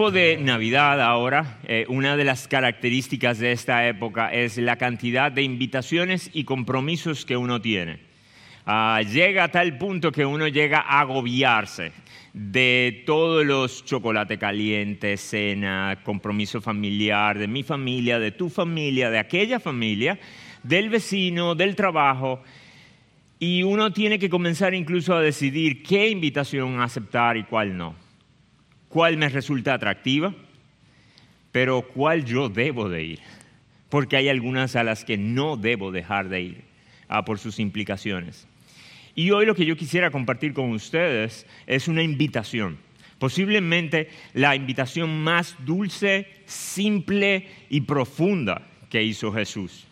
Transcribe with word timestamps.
tiempo 0.00 0.18
de 0.18 0.38
Navidad 0.38 0.98
ahora, 1.02 1.58
eh, 1.68 1.84
una 1.90 2.16
de 2.16 2.24
las 2.24 2.48
características 2.48 3.38
de 3.38 3.52
esta 3.52 3.86
época 3.86 4.32
es 4.32 4.56
la 4.56 4.76
cantidad 4.76 5.30
de 5.30 5.42
invitaciones 5.42 6.30
y 6.32 6.44
compromisos 6.44 7.26
que 7.26 7.36
uno 7.36 7.60
tiene. 7.60 7.98
Ah, 8.64 9.02
llega 9.02 9.44
a 9.44 9.50
tal 9.50 9.76
punto 9.76 10.10
que 10.10 10.24
uno 10.24 10.48
llega 10.48 10.78
a 10.78 11.00
agobiarse 11.00 11.92
de 12.32 13.02
todos 13.04 13.44
los 13.44 13.84
chocolates 13.84 14.38
calientes, 14.38 15.20
cena, 15.20 15.98
compromiso 16.02 16.62
familiar, 16.62 17.38
de 17.38 17.46
mi 17.46 17.62
familia, 17.62 18.18
de 18.18 18.30
tu 18.30 18.48
familia, 18.48 19.10
de 19.10 19.18
aquella 19.18 19.60
familia, 19.60 20.18
del 20.62 20.88
vecino, 20.88 21.54
del 21.54 21.76
trabajo. 21.76 22.42
Y 23.38 23.64
uno 23.64 23.92
tiene 23.92 24.18
que 24.18 24.30
comenzar 24.30 24.72
incluso 24.72 25.14
a 25.14 25.20
decidir 25.20 25.82
qué 25.82 26.08
invitación 26.08 26.80
aceptar 26.80 27.36
y 27.36 27.44
cuál 27.44 27.76
no 27.76 27.99
cuál 28.90 29.16
me 29.16 29.28
resulta 29.28 29.72
atractiva, 29.72 30.34
pero 31.52 31.82
cuál 31.82 32.24
yo 32.24 32.48
debo 32.48 32.90
de 32.90 33.04
ir, 33.04 33.20
porque 33.88 34.16
hay 34.16 34.28
algunas 34.28 34.76
a 34.76 34.84
las 34.84 35.04
que 35.04 35.16
no 35.16 35.56
debo 35.56 35.90
dejar 35.90 36.28
de 36.28 36.42
ir 36.42 36.64
ah, 37.08 37.24
por 37.24 37.38
sus 37.38 37.58
implicaciones. 37.58 38.46
Y 39.14 39.30
hoy 39.30 39.46
lo 39.46 39.54
que 39.54 39.64
yo 39.64 39.76
quisiera 39.76 40.10
compartir 40.10 40.52
con 40.52 40.70
ustedes 40.72 41.46
es 41.66 41.88
una 41.88 42.02
invitación, 42.02 42.78
posiblemente 43.18 44.10
la 44.34 44.56
invitación 44.56 45.22
más 45.22 45.56
dulce, 45.64 46.26
simple 46.44 47.48
y 47.70 47.82
profunda 47.82 48.62
que 48.90 49.02
hizo 49.02 49.32
Jesús. 49.32 49.86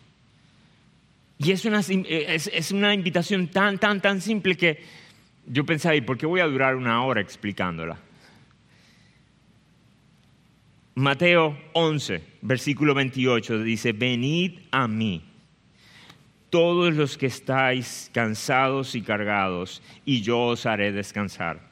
Y 1.37 1.51
es 1.51 1.63
una, 1.63 1.79
es 1.79 2.71
una 2.71 2.93
invitación 2.93 3.47
tan, 3.47 3.77
tan, 3.77 4.01
tan 4.01 4.19
simple 4.19 4.55
que 4.55 4.83
yo 5.47 5.65
pensaba, 5.65 5.95
¿y 5.95 6.01
por 6.01 6.17
qué 6.17 6.25
voy 6.25 6.41
a 6.41 6.47
durar 6.47 6.75
una 6.75 7.01
hora 7.05 7.21
explicándola? 7.21 7.97
Mateo 10.95 11.57
11, 11.73 12.21
versículo 12.41 12.93
28 12.93 13.63
dice, 13.63 13.93
venid 13.93 14.59
a 14.71 14.87
mí, 14.87 15.23
todos 16.49 16.93
los 16.93 17.17
que 17.17 17.27
estáis 17.27 18.09
cansados 18.13 18.95
y 18.95 19.01
cargados, 19.01 19.81
y 20.05 20.21
yo 20.21 20.39
os 20.39 20.65
haré 20.65 20.91
descansar. 20.91 21.69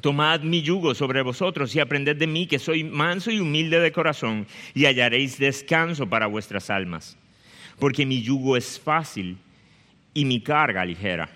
Tomad 0.00 0.40
mi 0.40 0.60
yugo 0.60 0.94
sobre 0.94 1.22
vosotros 1.22 1.74
y 1.74 1.80
aprended 1.80 2.16
de 2.16 2.26
mí, 2.26 2.46
que 2.46 2.58
soy 2.58 2.84
manso 2.84 3.30
y 3.30 3.38
humilde 3.38 3.78
de 3.78 3.92
corazón, 3.92 4.46
y 4.74 4.84
hallaréis 4.86 5.38
descanso 5.38 6.08
para 6.08 6.26
vuestras 6.26 6.68
almas, 6.68 7.16
porque 7.78 8.04
mi 8.04 8.20
yugo 8.20 8.56
es 8.56 8.78
fácil 8.78 9.38
y 10.12 10.24
mi 10.24 10.40
carga 10.40 10.84
ligera. 10.84 11.30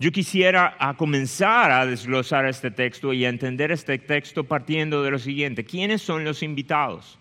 Yo 0.00 0.10
quisiera 0.12 0.78
comenzar 0.96 1.70
a 1.70 1.84
desglosar 1.84 2.46
este 2.46 2.70
texto 2.70 3.12
y 3.12 3.26
a 3.26 3.28
entender 3.28 3.70
este 3.70 3.98
texto 3.98 4.44
partiendo 4.44 5.02
de 5.02 5.10
lo 5.10 5.18
siguiente. 5.18 5.62
¿Quiénes 5.62 6.00
son 6.00 6.24
los 6.24 6.42
invitados? 6.42 7.18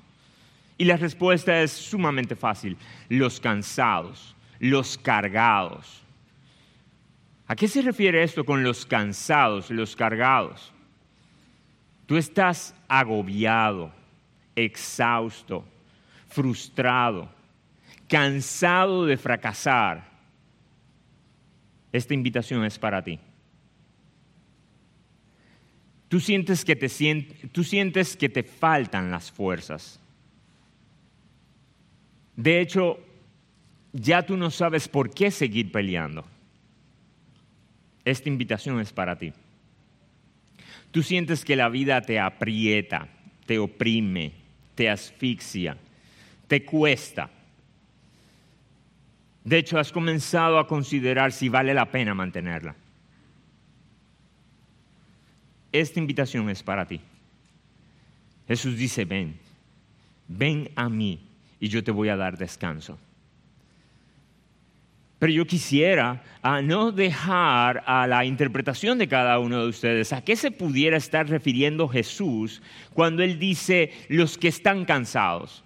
Y 0.77 0.85
la 0.85 0.95
respuesta 0.95 1.61
es 1.61 1.71
sumamente 1.71 2.37
fácil. 2.37 2.77
Los 3.09 3.41
cansados, 3.41 4.33
los 4.59 4.97
cargados. 4.97 6.03
¿A 7.47 7.55
qué 7.57 7.67
se 7.67 7.81
refiere 7.81 8.23
esto 8.23 8.45
con 8.45 8.63
los 8.63 8.85
cansados, 8.85 9.69
los 9.71 9.93
cargados? 9.93 10.71
Tú 12.05 12.15
estás 12.15 12.73
agobiado, 12.87 13.91
exhausto, 14.55 15.65
frustrado, 16.29 17.27
cansado 18.07 19.05
de 19.05 19.17
fracasar 19.17 20.09
esta 21.91 22.13
invitación 22.13 22.63
es 22.65 22.77
para 22.77 23.03
ti. 23.03 23.19
Tú 26.07 26.19
sientes 26.19 26.65
que 26.65 26.75
te, 26.75 26.89
tú 27.51 27.63
sientes 27.63 28.17
que 28.17 28.29
te 28.29 28.43
faltan 28.43 29.11
las 29.11 29.31
fuerzas. 29.31 29.99
De 32.35 32.59
hecho, 32.61 32.99
ya 33.93 34.25
tú 34.25 34.37
no 34.37 34.49
sabes 34.49 34.87
por 34.87 35.13
qué 35.13 35.29
seguir 35.29 35.71
peleando. 35.71 36.25
Esta 38.05 38.29
invitación 38.29 38.79
es 38.79 38.91
para 38.91 39.17
ti. 39.17 39.33
Tú 40.91 41.03
sientes 41.03 41.45
que 41.45 41.55
la 41.55 41.69
vida 41.69 42.01
te 42.01 42.19
aprieta, 42.19 43.07
te 43.45 43.59
oprime, 43.59 44.31
te 44.73 44.89
asfixia, 44.89 45.77
te 46.47 46.65
cuesta. 46.65 47.29
De 49.43 49.57
hecho, 49.57 49.79
has 49.79 49.91
comenzado 49.91 50.59
a 50.59 50.67
considerar 50.67 51.31
si 51.31 51.49
vale 51.49 51.73
la 51.73 51.85
pena 51.85 52.13
mantenerla. 52.13 52.75
Esta 55.71 55.99
invitación 55.99 56.49
es 56.49 56.63
para 56.63 56.85
ti. 56.85 56.99
Jesús 58.47 58.75
dice, 58.77 59.05
ven, 59.05 59.37
ven 60.27 60.69
a 60.75 60.89
mí 60.89 61.19
y 61.59 61.67
yo 61.67 61.83
te 61.83 61.91
voy 61.91 62.09
a 62.09 62.17
dar 62.17 62.37
descanso. 62.37 62.97
Pero 65.19 65.33
yo 65.33 65.45
quisiera 65.45 66.23
a 66.41 66.61
no 66.61 66.91
dejar 66.91 67.83
a 67.85 68.07
la 68.07 68.23
interpretación 68.23 68.97
de 68.97 69.09
cada 69.09 69.37
uno 69.37 69.61
de 69.61 69.67
ustedes 69.67 70.13
a 70.13 70.23
qué 70.23 70.37
se 70.37 70.49
pudiera 70.49 70.95
estar 70.95 71.27
refiriendo 71.27 71.89
Jesús 71.89 72.61
cuando 72.93 73.21
Él 73.21 73.37
dice 73.37 73.91
los 74.07 74.37
que 74.37 74.47
están 74.47 74.85
cansados. 74.85 75.63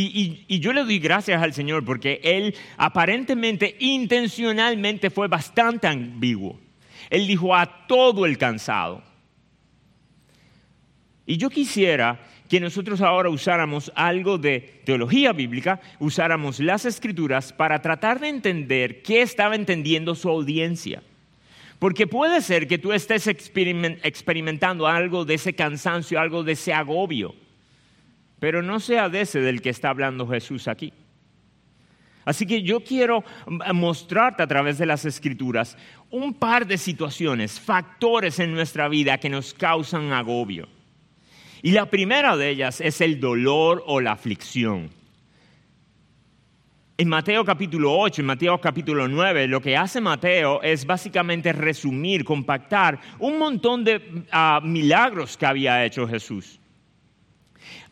Y, 0.00 0.60
yo 0.60 0.72
le 0.72 0.84
doy 0.84 1.00
gracias 1.00 1.42
al 1.42 1.52
Señor 1.52 1.84
porque 1.84 2.20
Él 2.22 2.54
aparentemente, 2.76 3.76
intencionalmente 3.80 5.10
fue 5.10 5.26
bastante 5.26 5.88
ambiguo. 5.88 6.60
Él 7.10 7.26
dijo 7.26 7.54
a 7.54 7.86
todo 7.88 8.24
el 8.24 8.38
cansado. 8.38 9.02
Y 11.26 11.36
yo 11.36 11.50
quisiera 11.50 12.20
que 12.48 12.60
nosotros 12.60 13.00
ahora 13.00 13.28
usáramos 13.28 13.90
algo 13.96 14.38
de 14.38 14.80
teología 14.84 15.32
bíblica, 15.32 15.80
usáramos 15.98 16.60
las 16.60 16.84
escrituras 16.84 17.52
para 17.52 17.82
tratar 17.82 18.20
de 18.20 18.28
entender 18.28 19.02
qué 19.02 19.20
estaba 19.20 19.56
entendiendo 19.56 20.14
su 20.14 20.28
audiencia. 20.28 21.02
Porque 21.80 22.06
puede 22.06 22.40
ser 22.40 22.68
que 22.68 22.78
tú 22.78 22.92
estés 22.92 23.26
experimentando 23.26 24.86
algo 24.86 25.24
de 25.24 25.34
ese 25.34 25.54
cansancio, 25.54 26.20
algo 26.20 26.44
de 26.44 26.52
ese 26.52 26.72
agobio 26.72 27.34
pero 28.40 28.62
no 28.62 28.80
sea 28.80 29.08
de 29.08 29.22
ese 29.22 29.40
del 29.40 29.62
que 29.62 29.70
está 29.70 29.90
hablando 29.90 30.26
Jesús 30.28 30.68
aquí. 30.68 30.92
Así 32.24 32.46
que 32.46 32.62
yo 32.62 32.80
quiero 32.84 33.24
mostrarte 33.72 34.42
a 34.42 34.46
través 34.46 34.76
de 34.76 34.84
las 34.84 35.06
escrituras 35.06 35.78
un 36.10 36.34
par 36.34 36.66
de 36.66 36.76
situaciones, 36.76 37.58
factores 37.58 38.38
en 38.38 38.52
nuestra 38.52 38.86
vida 38.88 39.18
que 39.18 39.30
nos 39.30 39.54
causan 39.54 40.12
agobio. 40.12 40.68
Y 41.62 41.70
la 41.70 41.86
primera 41.86 42.36
de 42.36 42.50
ellas 42.50 42.82
es 42.82 43.00
el 43.00 43.18
dolor 43.18 43.82
o 43.86 44.00
la 44.00 44.12
aflicción. 44.12 44.90
En 46.98 47.08
Mateo 47.08 47.44
capítulo 47.44 47.98
8, 47.98 48.20
en 48.20 48.26
Mateo 48.26 48.60
capítulo 48.60 49.08
9, 49.08 49.48
lo 49.48 49.62
que 49.62 49.76
hace 49.76 50.00
Mateo 50.00 50.60
es 50.62 50.84
básicamente 50.84 51.52
resumir, 51.52 52.24
compactar 52.24 53.00
un 53.20 53.38
montón 53.38 53.84
de 53.84 54.26
ah, 54.30 54.60
milagros 54.62 55.36
que 55.36 55.46
había 55.46 55.84
hecho 55.84 56.06
Jesús 56.06 56.60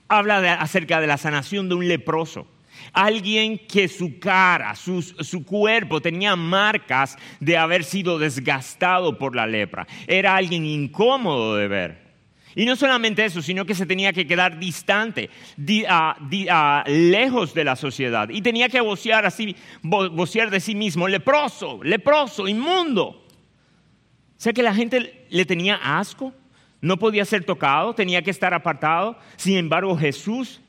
habla 0.09 0.55
acerca 0.55 1.01
de 1.01 1.07
la 1.07 1.17
sanación 1.17 1.69
de 1.69 1.75
un 1.75 1.89
leproso. 1.89 2.47
Alguien 2.93 3.59
que 3.59 3.89
su 3.89 4.19
cara, 4.19 4.75
su, 4.75 5.03
su, 5.03 5.45
cuerpo 5.45 6.01
tenía 6.01 6.37
marcas 6.37 7.17
de 7.41 7.57
haber 7.57 7.85
sido 7.85 8.19
desgastado 8.19 9.19
por 9.19 9.35
la 9.35 9.47
lepra. 9.47 9.87
Era 10.07 10.37
alguien 10.37 10.65
incómodo 10.65 11.57
de 11.57 11.69
ver. 11.69 12.07
Y 12.55 12.65
no 12.65 12.75
solamente 12.75 13.23
eso, 13.23 13.43
sino 13.43 13.67
que 13.67 13.75
se 13.75 13.85
tenía 13.85 14.15
que 14.15 14.27
quedar 14.27 14.59
distante, 14.59 15.29
lejos 15.59 17.53
de 17.53 17.65
la 17.65 17.77
sociedad. 17.77 18.31
Y 18.31 18.41
tenía 18.41 18.71
que 18.71 18.81
vocear, 18.81 19.27
así, 19.27 19.55
vocear 19.83 20.49
de 20.49 20.61
sí 20.61 20.75
mismo, 20.75 21.07
leproso, 21.07 21.81
leproso, 21.83 22.49
inmundo. 22.49 23.27
O 24.39 24.39
sea 24.39 24.55
que 24.55 24.63
la 24.63 24.75
gente 24.75 25.27
le 25.29 25.45
tenía 25.45 25.75
asco 25.99 26.33
no 26.87 26.99
podía 26.99 27.25
ser 27.25 27.43
tocado, 27.43 27.95
tenía 27.95 28.23
que 28.23 28.31
estar 28.31 28.55
apartado. 28.55 29.19
Sin 29.35 29.57
embargo, 29.57 29.99
Jesús 29.99 30.61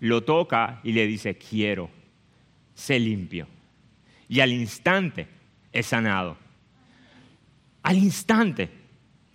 lo 0.00 0.22
toca 0.22 0.80
y 0.84 0.92
le 0.92 1.06
dice, 1.06 1.38
quiero, 1.38 1.88
sé 2.74 3.00
limpio. 3.00 3.48
Y 4.28 4.40
al 4.40 4.52
instante 4.52 5.26
es 5.72 5.86
sanado. 5.86 6.36
Al 7.82 7.96
instante 7.96 8.68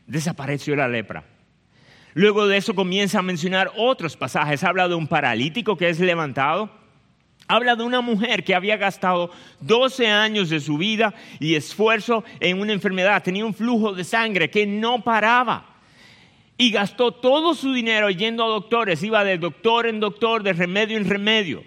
desapareció 0.05 0.75
la 0.75 0.87
lepra. 0.87 1.23
Luego 2.13 2.45
de 2.45 2.57
eso 2.57 2.75
comienza 2.75 3.17
a 3.17 3.23
mencionar 3.23 3.71
otros 3.75 4.15
pasajes. 4.15 4.63
Habla 4.63 4.87
de 4.87 4.93
un 4.93 5.07
paralítico 5.07 5.75
que 5.75 5.89
es 5.89 5.99
levantado. 5.99 6.69
Habla 7.47 7.75
de 7.75 7.83
una 7.83 8.01
mujer 8.01 8.43
que 8.43 8.53
había 8.53 8.77
gastado 8.77 9.31
12 9.61 10.07
años 10.07 10.49
de 10.49 10.59
su 10.59 10.77
vida 10.77 11.15
y 11.39 11.55
esfuerzo 11.55 12.23
en 12.39 12.59
una 12.59 12.73
enfermedad. 12.73 13.23
Tenía 13.23 13.43
un 13.43 13.55
flujo 13.55 13.93
de 13.93 14.03
sangre 14.03 14.51
que 14.51 14.67
no 14.67 15.03
paraba 15.03 15.70
y 16.61 16.69
gastó 16.69 17.11
todo 17.11 17.55
su 17.55 17.73
dinero 17.73 18.11
yendo 18.11 18.43
a 18.45 18.47
doctores, 18.47 19.01
iba 19.01 19.23
de 19.23 19.39
doctor 19.39 19.87
en 19.87 19.99
doctor, 19.99 20.43
de 20.43 20.53
remedio 20.53 20.95
en 20.95 21.09
remedio. 21.09 21.63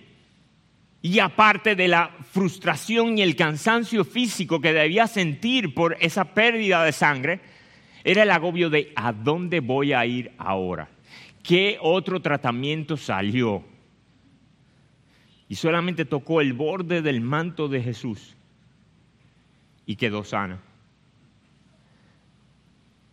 Y 1.03 1.19
aparte 1.19 1.75
de 1.75 1.89
la 1.89 2.13
frustración 2.31 3.19
y 3.19 3.23
el 3.23 3.35
cansancio 3.35 4.05
físico 4.05 4.61
que 4.61 4.73
debía 4.73 5.09
sentir 5.09 5.75
por 5.75 5.97
esa 5.99 6.33
pérdida 6.33 6.85
de 6.85 6.93
sangre, 6.93 7.41
Era 8.05 8.23
el 8.23 8.31
agobio 8.31 8.71
de 8.71 8.93
¿a 8.95 9.13
dónde 9.13 9.59
voy 9.59 9.95
a 9.95 10.07
ir 10.07 10.31
ahora? 10.39 10.89
¿Qué 11.43 11.77
otro 11.81 12.21
tratamiento 12.21 12.97
salió? 12.97 13.65
Y 15.49 15.57
solamente 15.57 16.05
tocó 16.05 16.41
el 16.41 16.53
borde 16.53 17.03
del 17.03 17.21
manto 17.21 17.67
de 17.67 17.83
Jesús 17.83 18.37
y 19.87 19.97
quedó 19.97 20.23
sana. 20.23 20.61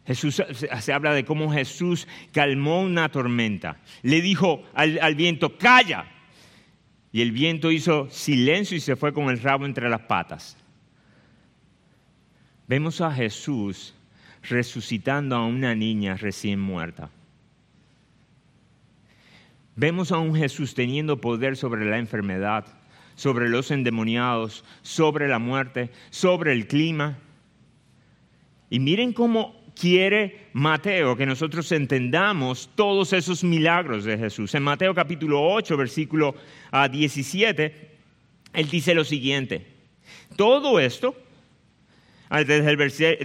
Jesús 0.05 0.41
se 0.79 0.93
habla 0.93 1.13
de 1.13 1.25
cómo 1.25 1.51
Jesús 1.51 2.07
calmó 2.33 2.81
una 2.81 3.09
tormenta. 3.09 3.77
Le 4.01 4.21
dijo 4.21 4.63
al, 4.73 4.99
al, 5.01 5.15
viento, 5.15 5.57
calla. 5.57 6.05
Y 7.11 7.21
el 7.21 7.31
viento 7.31 7.71
hizo 7.71 8.09
silencio 8.09 8.77
y 8.77 8.79
se 8.79 8.95
fue 8.95 9.13
con 9.13 9.29
el 9.29 9.39
rabo 9.39 9.65
entre 9.65 9.89
las 9.89 10.01
patas. 10.01 10.57
Vemos 12.67 13.01
a 13.01 13.11
Jesús 13.11 13.93
resucitando 14.43 15.35
a 15.35 15.45
una 15.45 15.75
niña 15.75 16.15
recién 16.15 16.59
muerta. 16.59 17.09
Vemos 19.75 20.11
a 20.11 20.17
un 20.17 20.35
Jesús 20.35 20.73
teniendo 20.73 21.21
poder 21.21 21.57
sobre 21.57 21.85
la 21.85 21.97
enfermedad, 21.97 22.65
sobre 23.15 23.49
los 23.49 23.71
endemoniados, 23.71 24.63
sobre 24.81 25.27
la 25.27 25.39
muerte, 25.39 25.91
sobre 26.09 26.53
el 26.53 26.67
clima. 26.67 27.17
Y 28.69 28.79
miren 28.79 29.13
cómo 29.13 29.60
quiere 29.79 30.47
Mateo 30.53 31.15
que 31.15 31.25
nosotros 31.25 31.71
entendamos 31.71 32.69
todos 32.75 33.13
esos 33.13 33.43
milagros 33.43 34.03
de 34.03 34.17
Jesús. 34.17 34.53
En 34.55 34.63
Mateo 34.63 34.93
capítulo 34.93 35.41
8, 35.41 35.77
versículo 35.77 36.35
17, 36.91 37.91
él 38.53 38.69
dice 38.69 38.93
lo 38.93 39.03
siguiente, 39.03 39.65
todo 40.35 40.79
esto 40.79 41.15
Ah, 41.15 41.30
desde 42.31 42.71
el, 42.71 42.77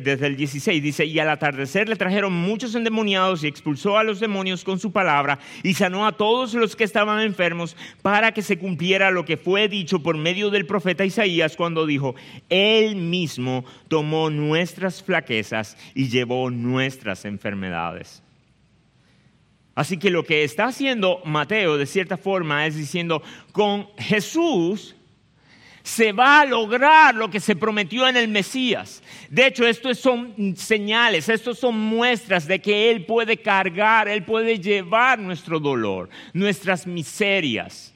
desde 0.03 0.27
el 0.27 0.37
16, 0.37 0.83
dice, 0.83 1.05
y 1.07 1.19
al 1.21 1.31
atardecer 1.31 1.89
le 1.89 1.95
trajeron 1.95 2.33
muchos 2.33 2.75
endemoniados 2.75 3.45
y 3.45 3.47
expulsó 3.47 3.97
a 3.97 4.03
los 4.03 4.19
demonios 4.19 4.65
con 4.65 4.81
su 4.81 4.91
palabra 4.91 5.39
y 5.63 5.75
sanó 5.75 6.07
a 6.07 6.13
todos 6.13 6.55
los 6.55 6.75
que 6.75 6.83
estaban 6.83 7.21
enfermos 7.21 7.77
para 8.03 8.33
que 8.33 8.43
se 8.43 8.59
cumpliera 8.59 9.13
lo 9.13 9.25
que 9.25 9.37
fue 9.37 9.69
dicho 9.69 10.03
por 10.03 10.19
medio 10.19 10.51
del 10.51 10.67
profeta 10.67 11.05
Isaías 11.05 11.57
cuando 11.57 11.87
dijo, 11.87 12.17
Él 12.49 12.97
mismo 12.97 13.65
tomó 13.87 14.29
nuestras 14.29 15.03
flaquezas 15.03 15.77
y 15.95 16.09
llevó 16.09 16.51
nuestras 16.51 17.25
enfermedades. 17.25 18.25
Así 19.77 19.99
que 19.99 20.11
lo 20.11 20.25
que 20.25 20.43
está 20.43 20.65
haciendo 20.65 21.21
Mateo 21.25 21.77
de 21.77 21.87
cierta 21.87 22.17
forma 22.17 22.67
es 22.67 22.75
diciendo, 22.75 23.23
con 23.53 23.89
Jesús 23.99 24.97
se 25.87 26.11
va 26.11 26.41
a 26.41 26.47
lograr 26.47 27.15
lo 27.15 27.31
que 27.31 27.39
se 27.39 27.55
prometió 27.55 28.09
en 28.09 28.17
el 28.17 28.27
Mesías. 28.27 29.05
De 29.31 29.47
hecho, 29.47 29.65
estos 29.65 29.97
son 30.01 30.57
señales, 30.57 31.29
estos 31.29 31.61
son 31.61 31.79
muestras 31.79 32.49
de 32.49 32.61
que 32.61 32.91
Él 32.91 33.07
puede 33.07 33.37
cargar, 33.37 34.09
Él 34.09 34.25
puede 34.25 34.59
llevar 34.59 35.21
nuestro 35.21 35.61
dolor, 35.61 36.11
nuestras 36.33 36.89
miserias, 36.89 37.95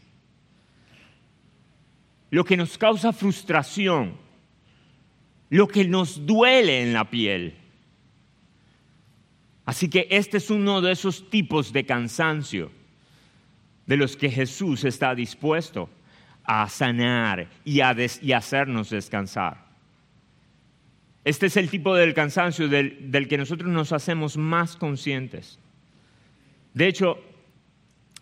lo 2.31 2.45
que 2.45 2.57
nos 2.57 2.79
causa 2.79 3.13
frustración, 3.13 4.17
lo 5.49 5.67
que 5.67 5.85
nos 5.85 6.25
duele 6.25 6.83
en 6.83 6.93
la 6.93 7.11
piel. 7.11 7.57
Así 9.65 9.91
que 9.91 10.07
este 10.11 10.37
es 10.37 10.49
uno 10.49 10.81
de 10.81 10.93
esos 10.93 11.29
tipos 11.29 11.73
de 11.73 11.85
cansancio 11.85 12.71
de 13.85 13.97
los 13.97 14.17
que 14.17 14.31
Jesús 14.31 14.85
está 14.85 15.13
dispuesto 15.13 15.91
a 16.45 16.69
sanar 16.69 17.49
y 17.65 17.81
a, 17.81 17.95
hacernos 18.37 18.91
descansar. 18.91 19.59
Este 21.25 21.47
es 21.47 21.57
el 21.57 21.69
tipo 21.69 21.95
del 21.95 22.15
cansancio 22.15 22.69
del, 22.69 23.29
que 23.29 23.39
nosotros 23.39 23.71
nos 23.71 23.93
hacemos 23.93 24.37
más 24.37 24.77
conscientes. 24.77 25.59
De 26.73 26.89
hecho, 26.89 27.19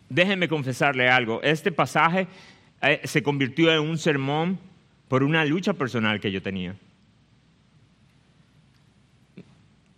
déjenme 0.09 0.49
confesarle 0.49 1.09
algo. 1.09 1.41
Este 1.43 1.71
pasaje 1.71 2.27
eh, 2.83 3.01
se 3.05 3.23
convirtió 3.23 3.73
en 3.73 3.81
un 3.81 3.99
sermón 3.99 4.59
por 5.07 5.23
una 5.23 5.45
lucha 5.45 5.75
personal 5.75 6.21
que 6.21 6.33
yo 6.33 6.43
tenía. 6.43 6.75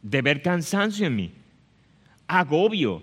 De 0.02 0.23
ver 0.23 0.43
cansancio 0.43 1.06
en 1.06 1.16
mí, 1.16 1.32
agobio, 2.26 3.02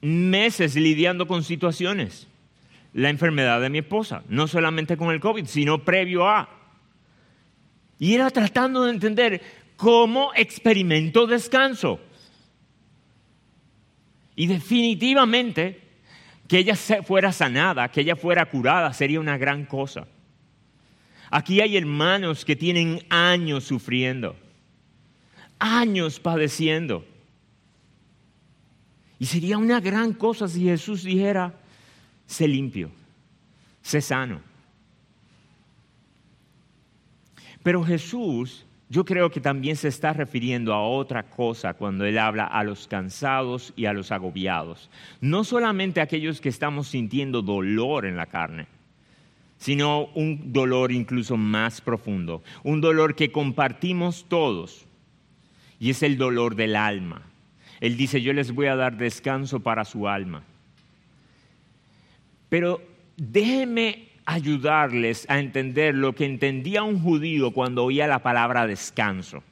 meses 0.00 0.76
lidiando 0.76 1.26
con 1.26 1.42
situaciones 1.42 2.28
la 2.98 3.10
enfermedad 3.10 3.60
de 3.60 3.70
mi 3.70 3.78
esposa, 3.78 4.24
no 4.28 4.48
solamente 4.48 4.96
con 4.96 5.12
el 5.12 5.20
COVID, 5.20 5.46
sino 5.46 5.84
previo 5.84 6.28
a. 6.28 6.48
Y 7.96 8.14
era 8.14 8.28
tratando 8.30 8.84
de 8.84 8.90
entender 8.90 9.40
cómo 9.76 10.32
experimento 10.34 11.28
descanso. 11.28 12.00
Y 14.34 14.48
definitivamente 14.48 15.80
que 16.48 16.58
ella 16.58 16.74
fuera 16.74 17.30
sanada, 17.30 17.88
que 17.88 18.00
ella 18.00 18.16
fuera 18.16 18.46
curada, 18.46 18.92
sería 18.92 19.20
una 19.20 19.38
gran 19.38 19.64
cosa. 19.64 20.08
Aquí 21.30 21.60
hay 21.60 21.76
hermanos 21.76 22.44
que 22.44 22.56
tienen 22.56 23.04
años 23.10 23.62
sufriendo, 23.62 24.34
años 25.60 26.18
padeciendo. 26.18 27.04
Y 29.20 29.26
sería 29.26 29.56
una 29.56 29.78
gran 29.78 30.14
cosa 30.14 30.48
si 30.48 30.64
Jesús 30.64 31.04
dijera, 31.04 31.54
sé 32.28 32.46
limpio, 32.46 32.90
sé 33.82 34.00
sano. 34.00 34.40
Pero 37.64 37.82
Jesús, 37.82 38.64
yo 38.88 39.04
creo 39.04 39.30
que 39.30 39.40
también 39.40 39.76
se 39.76 39.88
está 39.88 40.12
refiriendo 40.12 40.72
a 40.72 40.86
otra 40.86 41.24
cosa 41.24 41.74
cuando 41.74 42.04
Él 42.04 42.18
habla 42.18 42.44
a 42.44 42.62
los 42.62 42.86
cansados 42.86 43.72
y 43.76 43.86
a 43.86 43.92
los 43.92 44.12
agobiados. 44.12 44.88
No 45.20 45.42
solamente 45.42 46.00
a 46.00 46.04
aquellos 46.04 46.40
que 46.40 46.50
estamos 46.50 46.88
sintiendo 46.88 47.42
dolor 47.42 48.06
en 48.06 48.16
la 48.16 48.26
carne, 48.26 48.66
sino 49.56 50.04
un 50.14 50.52
dolor 50.52 50.92
incluso 50.92 51.36
más 51.36 51.80
profundo, 51.80 52.44
un 52.62 52.80
dolor 52.80 53.16
que 53.16 53.32
compartimos 53.32 54.26
todos, 54.28 54.86
y 55.80 55.90
es 55.90 56.02
el 56.02 56.18
dolor 56.18 56.54
del 56.54 56.76
alma. 56.76 57.22
Él 57.80 57.96
dice, 57.96 58.20
yo 58.20 58.32
les 58.32 58.52
voy 58.52 58.66
a 58.66 58.76
dar 58.76 58.96
descanso 58.96 59.60
para 59.60 59.84
su 59.84 60.08
alma. 60.08 60.42
Pero 62.48 62.80
déjenme 63.16 64.08
ayudarles 64.24 65.24
a 65.30 65.38
entender 65.38 65.94
lo 65.94 66.14
que 66.14 66.26
entendía 66.26 66.82
un 66.82 67.00
judío 67.00 67.50
cuando 67.52 67.84
oía 67.84 68.06
la 68.06 68.18
palabra 68.18 68.66
descanso. 68.66 69.42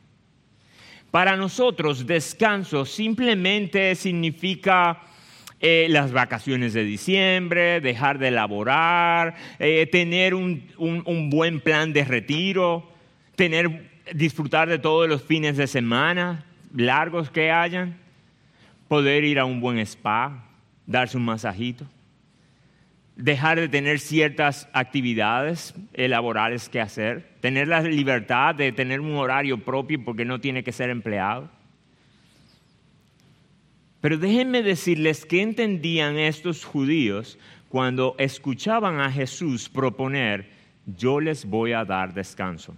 Para 1.10 1.34
nosotros, 1.36 2.06
descanso 2.06 2.84
simplemente 2.84 3.94
significa 3.94 5.00
eh, 5.60 5.86
las 5.88 6.12
vacaciones 6.12 6.74
de 6.74 6.84
diciembre, 6.84 7.80
dejar 7.80 8.18
de 8.18 8.30
laborar, 8.30 9.34
eh, 9.58 9.86
tener 9.90 10.34
un, 10.34 10.64
un, 10.76 11.30
buen 11.30 11.60
plan 11.60 11.94
de 11.94 12.04
retiro, 12.04 12.86
tener, 13.34 13.90
disfrutar 14.12 14.68
de 14.68 14.78
todos 14.78 15.08
los 15.08 15.22
fines 15.22 15.56
de 15.56 15.66
semana 15.66 16.44
largos 16.74 17.30
que 17.30 17.50
hayan, 17.50 17.96
poder 18.88 19.24
ir 19.24 19.38
a 19.38 19.46
un 19.46 19.62
buen 19.62 19.78
spa, 19.78 20.44
darse 20.86 21.16
un 21.16 21.24
masajito 21.24 21.86
dejar 23.16 23.58
de 23.58 23.68
tener 23.68 23.98
ciertas 23.98 24.68
actividades 24.72 25.74
laborales 25.94 26.68
que 26.68 26.80
hacer, 26.80 27.26
tener 27.40 27.66
la 27.68 27.80
libertad 27.80 28.54
de 28.54 28.72
tener 28.72 29.00
un 29.00 29.16
horario 29.16 29.58
propio 29.58 30.04
porque 30.04 30.24
no 30.24 30.40
tiene 30.40 30.62
que 30.62 30.72
ser 30.72 30.90
empleado. 30.90 31.50
Pero 34.00 34.18
déjenme 34.18 34.62
decirles 34.62 35.24
qué 35.24 35.42
entendían 35.42 36.18
estos 36.18 36.64
judíos 36.64 37.38
cuando 37.68 38.14
escuchaban 38.18 39.00
a 39.00 39.10
Jesús 39.10 39.68
proponer, 39.68 40.50
yo 40.86 41.18
les 41.18 41.44
voy 41.44 41.72
a 41.72 41.84
dar 41.84 42.14
descanso. 42.14 42.76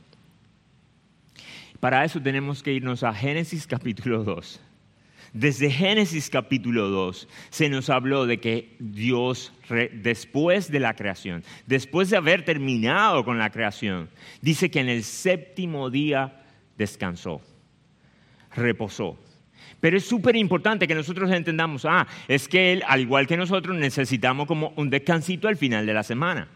Para 1.81 2.05
eso 2.05 2.21
tenemos 2.21 2.63
que 2.63 2.73
irnos 2.73 3.03
a 3.03 3.13
Génesis 3.13 3.67
capítulo 3.67 4.25
2. 4.25 4.61
Desde 5.33 5.71
Génesis 5.71 6.31
capítulo 6.31 6.89
2 6.89 7.29
se 7.51 7.69
nos 7.69 7.91
habló 7.91 8.27
de 8.27 8.39
que 8.39 8.77
Dios, 8.79 9.53
después 9.93 10.71
de 10.71 10.81
la 10.81 10.95
creación, 10.95 11.45
después 11.67 12.09
de 12.09 12.17
haber 12.17 12.45
terminado 12.45 13.25
con 13.25 13.39
la 13.39 13.51
creación, 13.51 14.09
dice 14.41 14.71
que 14.71 14.81
en 14.81 14.89
el 14.89 15.05
séptimo 15.05 15.91
día 15.91 16.45
descansó, 16.79 17.43
reposó. 18.55 19.19
Pero 19.81 19.99
es 19.99 20.09
súper 20.09 20.35
importante 20.35 20.89
que 20.89 20.95
nosotros 20.95 21.31
entendamos, 21.31 21.85
ah, 21.85 22.07
es 22.27 22.49
que 22.49 22.73
Él, 22.73 22.83
al 22.87 23.01
igual 23.03 23.27
que 23.27 23.37
nosotros, 23.37 23.77
necesitamos 23.77 24.47
como 24.47 24.73
un 24.77 24.89
descansito 24.91 25.47
al 25.47 25.57
final 25.57 25.87
de 25.87 25.95
la 25.95 26.03
semana. 26.03 26.49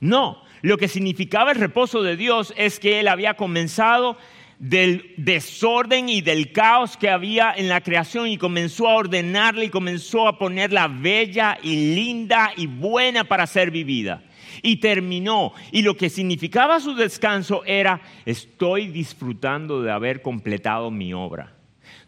No, 0.00 0.42
lo 0.62 0.76
que 0.76 0.88
significaba 0.88 1.52
el 1.52 1.58
reposo 1.58 2.02
de 2.02 2.16
Dios 2.16 2.52
es 2.56 2.78
que 2.78 3.00
Él 3.00 3.08
había 3.08 3.34
comenzado 3.34 4.18
del 4.58 5.12
desorden 5.18 6.08
y 6.08 6.22
del 6.22 6.52
caos 6.52 6.96
que 6.96 7.10
había 7.10 7.52
en 7.54 7.68
la 7.68 7.82
creación 7.82 8.28
y 8.28 8.38
comenzó 8.38 8.88
a 8.88 8.94
ordenarla 8.94 9.64
y 9.64 9.68
comenzó 9.68 10.26
a 10.26 10.38
ponerla 10.38 10.88
bella 10.88 11.58
y 11.62 11.94
linda 11.94 12.52
y 12.56 12.66
buena 12.66 13.24
para 13.24 13.46
ser 13.46 13.70
vivida. 13.70 14.22
Y 14.62 14.76
terminó. 14.76 15.52
Y 15.70 15.82
lo 15.82 15.96
que 15.96 16.08
significaba 16.08 16.80
su 16.80 16.94
descanso 16.94 17.62
era, 17.66 18.00
estoy 18.24 18.88
disfrutando 18.88 19.82
de 19.82 19.92
haber 19.92 20.22
completado 20.22 20.90
mi 20.90 21.12
obra. 21.12 21.54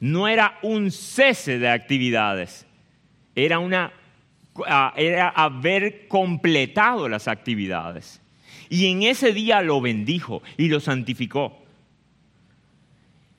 No 0.00 0.28
era 0.28 0.58
un 0.62 0.90
cese 0.90 1.58
de 1.58 1.68
actividades, 1.68 2.66
era, 3.34 3.58
una, 3.58 3.92
ah, 4.66 4.94
era 4.96 5.28
haber 5.28 6.08
completado 6.08 7.08
las 7.08 7.28
actividades. 7.28 8.22
Y 8.70 8.90
en 8.90 9.02
ese 9.02 9.32
día 9.32 9.60
lo 9.60 9.80
bendijo 9.80 10.42
y 10.56 10.68
lo 10.68 10.80
santificó. 10.80 11.67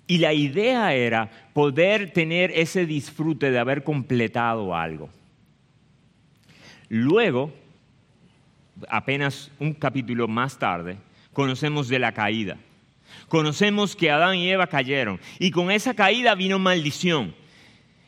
Y 0.10 0.18
la 0.18 0.34
idea 0.34 0.96
era 0.96 1.30
poder 1.54 2.10
tener 2.10 2.50
ese 2.56 2.88
disfrute 2.88 3.52
de 3.52 3.60
haber 3.60 3.84
completado 3.84 4.76
algo. 4.76 5.08
Luego, 6.88 7.54
apenas 8.90 9.52
un 9.60 9.76
capítulo 9.76 10.28
más 10.28 10.58
tarde, 10.58 10.98
conocemos 11.32 11.90
de 11.90 12.00
la 12.00 12.12
caída. 12.12 12.58
Conocemos 13.28 13.96
que 13.96 14.10
Adán 14.10 14.38
y 14.38 14.50
Eva 14.50 14.66
cayeron 14.66 15.20
y 15.38 15.52
con 15.52 15.70
esa 15.70 15.94
caída 15.94 16.34
vino 16.34 16.58
maldición. 16.58 17.36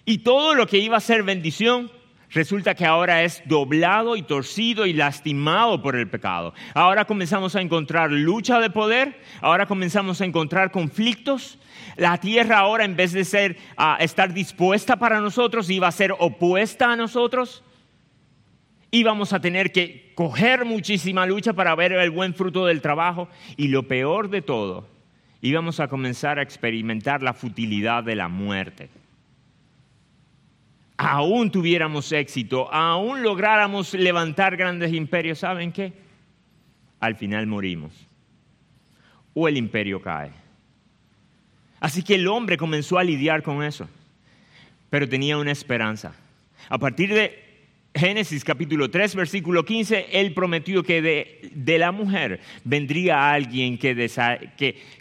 Y 0.03 0.17
todo 0.17 0.55
lo 0.55 0.65
que 0.65 0.79
iba 0.79 0.97
a 0.97 1.01
ser 1.01 1.21
bendición 1.21 1.91
resulta 2.31 2.75
que 2.75 2.85
ahora 2.85 3.23
es 3.23 3.43
doblado 3.45 4.15
y 4.15 4.23
torcido 4.23 4.85
y 4.85 4.93
lastimado 4.93 5.81
por 5.81 5.95
el 5.95 6.09
pecado. 6.09 6.53
Ahora 6.73 7.05
comenzamos 7.05 7.55
a 7.55 7.61
encontrar 7.61 8.11
lucha 8.11 8.59
de 8.59 8.69
poder, 8.69 9.19
ahora 9.41 9.65
comenzamos 9.65 10.21
a 10.21 10.25
encontrar 10.25 10.71
conflictos. 10.71 11.59
La 11.97 12.17
tierra 12.17 12.59
ahora 12.59 12.85
en 12.85 12.95
vez 12.95 13.11
de 13.11 13.25
ser 13.25 13.57
estar 13.99 14.33
dispuesta 14.33 14.97
para 14.97 15.19
nosotros 15.19 15.69
iba 15.69 15.87
a 15.87 15.91
ser 15.91 16.13
opuesta 16.17 16.91
a 16.91 16.95
nosotros. 16.95 17.63
Íbamos 18.91 19.33
a 19.33 19.39
tener 19.39 19.71
que 19.71 20.11
coger 20.15 20.65
muchísima 20.65 21.25
lucha 21.25 21.53
para 21.53 21.75
ver 21.75 21.93
el 21.93 22.11
buen 22.11 22.33
fruto 22.33 22.65
del 22.65 22.81
trabajo 22.81 23.29
y 23.55 23.69
lo 23.69 23.87
peor 23.87 24.29
de 24.29 24.41
todo, 24.41 24.87
íbamos 25.41 25.79
a 25.79 25.87
comenzar 25.87 26.39
a 26.39 26.41
experimentar 26.41 27.23
la 27.23 27.33
futilidad 27.33 28.03
de 28.03 28.15
la 28.15 28.27
muerte 28.27 28.89
aún 31.01 31.49
tuviéramos 31.49 32.11
éxito, 32.11 32.71
aún 32.71 33.23
lográramos 33.23 33.95
levantar 33.95 34.55
grandes 34.55 34.93
imperios, 34.93 35.39
¿saben 35.39 35.71
qué? 35.71 35.93
Al 36.99 37.15
final 37.15 37.47
morimos. 37.47 37.91
O 39.33 39.47
el 39.47 39.57
imperio 39.57 39.99
cae. 39.99 40.29
Así 41.79 42.03
que 42.03 42.15
el 42.15 42.27
hombre 42.27 42.55
comenzó 42.55 42.99
a 42.99 43.03
lidiar 43.03 43.41
con 43.41 43.63
eso, 43.63 43.89
pero 44.91 45.09
tenía 45.09 45.39
una 45.39 45.51
esperanza. 45.51 46.13
A 46.69 46.77
partir 46.77 47.11
de 47.11 47.49
Génesis 47.95 48.43
capítulo 48.43 48.91
3, 48.91 49.15
versículo 49.15 49.65
15, 49.65 50.05
él 50.11 50.35
prometió 50.35 50.83
que 50.83 51.01
de, 51.01 51.77
la 51.79 51.91
mujer 51.91 52.41
vendría 52.63 53.31
alguien 53.31 53.79
que, 53.79 53.95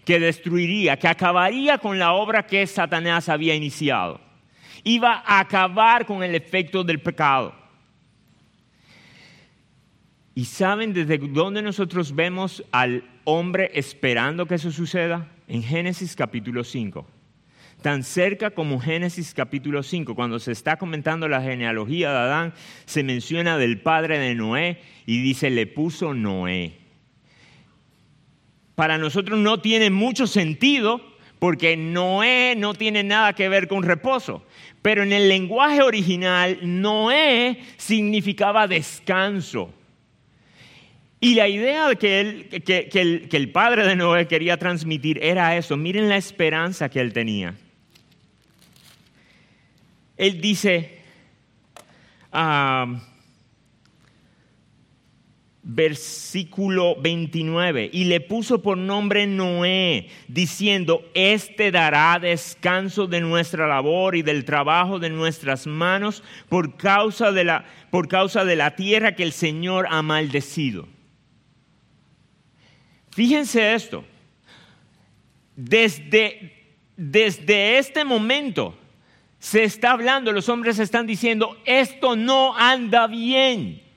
que 0.07 0.19
destruiría, 0.19 0.97
que 0.97 1.09
acabaría 1.09 1.76
con 1.76 1.99
la 1.99 2.14
obra 2.14 2.47
que 2.47 2.66
Satanás 2.66 3.28
había 3.28 3.54
iniciado 3.54 4.29
iba 4.84 5.22
a 5.26 5.40
acabar 5.40 6.06
con 6.06 6.22
el 6.22 6.34
efecto 6.34 6.84
del 6.84 7.00
pecado. 7.00 7.54
¿Y 10.34 10.44
saben 10.44 10.92
desde 10.92 11.18
dónde 11.18 11.60
nosotros 11.60 12.14
vemos 12.14 12.64
al 12.72 13.04
hombre 13.25 13.70
esperando 13.75 14.46
que 14.46 14.54
eso 14.54 14.70
suceda? 14.70 15.28
En 15.49 15.62
Génesis 15.62 16.14
capítulo 16.14 16.64
5. 16.64 17.06
Tan 17.82 18.04
cerca 18.04 18.50
como 18.50 18.78
Génesis 18.78 19.34
capítulo 19.34 19.82
5, 19.82 20.14
cuando 20.14 20.38
se 20.38 20.52
está 20.52 20.76
comentando 20.76 21.28
la 21.28 21.40
genealogía 21.40 22.10
de 22.10 22.18
Adán, 22.18 22.54
se 22.84 23.02
menciona 23.02 23.56
del 23.56 23.80
padre 23.80 24.18
de 24.18 24.34
Noé 24.34 24.80
y 25.06 25.20
dice, 25.22 25.50
le 25.50 25.66
puso 25.66 26.14
Noé. 26.14 26.78
Para 28.75 28.99
nosotros 28.99 29.38
no 29.38 29.60
tiene 29.60 29.90
mucho 29.90 30.26
sentido 30.26 31.00
porque 31.40 31.75
Noé 31.76 32.54
no 32.56 32.75
tiene 32.75 33.02
nada 33.02 33.32
que 33.32 33.49
ver 33.49 33.66
con 33.66 33.82
reposo. 33.82 34.44
Pero 34.82 35.02
en 35.02 35.12
el 35.12 35.28
lenguaje 35.28 35.82
original, 35.82 36.59
Noé 36.62 37.59
significaba 37.78 38.68
descanso. 38.68 39.73
Y 41.18 41.35
la 41.35 41.49
idea 41.49 41.94
que, 41.97 42.62
que, 42.64 43.28
el, 43.30 43.52
padre 43.52 43.87
de 43.87 43.97
Noé 43.97 44.28
quería 44.28 44.59
transmitir 44.59 45.18
era 45.23 45.56
eso. 45.56 45.76
Miren 45.76 46.09
la 46.09 46.16
esperanza 46.18 46.90
que 46.90 47.00
él 47.00 47.12
tenía. 47.12 47.56
Él 50.18 50.40
dice, 50.42 50.99
ah, 52.32 53.00
versículo 55.72 56.96
29, 57.00 57.90
y 57.92 58.04
le 58.04 58.20
puso 58.20 58.60
por 58.60 58.76
nombre 58.76 59.26
Noé, 59.26 60.08
diciendo, 60.26 61.08
este 61.14 61.70
dará 61.70 62.18
descanso 62.18 63.06
de 63.06 63.20
nuestra 63.20 63.68
labor 63.68 64.16
y 64.16 64.22
del 64.22 64.44
trabajo 64.44 64.98
de 64.98 65.10
nuestras 65.10 65.68
manos 65.68 66.24
por 66.48 66.76
causa 66.76 67.30
de 67.30 67.44
la, 67.44 67.64
por 67.90 68.08
causa 68.08 68.44
de 68.44 68.56
la 68.56 68.74
tierra 68.74 69.14
que 69.14 69.22
el 69.22 69.32
Señor 69.32 69.86
ha 69.90 70.02
maldecido. 70.02 70.88
Fíjense 73.12 73.74
esto, 73.74 74.04
desde, 75.54 76.52
desde 76.96 77.78
este 77.78 78.04
momento 78.04 78.76
se 79.38 79.62
está 79.62 79.92
hablando, 79.92 80.32
los 80.32 80.48
hombres 80.48 80.80
están 80.80 81.06
diciendo, 81.06 81.56
esto 81.64 82.16
no 82.16 82.56
anda 82.56 83.06
bien. 83.06 83.89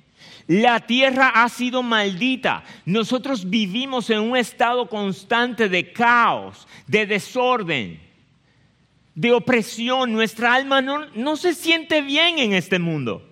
La 0.48 0.82
tierra 0.82 1.30
ha 1.30 1.48
sido 1.48 1.84
maldita. 1.84 2.64
Nosotros 2.86 3.50
vivimos 3.50 4.10
en 4.10 4.20
un 4.20 4.36
estado 4.36 4.90
constante 4.90 5.70
de 5.70 5.94
caos, 5.94 6.68
de 6.86 7.06
desorden, 7.06 8.00
de 9.16 9.32
opresión. 9.32 10.12
Nuestra 10.12 10.54
alma 10.54 10.82
no, 10.82 11.36
se 11.38 11.54
siente 11.54 12.02
bien 12.02 12.40
en 12.40 12.54
este 12.54 12.78
mundo. 12.78 13.30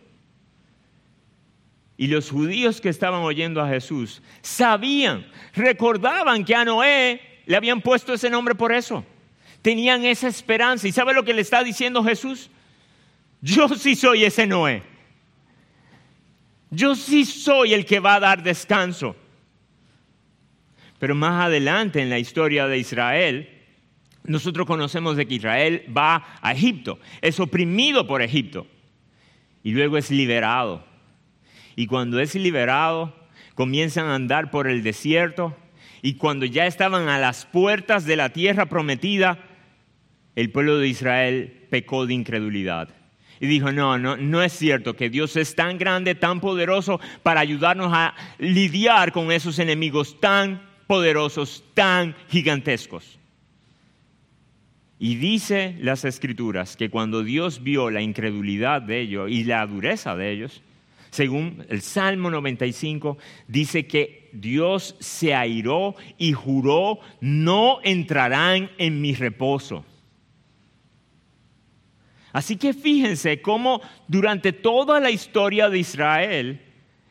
Y 1.98 2.08
los 2.08 2.32
judíos 2.32 2.82
que 2.82 2.89
estaban 2.89 3.22
oyendo 3.22 3.62
a 3.62 3.68
Jesús 3.68 4.22
sabían, 4.41 5.27
recordaban 5.53 6.46
que 6.46 6.56
a 6.56 6.65
Noé 6.65 7.22
le 7.46 7.58
habían 7.58 7.82
puesto 7.82 8.13
ese 8.13 8.30
nombre 8.30 8.56
por 8.56 8.72
eso. 8.72 9.06
Tenían 9.62 10.06
esa 10.06 10.27
esperanza. 10.27 10.88
¿Y 10.88 10.91
sabe 10.91 11.13
lo 11.13 11.24
que 11.24 11.34
le 11.34 11.41
está 11.41 11.63
diciendo 11.63 12.03
Jesús? 12.03 12.50
Yo 13.41 13.68
sí 13.70 13.96
soy 13.96 14.24
ese 14.24 14.48
Noé. 14.48 14.90
Yo 16.72 16.96
sí 16.96 17.25
soy 17.25 17.74
el 17.74 17.86
que 17.86 18.00
va 18.00 18.16
a 18.16 18.20
dar 18.22 18.44
descanso. 18.44 19.16
Pero 21.00 21.16
más 21.16 21.46
adelante 21.46 22.01
en 22.01 22.10
la 22.10 22.18
historia 22.18 22.66
de 22.68 22.78
Israel, 22.78 23.50
nosotros 24.24 24.66
conocemos 24.66 25.18
de 25.18 25.28
que 25.28 25.36
Israel 25.36 25.84
va 25.96 26.25
a 26.42 26.54
Egipto, 26.54 27.00
es 27.22 27.40
oprimido 27.40 28.08
por 28.08 28.22
Egipto 28.22 28.68
y 29.63 29.72
luego 29.72 29.98
es 29.98 30.12
liberado. 30.12 30.86
Y 31.75 31.88
cuando 31.88 32.20
es 32.20 32.36
liberado, 32.36 33.16
comienzan 33.56 34.06
a 34.06 34.16
andar 34.16 34.51
por 34.51 34.68
el 34.68 34.84
desierto 34.84 35.58
y 36.01 36.13
cuando 36.16 36.46
ya 36.46 36.68
estaban 36.68 37.10
a 37.10 37.20
las 37.20 37.46
puertas 37.46 38.06
de 38.06 38.16
la 38.16 38.30
tierra 38.30 38.68
prometida, 38.68 39.40
el 40.36 40.51
pueblo 40.51 40.78
de 40.78 40.88
Israel 40.88 41.68
pecó 41.70 42.06
de 42.06 42.13
incredulidad 42.13 43.00
y 43.41 43.48
dijo, 43.48 43.71
no, 43.71 43.98
no, 43.98 44.15
no 44.17 44.43
es 44.43 44.53
cierto 44.53 44.95
que 44.95 45.10
Dios 45.10 45.36
es 45.36 45.55
tan 45.55 45.79
grande, 45.79 46.13
tan 46.13 46.39
poderoso 46.39 47.01
para 47.24 47.41
ayudarnos 47.41 47.91
a 47.91 48.13
lidiar 48.38 49.12
con 49.12 49.31
esos 49.31 49.57
enemigos 49.57 50.19
tan 50.19 50.62
poderosos, 50.86 51.63
tan 51.74 52.15
gigantescos. 52.29 53.17
Y 55.00 55.15
dice 55.15 55.75
las 55.79 56.05
escrituras 56.05 56.77
que 56.77 56.91
cuando 56.91 57.24
Dios 57.24 57.63
vio 57.63 57.89
la 57.89 58.03
incredulidad 58.03 58.83
de 58.83 59.01
ellos 59.01 59.31
y 59.31 59.43
la 59.43 59.65
dureza 59.65 60.15
de 60.15 60.31
ellos, 60.31 60.62
según 61.10 61.65
el 61.67 61.81
Salmo 61.81 62.29
95, 62.29 63.17
dice 63.48 63.88
que 63.88 64.29
Dios 64.33 64.95
se 65.00 65.33
airó 65.33 65.95
y 66.19 66.33
juró, 66.33 67.00
no 67.21 67.79
entrarán 67.83 68.69
en 68.77 69.01
mi 69.01 69.15
reposo. 69.15 69.83
Así 72.33 72.55
que 72.55 72.73
fíjense 72.73 73.41
cómo 73.41 73.81
durante 74.07 74.53
toda 74.53 75.00
la 75.00 75.11
historia 75.11 75.69
de 75.69 75.79
Israel, 75.79 76.61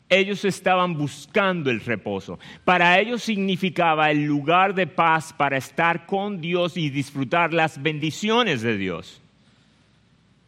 ellos 0.08 0.44
estaban 0.44 0.94
buscando 0.94 1.70
el 1.70 1.80
reposo. 1.80 2.38
Para 2.64 2.98
ellos 2.98 3.22
significaba 3.22 4.10
el 4.10 4.24
lugar 4.24 4.74
de 4.74 4.86
paz 4.86 5.32
para 5.32 5.56
estar 5.56 6.06
con 6.06 6.40
Dios 6.40 6.76
y 6.76 6.90
disfrutar 6.90 7.54
las 7.54 7.80
bendiciones 7.80 8.62
de 8.62 8.76
Dios. 8.76 9.20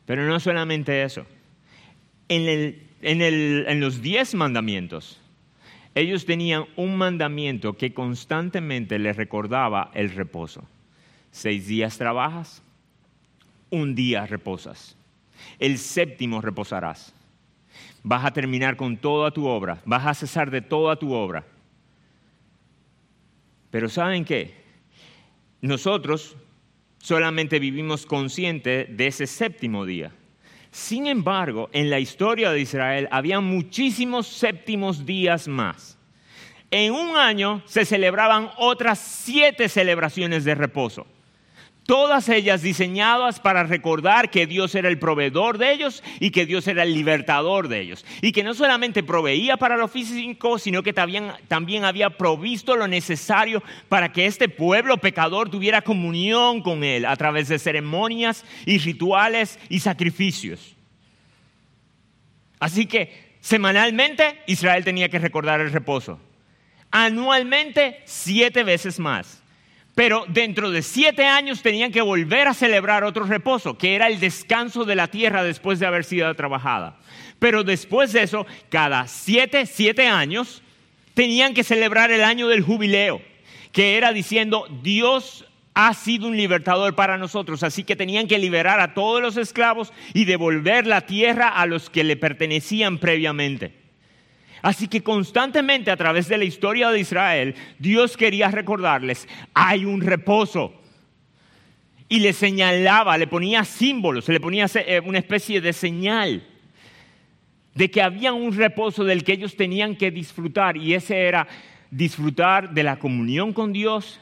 Pero 0.04 0.26
no 0.26 0.40
solamente 0.40 1.02
eso. 1.02 1.24
En, 2.28 2.76
en 3.02 3.80
los 3.80 4.02
diez 4.02 4.34
mandamientos, 4.34 5.20
ellos 5.94 6.24
tenían 6.24 6.64
un 6.76 6.96
mandamiento 6.96 7.74
que 7.74 7.92
constantemente 7.92 8.98
les 8.98 9.16
recordaba 9.16 9.90
el 9.94 10.10
reposo. 10.10 10.64
Seis 11.30 11.66
días 11.66 11.98
trabajas, 11.98 12.62
un 13.72 13.94
día 13.94 14.26
reposas. 14.26 14.96
El 15.58 15.78
séptimo 15.78 16.40
reposarás. 16.40 17.12
Vas 18.04 18.24
a 18.24 18.32
terminar 18.32 18.76
con 18.76 18.96
toda 18.98 19.30
tu 19.30 19.46
obra, 19.46 19.80
vas 19.84 20.06
a 20.06 20.14
cesar 20.14 20.50
de 20.50 20.60
toda 20.60 20.96
tu 20.96 21.12
obra. 21.12 21.44
Pero 23.70 23.88
¿saben 23.88 24.24
qué? 24.24 24.54
Nosotros 25.62 26.36
solamente 26.98 27.58
vivimos 27.58 28.04
conscientes 28.04 28.94
de 28.94 29.06
ese 29.06 29.26
séptimo 29.26 29.86
día. 29.86 30.12
Sin 30.70 31.06
embargo, 31.06 31.70
en 31.72 31.88
la 31.88 31.98
historia 31.98 32.50
de 32.50 32.60
Israel 32.60 33.08
había 33.10 33.40
muchísimos 33.40 34.26
séptimos 34.26 35.06
días 35.06 35.48
más. 35.48 35.98
En 36.70 36.92
un 36.92 37.16
año 37.16 37.62
se 37.64 37.84
celebraban 37.84 38.50
otras 38.58 38.98
siete 38.98 39.68
celebraciones 39.68 40.44
de 40.44 40.54
reposo 40.54 41.06
todas 41.86 42.28
ellas 42.28 42.62
diseñadas 42.62 43.40
para 43.40 43.64
recordar 43.64 44.30
que 44.30 44.46
Dios 44.46 44.74
era 44.74 44.88
el 44.88 44.98
proveedor 44.98 45.58
de 45.58 45.72
ellos 45.72 46.02
y 46.20 46.30
que 46.30 46.46
Dios 46.46 46.66
era 46.68 46.84
el 46.84 46.94
libertador 46.94 47.68
de 47.68 47.80
ellos. 47.80 48.04
Y 48.20 48.32
que 48.32 48.42
no 48.42 48.54
solamente 48.54 49.02
proveía 49.02 49.56
para 49.56 49.76
lo 49.76 49.88
físico, 49.88 50.58
sino 50.58 50.82
que 50.82 50.92
también, 50.92 51.32
también 51.48 51.84
había 51.84 52.10
provisto 52.10 52.76
lo 52.76 52.88
necesario 52.88 53.62
para 53.88 54.12
que 54.12 54.26
este 54.26 54.48
pueblo 54.48 54.98
pecador 54.98 55.50
tuviera 55.50 55.82
comunión 55.82 56.62
con 56.62 56.84
Él 56.84 57.04
a 57.04 57.16
través 57.16 57.48
de 57.48 57.58
ceremonias 57.58 58.44
y 58.64 58.78
rituales 58.78 59.58
y 59.68 59.80
sacrificios. 59.80 60.76
Así 62.60 62.86
que 62.86 63.36
semanalmente 63.40 64.40
Israel 64.46 64.84
tenía 64.84 65.08
que 65.08 65.18
recordar 65.18 65.60
el 65.60 65.72
reposo. 65.72 66.20
Anualmente 66.92 68.00
siete 68.04 68.62
veces 68.62 69.00
más. 69.00 69.41
Pero 69.94 70.24
dentro 70.28 70.70
de 70.70 70.82
siete 70.82 71.26
años 71.26 71.62
tenían 71.62 71.92
que 71.92 72.00
volver 72.00 72.48
a 72.48 72.54
celebrar 72.54 73.04
otro 73.04 73.24
reposo, 73.24 73.76
que 73.76 73.94
era 73.94 74.06
el 74.06 74.20
descanso 74.20 74.84
de 74.84 74.94
la 74.94 75.08
tierra 75.08 75.44
después 75.44 75.78
de 75.78 75.86
haber 75.86 76.04
sido 76.04 76.34
trabajada. 76.34 76.98
Pero 77.38 77.62
después 77.62 78.12
de 78.12 78.22
eso, 78.22 78.46
cada 78.70 79.06
siete, 79.06 79.66
siete 79.66 80.06
años, 80.06 80.62
tenían 81.12 81.52
que 81.52 81.64
celebrar 81.64 82.10
el 82.10 82.24
año 82.24 82.48
del 82.48 82.62
jubileo, 82.62 83.20
que 83.70 83.98
era 83.98 84.12
diciendo, 84.12 84.66
Dios 84.82 85.44
ha 85.74 85.92
sido 85.92 86.26
un 86.26 86.36
libertador 86.36 86.94
para 86.94 87.18
nosotros, 87.18 87.62
así 87.62 87.84
que 87.84 87.96
tenían 87.96 88.28
que 88.28 88.38
liberar 88.38 88.80
a 88.80 88.94
todos 88.94 89.20
los 89.20 89.36
esclavos 89.36 89.92
y 90.14 90.24
devolver 90.24 90.86
la 90.86 91.02
tierra 91.02 91.48
a 91.48 91.66
los 91.66 91.90
que 91.90 92.04
le 92.04 92.16
pertenecían 92.16 92.98
previamente. 92.98 93.81
Así 94.62 94.86
que 94.86 95.02
constantemente 95.02 95.90
a 95.90 95.96
través 95.96 96.28
de 96.28 96.38
la 96.38 96.44
historia 96.44 96.90
de 96.90 97.00
Israel, 97.00 97.56
Dios 97.80 98.16
quería 98.16 98.48
recordarles, 98.48 99.28
hay 99.52 99.84
un 99.84 100.00
reposo. 100.00 100.72
Y 102.08 102.20
le 102.20 102.32
señalaba, 102.32 103.18
le 103.18 103.26
ponía 103.26 103.64
símbolos, 103.64 104.28
le 104.28 104.38
ponía 104.38 104.66
eh, 104.74 105.00
una 105.04 105.18
especie 105.18 105.60
de 105.60 105.72
señal 105.72 106.46
de 107.74 107.90
que 107.90 108.02
había 108.02 108.32
un 108.32 108.54
reposo 108.54 109.02
del 109.02 109.24
que 109.24 109.32
ellos 109.32 109.56
tenían 109.56 109.96
que 109.96 110.10
disfrutar. 110.10 110.76
Y 110.76 110.94
ese 110.94 111.22
era 111.22 111.48
disfrutar 111.90 112.72
de 112.72 112.82
la 112.82 112.98
comunión 112.98 113.52
con 113.52 113.72
Dios, 113.72 114.20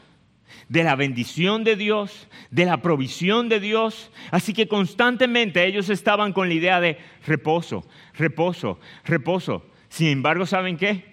de 0.68 0.84
la 0.84 0.96
bendición 0.96 1.64
de 1.64 1.76
Dios, 1.76 2.28
de 2.50 2.64
la 2.64 2.80
provisión 2.80 3.48
de 3.48 3.60
Dios. 3.60 4.10
Así 4.30 4.54
que 4.54 4.68
constantemente 4.68 5.66
ellos 5.66 5.88
estaban 5.90 6.32
con 6.32 6.48
la 6.48 6.54
idea 6.54 6.80
de 6.80 6.96
reposo, 7.26 7.84
reposo, 8.14 8.78
reposo. 9.04 9.69
Sin 9.90 10.06
embargo, 10.08 10.46
¿saben 10.46 10.78
qué? 10.78 11.04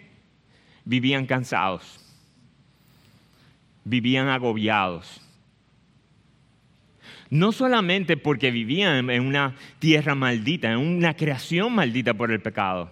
Vivían 0.86 1.26
cansados, 1.26 2.00
vivían 3.84 4.30
agobiados. 4.30 5.22
No 7.30 7.52
solamente 7.52 8.16
porque 8.16 8.52
vivían 8.52 9.10
en 9.10 9.22
una 9.24 9.56
tierra 9.80 10.16
maldita, 10.16 10.72
en 10.72 10.78
una 10.78 11.16
creación 11.16 11.74
maldita 11.74 12.14
por 12.14 12.32
el 12.32 12.40
pecado, 12.40 12.90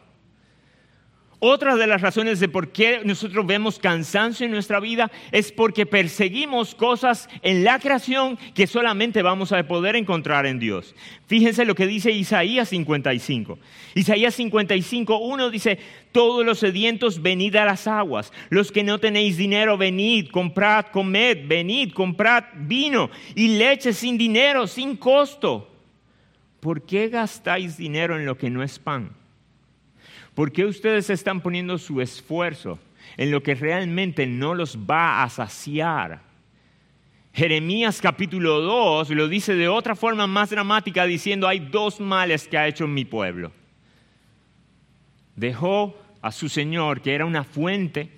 otra 1.45 1.75
de 1.75 1.85
las 1.85 2.01
razones 2.01 2.39
de 2.39 2.49
por 2.49 2.69
qué 2.69 3.01
nosotros 3.03 3.45
vemos 3.45 3.77
cansancio 3.77 4.45
en 4.45 4.51
nuestra 4.51 4.79
vida 4.79 5.11
es 5.31 5.51
porque 5.51 5.85
perseguimos 5.85 6.73
cosas 6.73 7.29
en 7.43 7.63
la 7.63 7.79
creación 7.79 8.37
que 8.53 8.65
solamente 8.67 9.21
vamos 9.21 9.51
a 9.51 9.67
poder 9.67 9.95
encontrar 9.95 10.45
en 10.45 10.59
Dios. 10.59 10.95
Fíjense 11.27 11.65
lo 11.65 11.75
que 11.75 11.85
dice 11.85 12.11
Isaías 12.11 12.69
55. 12.69 13.59
Isaías 13.93 14.33
55, 14.33 15.17
1 15.17 15.49
dice, 15.51 15.79
todos 16.11 16.45
los 16.45 16.59
sedientos 16.59 17.21
venid 17.21 17.55
a 17.55 17.65
las 17.65 17.87
aguas, 17.87 18.33
los 18.49 18.71
que 18.71 18.83
no 18.83 18.99
tenéis 18.99 19.37
dinero, 19.37 19.77
venid, 19.77 20.29
comprad, 20.29 20.87
comed, 20.87 21.47
venid, 21.47 21.93
comprad 21.93 22.45
vino 22.55 23.11
y 23.35 23.57
leche 23.57 23.93
sin 23.93 24.17
dinero, 24.17 24.65
sin 24.65 24.97
costo. 24.97 25.71
¿Por 26.59 26.81
qué 26.81 27.09
gastáis 27.09 27.77
dinero 27.77 28.17
en 28.17 28.25
lo 28.25 28.35
que 28.35 28.49
no 28.49 28.63
es 28.63 28.79
pan? 28.79 29.11
¿Por 30.35 30.51
qué 30.51 30.65
ustedes 30.65 31.09
están 31.09 31.39
poniendo 31.39 31.77
su 31.77 32.01
esfuerzo 32.01 32.77
en 33.15 33.31
lo 33.31 33.41
que 33.41 33.55
realmente 33.55 34.27
no 34.27 34.53
los 34.53 34.77
va 34.77 35.23
a 35.23 35.29
saciar? 35.29 36.21
Jeremías 37.33 38.01
capítulo 38.01 38.59
2 38.59 39.11
lo 39.11 39.29
dice 39.29 39.55
de 39.55 39.69
otra 39.69 39.95
forma 39.95 40.27
más 40.27 40.49
dramática 40.49 41.05
diciendo 41.05 41.47
hay 41.47 41.59
dos 41.59 42.01
males 42.01 42.49
que 42.49 42.57
ha 42.57 42.67
hecho 42.67 42.85
mi 42.85 43.05
pueblo. 43.05 43.53
Dejó 45.37 45.97
a 46.21 46.33
su 46.33 46.49
Señor, 46.49 47.01
que 47.01 47.13
era 47.13 47.25
una 47.25 47.45
fuente, 47.45 48.09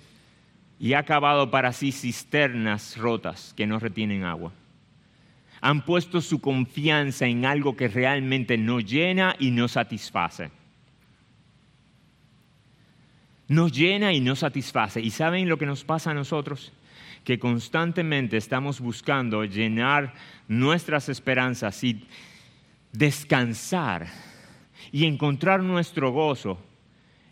y 0.80 0.94
ha 0.94 1.00
acabado 1.00 1.50
para 1.52 1.72
sí 1.72 1.92
cisternas 1.92 2.96
rotas 2.96 3.54
que 3.56 3.66
no 3.66 3.78
retienen 3.78 4.24
agua. 4.24 4.52
Han 5.60 5.84
puesto 5.84 6.20
su 6.20 6.40
confianza 6.40 7.26
en 7.26 7.44
algo 7.44 7.76
que 7.76 7.88
realmente 7.88 8.56
no 8.56 8.80
llena 8.80 9.36
y 9.38 9.50
no 9.50 9.68
satisface 9.68 10.50
nos 13.48 13.72
llena 13.72 14.12
y 14.12 14.20
nos 14.20 14.40
satisface. 14.40 15.00
¿Y 15.00 15.10
saben 15.10 15.48
lo 15.48 15.58
que 15.58 15.66
nos 15.66 15.84
pasa 15.84 16.10
a 16.10 16.14
nosotros? 16.14 16.72
Que 17.24 17.38
constantemente 17.38 18.36
estamos 18.36 18.80
buscando 18.80 19.44
llenar 19.44 20.14
nuestras 20.46 21.08
esperanzas 21.08 21.82
y 21.82 22.06
descansar 22.92 24.06
y 24.92 25.06
encontrar 25.06 25.62
nuestro 25.62 26.12
gozo 26.12 26.58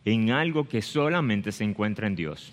en 0.05 0.31
algo 0.31 0.69
que 0.69 0.83
solamente 0.83 1.53
se 1.53 1.65
encuentra 1.65 2.07
en 2.07 2.17
Dios. 2.17 2.53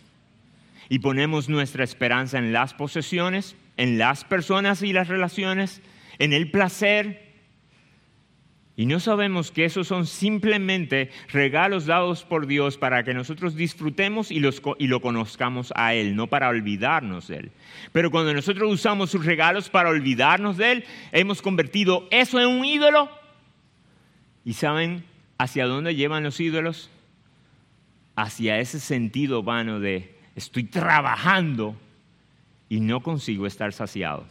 Y 0.89 0.99
ponemos 0.99 1.49
nuestra 1.49 1.83
esperanza 1.83 2.37
en 2.37 2.51
las 2.51 2.73
posesiones, 2.73 3.55
en 3.77 3.97
las 3.97 4.25
personas 4.25 4.81
y 4.81 4.91
las 4.91 5.07
relaciones, 5.07 5.81
en 6.19 6.33
el 6.33 6.51
placer, 6.51 7.32
y 8.75 8.87
no 8.87 8.99
sabemos 8.99 9.51
que 9.51 9.65
esos 9.65 9.87
son 9.87 10.07
simplemente 10.07 11.11
regalos 11.31 11.85
dados 11.85 12.23
por 12.23 12.47
Dios 12.47 12.77
para 12.77 13.03
que 13.03 13.13
nosotros 13.13 13.55
disfrutemos 13.55 14.31
y, 14.31 14.39
lo 14.39 14.99
conozcamos 14.99 15.71
a 15.75 15.93
Él, 15.93 16.15
no 16.15 16.25
para 16.25 16.49
olvidarnos 16.49 17.27
de 17.27 17.37
Él. 17.37 17.51
Pero 17.91 18.09
cuando 18.09 18.33
nosotros 18.33 18.71
usamos 18.71 19.11
sus 19.11 19.25
regalos 19.25 19.69
para 19.69 19.89
olvidarnos 19.89 20.57
de 20.57 20.71
Él, 20.71 20.85
hemos 21.11 21.43
convertido 21.43 22.07
eso 22.09 22.39
en 22.39 22.47
un 22.47 22.65
ídolo. 22.65 23.11
¿Y 24.43 24.53
saben 24.53 25.03
hacia 25.37 25.67
dónde 25.67 25.93
llevan 25.93 26.23
los 26.23 26.39
ídolos? 26.39 26.89
Hacia 28.15 28.59
ese 28.59 28.79
sentido 28.79 29.43
vano 29.43 29.79
de 29.79 30.15
estoy 30.35 30.63
trabajando 30.63 31.75
y 32.69 32.79
no 32.79 33.01
consigo 33.01 33.45
estar 33.45 33.71
saciado. 33.71 34.25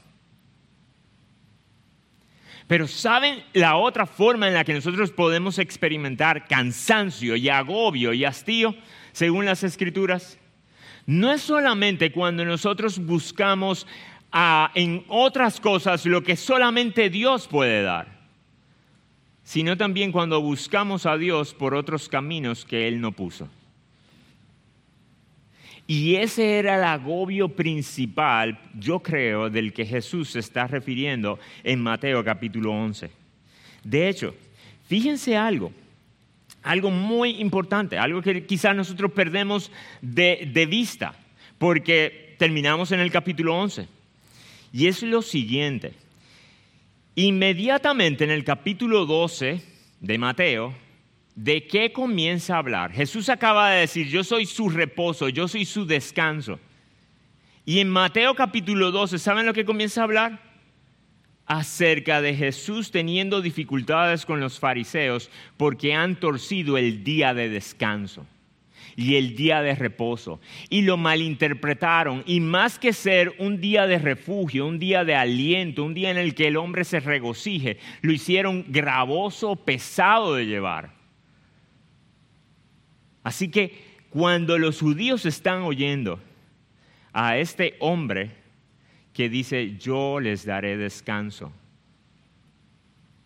Pero 2.73 2.89
¿saben 2.89 3.45
la 3.53 3.77
otra 3.77 4.07
forma 4.07 4.49
en 4.49 4.55
la 4.55 4.65
que 4.65 4.73
nosotros 4.73 5.11
podemos 5.11 5.59
experimentar 5.59 6.49
cansancio 6.49 7.37
y 7.37 7.51
agobio 7.51 8.15
y 8.15 8.25
hastío 8.25 8.75
según 9.13 9.45
las 9.45 9.63
escrituras? 9.63 10.39
No 11.05 11.31
es 11.31 11.43
solamente 11.43 12.13
cuando 12.13 12.47
nosotros 12.47 12.99
buscamos 12.99 13.87
ah, 14.33 14.71
en 14.75 15.05
otras 15.09 15.61
cosas 15.61 16.07
lo 16.07 16.23
que 16.23 16.35
solamente 16.35 17.11
Dios 17.11 17.47
puede 17.47 17.83
dar, 17.83 18.09
sino 19.43 19.77
también 19.77 20.11
cuando 20.11 20.41
buscamos 20.41 21.05
a 21.05 21.19
Dios 21.19 21.53
por 21.53 21.75
otros 21.75 22.09
caminos 22.09 22.65
que 22.65 22.89
Él 22.89 23.03
no 23.03 23.13
puso. 23.13 23.51
Y 25.95 26.17
ese 26.17 26.59
era 26.59 26.77
el 26.77 26.85
agobio 26.85 27.51
principal, 27.51 28.59
yo 28.79 29.01
creo, 29.01 29.51
del 29.51 29.75
que 29.75 29.85
Jesús 29.85 30.31
se 30.31 30.39
está 30.39 30.67
refiriendo 30.67 31.39
en 31.63 31.83
Mateo 31.83 32.25
capítulo 32.25 32.73
11. 32.73 33.11
De 33.85 34.09
hecho, 34.09 34.35
fíjense 34.89 35.37
algo, 35.37 35.71
algo 36.63 36.91
muy 36.91 37.43
importante, 37.43 37.99
algo 37.99 38.23
que 38.23 38.47
quizás 38.47 38.75
nosotros 38.75 39.13
perdemos 39.13 39.71
de, 40.01 40.49
de 40.51 40.65
vista, 40.65 41.15
porque 41.59 42.37
terminamos 42.39 42.91
en 42.93 43.01
el 43.01 43.11
capítulo 43.11 43.55
11. 43.55 43.87
Y 44.73 44.87
es 44.87 45.03
lo 45.03 45.21
siguiente, 45.21 45.93
inmediatamente 47.17 48.25
en 48.25 48.31
el 48.31 48.45
capítulo 48.45 49.05
12 49.05 49.61
de 50.01 50.17
Mateo, 50.17 50.73
¿De 51.35 51.67
qué 51.67 51.93
comienza 51.93 52.55
a 52.55 52.59
hablar? 52.59 52.93
Jesús 52.93 53.29
acaba 53.29 53.71
de 53.71 53.81
decir, 53.81 54.09
yo 54.09 54.23
soy 54.23 54.47
su 54.47 54.69
reposo, 54.69 55.29
yo 55.29 55.49
soy 55.49 55.65
su 55.65 55.87
descanso. 55.87 56.61
Y 57.65 57.79
en 57.79 57.89
Mateo 57.89 58.35
capítulo 58.35 58.91
12, 58.91 59.19
¿saben 59.19 59.47
lo 59.47 59.55
que 59.55 59.65
comienza 59.65 60.01
a 60.01 60.05
hablar? 60.05 60.53
acerca 61.47 62.23
de 62.23 62.35
Jesús 62.35 62.91
teniendo 62.91 63.43
dificultades 63.43 64.25
con 64.25 64.41
los 64.41 64.59
fariseos 64.59 65.31
porque 65.57 65.93
han 65.93 66.17
torcido 66.17 66.79
el 66.79 67.05
día 67.05 67.35
de 67.35 67.49
descanso 67.49 68.27
y 68.97 69.17
el 69.17 69.37
día 69.37 69.61
de 69.63 69.75
reposo 69.75 70.41
y 70.71 70.83
lo 70.83 70.97
malinterpretaron 70.97 72.23
y 72.27 72.41
más 72.41 72.79
que 72.79 72.93
ser 72.93 73.35
un 73.39 73.61
día 73.61 73.87
de 73.87 73.99
refugio, 73.99 74.67
un 74.67 74.79
día 74.79 75.05
de 75.05 75.15
aliento, 75.15 75.85
un 75.85 75.95
día 75.95 76.11
en 76.11 76.17
el 76.17 76.35
que 76.35 76.49
el 76.49 76.57
hombre 76.57 76.85
se 76.85 77.01
regocije, 77.01 77.79
lo 78.03 78.13
hicieron 78.13 78.65
gravoso, 78.69 79.57
pesado 79.57 80.35
de 80.35 80.47
llevar. 80.47 81.02
Así 83.23 83.49
que 83.49 84.03
cuando 84.11 84.59
los 84.59 84.81
judíos 84.81 85.27
están 85.27 85.63
oyendo 85.63 86.21
a 87.13 87.39
este 87.39 87.77
hombre 87.81 88.31
que 89.13 89.29
dice, 89.29 89.77
yo 89.79 90.21
les 90.21 90.45
daré 90.45 90.77
descanso, 90.77 91.53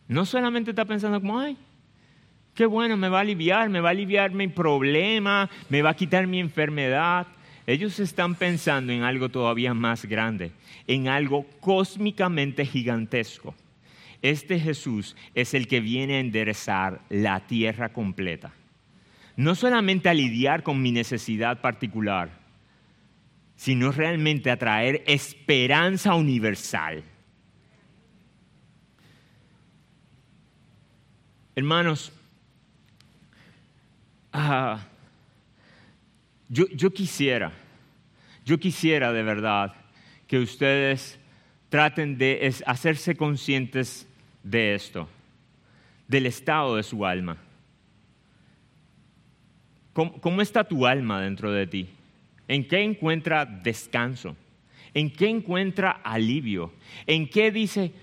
no 0.08 0.24
solamente 0.24 0.70
está 0.70 0.84
pensando 0.84 1.20
como, 1.20 1.38
ay, 1.38 1.56
Qué 2.56 2.64
bueno, 2.64 2.96
me 2.96 3.10
va 3.10 3.18
a 3.18 3.20
aliviar, 3.20 3.68
me 3.68 3.80
va 3.80 3.90
a 3.90 3.92
aliviar 3.92 4.32
mi 4.32 4.48
problema, 4.48 5.50
me 5.68 5.82
va 5.82 5.90
a 5.90 5.94
quitar 5.94 6.26
mi 6.26 6.40
enfermedad. 6.40 7.26
Ellos 7.66 8.00
están 8.00 8.34
pensando 8.34 8.94
en 8.94 9.02
algo 9.02 9.28
todavía 9.28 9.74
más 9.74 10.06
grande, 10.06 10.52
en 10.86 11.06
algo 11.06 11.44
cósmicamente 11.60 12.64
gigantesco. 12.64 13.54
Este 14.22 14.58
Jesús 14.58 15.14
es 15.34 15.52
el 15.52 15.68
que 15.68 15.80
viene 15.80 16.14
a 16.14 16.20
enderezar 16.20 17.02
la 17.10 17.40
tierra 17.40 17.90
completa. 17.90 18.54
No 19.36 19.54
solamente 19.54 20.08
a 20.08 20.14
lidiar 20.14 20.62
con 20.62 20.80
mi 20.80 20.92
necesidad 20.92 21.60
particular, 21.60 22.30
sino 23.56 23.92
realmente 23.92 24.50
a 24.50 24.58
traer 24.58 25.02
esperanza 25.06 26.14
universal. 26.14 27.02
Hermanos, 31.54 32.12
Ah, 34.38 34.80
yo, 36.50 36.66
yo 36.68 36.90
quisiera, 36.92 37.52
yo 38.44 38.58
quisiera 38.60 39.10
de 39.10 39.22
verdad 39.22 39.72
que 40.26 40.38
ustedes 40.38 41.18
traten 41.70 42.18
de 42.18 42.54
hacerse 42.66 43.16
conscientes 43.16 44.06
de 44.42 44.74
esto, 44.74 45.08
del 46.06 46.26
estado 46.26 46.76
de 46.76 46.82
su 46.82 47.06
alma. 47.06 47.38
¿Cómo, 49.96 50.20
¿Cómo, 50.20 50.42
está 50.42 50.62
tu 50.62 50.86
alma 50.86 51.22
dentro 51.22 51.50
de 51.50 51.66
ti? 51.66 51.88
¿En 52.48 52.68
qué 52.68 52.82
encuentra 52.82 53.46
descanso? 53.46 54.36
¿En 54.92 55.10
qué 55.10 55.30
encuentra 55.30 55.90
alivio? 55.90 56.70
¿En 57.06 57.26
qué 57.26 57.50
dice, 57.50 57.94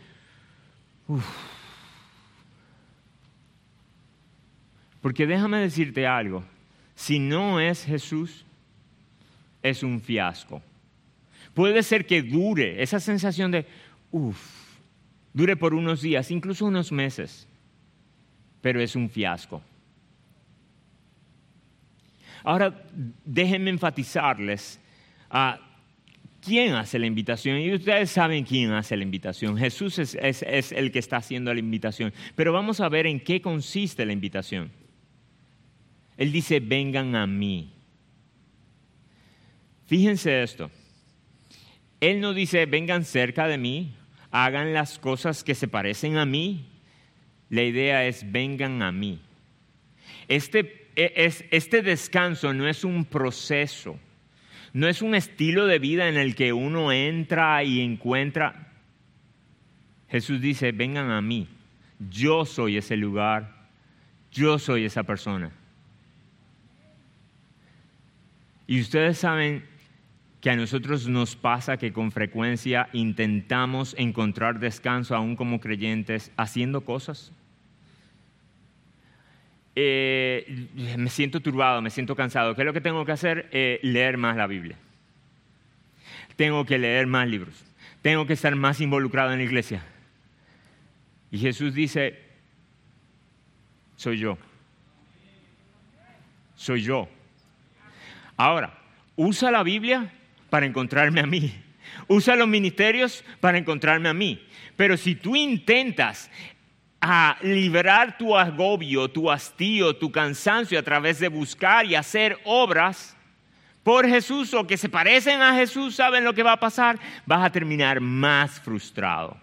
uff, 1.08 1.24
Porque 5.04 5.28
déjame 5.28 5.60
decirte 5.60 6.08
algo, 6.08 6.44
si 6.96 7.20
no 7.20 7.60
es 7.60 7.86
Jesús, 7.86 8.44
es 9.62 9.84
un 9.84 10.02
fiasco. 10.02 10.64
Puede 11.54 11.84
ser 11.84 12.08
que 12.08 12.24
dure 12.24 12.82
esa 12.82 13.00
sensación 13.00 13.52
de, 13.52 13.68
uff, 14.12 14.40
dure 15.32 15.56
por 15.56 15.76
unos 15.76 16.02
días, 16.02 16.32
incluso 16.32 16.66
unos 16.66 16.92
meses, 16.92 17.48
pero 18.62 18.82
es 18.82 18.96
un 18.96 19.12
fiasco. 19.12 19.62
Ahora, 22.44 22.84
déjenme 23.26 23.70
enfatizarles 23.70 24.80
a 25.30 25.60
quién 26.44 26.74
hace 26.74 27.00
la 27.00 27.06
invitación. 27.06 27.60
Y 27.60 27.74
ustedes 27.74 28.12
saben 28.12 28.44
quién 28.44 28.72
hace 28.72 28.98
la 28.98 29.04
invitación. 29.04 29.58
Jesús 29.58 30.00
es, 30.00 30.72
el 30.72 30.92
que 30.92 31.00
está 31.00 31.18
haciendo 31.18 31.54
la 31.54 31.60
invitación. 31.60 32.14
Pero 32.36 32.54
vamos 32.54 32.80
a 32.80 32.90
ver 32.90 33.08
en 33.08 33.20
qué 33.20 33.42
consiste 33.42 34.06
la 34.06 34.14
invitación. 34.14 34.72
Él 36.18 36.32
dice, 36.32 36.60
vengan 36.60 37.16
a 37.16 37.26
mí. 37.26 37.74
Fíjense 39.86 40.44
esto. 40.44 40.70
Él 42.00 42.20
no 42.20 42.34
dice, 42.34 42.66
vengan 42.66 43.06
cerca 43.06 43.48
de 43.48 43.58
mí, 43.58 43.96
hagan 44.30 44.74
las 44.74 45.00
cosas 45.00 45.44
que 45.44 45.56
se 45.56 45.68
parecen 45.68 46.18
a 46.18 46.26
mí. 46.26 46.70
La 47.50 47.64
idea 47.64 48.06
es, 48.06 48.30
vengan 48.32 48.82
a 48.82 48.92
mí. 48.92 49.22
Este, 50.28 50.83
este 50.96 51.82
descanso 51.82 52.54
no 52.54 52.68
es 52.68 52.84
un 52.84 53.06
proceso, 53.06 54.00
no 54.74 54.88
es 54.88 55.02
un 55.02 55.16
estilo 55.16 55.66
de 55.66 55.80
vida 55.80 56.10
en 56.10 56.18
el 56.18 56.36
que 56.36 56.54
uno 56.54 56.92
entra 56.92 57.64
y 57.64 57.82
encuentra. 57.82 58.72
Jesús 60.10 60.42
dice, 60.42 60.72
vengan 60.72 61.10
a 61.10 61.22
mí. 61.22 61.48
Yo 62.10 62.46
soy 62.46 62.78
ese 62.78 62.98
lugar, 62.98 63.68
yo 64.32 64.60
soy 64.60 64.86
esa 64.86 65.04
persona. 65.04 65.52
Y 68.68 68.80
ustedes 68.80 69.18
saben 69.18 69.64
que 70.42 70.50
a 70.50 70.56
nosotros 70.56 71.08
nos 71.08 71.36
pasa 71.36 71.78
que 71.78 71.94
con 71.94 72.12
frecuencia 72.12 72.90
intentamos 72.92 73.96
encontrar 73.98 74.60
descanso 74.60 75.16
aún 75.16 75.36
como 75.36 75.60
creyentes 75.60 76.32
haciendo 76.36 76.82
cosas. 76.82 77.32
Eh, 79.76 80.68
me 80.98 81.10
siento 81.10 81.40
turbado, 81.42 81.82
me 81.82 81.90
siento 81.90 82.16
cansado. 82.16 82.56
¿Qué 82.56 82.62
es 82.62 82.66
lo 82.66 82.74
que 82.74 82.82
tengo 82.82 83.06
que 83.06 83.12
hacer? 83.12 83.50
Eh, 83.52 83.80
leer 83.82 84.18
más 84.18 84.38
la 84.38 84.48
Biblia. 84.48 84.78
Tengo 86.36 86.66
que 86.66 86.78
leer 86.78 87.08
más 87.08 87.28
libros. 87.28 87.64
Tengo 88.02 88.26
que 88.26 88.34
estar 88.34 88.56
más 88.56 88.82
involucrado 88.82 89.32
en 89.32 89.40
la 89.40 89.44
iglesia. 89.44 89.84
Y 91.32 91.40
Jesús 91.40 91.74
dice, 91.74 92.20
soy 93.96 94.20
yo. 94.20 94.38
Soy 96.56 96.84
yo. 96.84 97.10
Ahora, 98.38 98.78
usa 99.16 99.50
la 99.52 99.64
Biblia 99.64 100.12
para 100.50 100.66
encontrarme 100.66 101.22
a 101.22 101.26
mí. 101.26 101.54
Usa 102.08 102.36
los 102.36 102.48
ministerios 102.48 103.24
para 103.40 103.58
encontrarme 103.58 104.10
a 104.10 104.14
mí. 104.14 104.46
Pero 104.76 104.98
si 104.98 105.16
tú 105.16 105.36
intentas 105.36 106.30
a 107.06 107.38
liberar 107.42 108.18
tu 108.18 108.38
agobio, 108.38 109.10
tu 109.10 109.30
hastío, 109.30 109.94
tu 109.94 110.10
cansancio 110.10 110.80
a 110.80 110.84
través 110.84 111.20
de 111.20 111.28
buscar 111.28 111.86
y 111.86 111.96
hacer 111.96 112.40
obras 112.46 113.18
por 113.84 114.08
Jesús 114.08 114.54
o 114.54 114.66
que 114.66 114.78
se 114.78 114.88
parecen 114.88 115.42
a 115.42 115.54
Jesús, 115.54 115.96
¿saben 115.96 116.24
lo 116.24 116.34
que 116.34 116.44
va 116.44 116.54
a 116.54 116.60
pasar? 116.60 116.98
Vas 117.26 117.44
a 117.44 117.52
terminar 117.52 118.00
más 118.00 118.58
frustrado. 118.62 119.36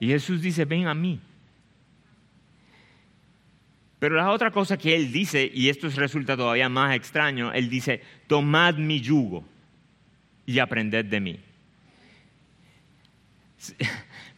Y 0.00 0.08
Jesús 0.08 0.42
dice, 0.42 0.64
ven 0.64 0.88
a 0.88 0.94
mí. 0.94 1.20
Pero 4.00 4.16
la 4.16 4.32
otra 4.32 4.50
cosa 4.50 4.76
que 4.76 4.96
él 4.96 5.12
dice, 5.12 5.48
y 5.54 5.68
esto 5.68 5.88
resulta 5.90 6.36
todavía 6.36 6.68
más 6.68 6.96
extraño, 6.96 7.52
él 7.52 7.70
dice, 7.70 8.02
tomad 8.26 8.74
mi 8.74 9.00
yugo 9.00 9.44
y 10.44 10.58
aprended 10.58 11.04
de 11.04 11.20
mí. 11.20 11.40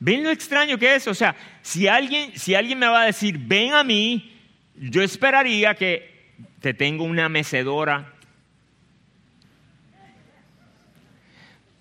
¿Ven 0.00 0.22
lo 0.22 0.30
extraño 0.30 0.78
que 0.78 0.94
es? 0.94 1.08
O 1.08 1.14
sea, 1.14 1.34
si 1.62 1.88
alguien, 1.88 2.36
si 2.38 2.54
alguien 2.54 2.78
me 2.78 2.86
va 2.86 3.02
a 3.02 3.06
decir, 3.06 3.38
ven 3.38 3.72
a 3.72 3.82
mí, 3.82 4.32
yo 4.76 5.02
esperaría 5.02 5.74
que 5.74 6.34
te 6.60 6.72
tengo 6.72 7.04
una 7.04 7.28
mecedora, 7.28 8.12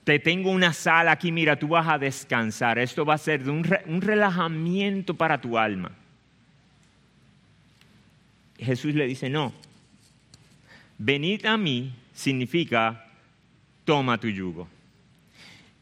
te 0.04 0.20
tengo 0.20 0.52
una 0.52 0.74
sala 0.74 1.12
aquí, 1.12 1.32
mira, 1.32 1.60
tú 1.60 1.68
vas 1.68 1.88
a 1.88 1.98
descansar. 1.98 2.80
Esto 2.80 3.06
va 3.06 3.16
a 3.16 3.18
ser 3.18 3.44
de 3.44 3.52
un, 3.52 3.68
un 3.86 4.02
relajamiento 4.02 5.14
para 5.14 5.40
tu 5.40 5.58
alma. 5.58 5.92
Jesús 8.58 8.96
le 8.96 9.06
dice, 9.06 9.30
no, 9.30 9.54
venid 10.98 11.46
a 11.46 11.58
mí 11.58 11.94
significa 12.14 13.06
toma 13.86 14.18
tu 14.18 14.30
yugo. 14.30 14.68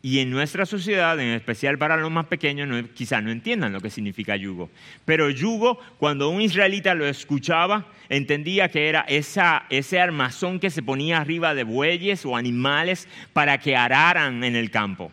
Y 0.06 0.20
en 0.20 0.30
nuestra 0.30 0.68
sociedad, 0.68 1.20
en 1.20 1.30
especial 1.30 1.80
para 1.80 1.98
los 1.98 2.12
más 2.12 2.28
pequeños, 2.28 2.68
no, 2.68 2.80
quizás 2.94 3.24
no 3.24 3.32
entiendan 3.32 3.74
lo 3.74 3.82
que 3.82 3.90
significa 3.90 4.36
yugo. 4.36 4.70
Pero 5.04 5.32
yugo, 5.32 5.80
cuando 5.98 6.30
un 6.30 6.42
israelita 6.42 6.94
lo 6.94 7.08
escuchaba, 7.08 7.88
entendía 8.08 8.70
que 8.70 8.88
era 8.88 9.04
ese 9.08 10.00
armazón 10.00 10.60
que 10.60 10.70
se 10.70 10.84
ponía 10.84 11.18
arriba 11.18 11.56
de 11.56 11.64
bueyes 11.64 12.24
o 12.24 12.38
animales 12.38 13.08
para 13.34 13.58
que 13.58 13.76
araran 13.76 14.44
en 14.44 14.56
el 14.56 14.70
campo. 14.70 15.12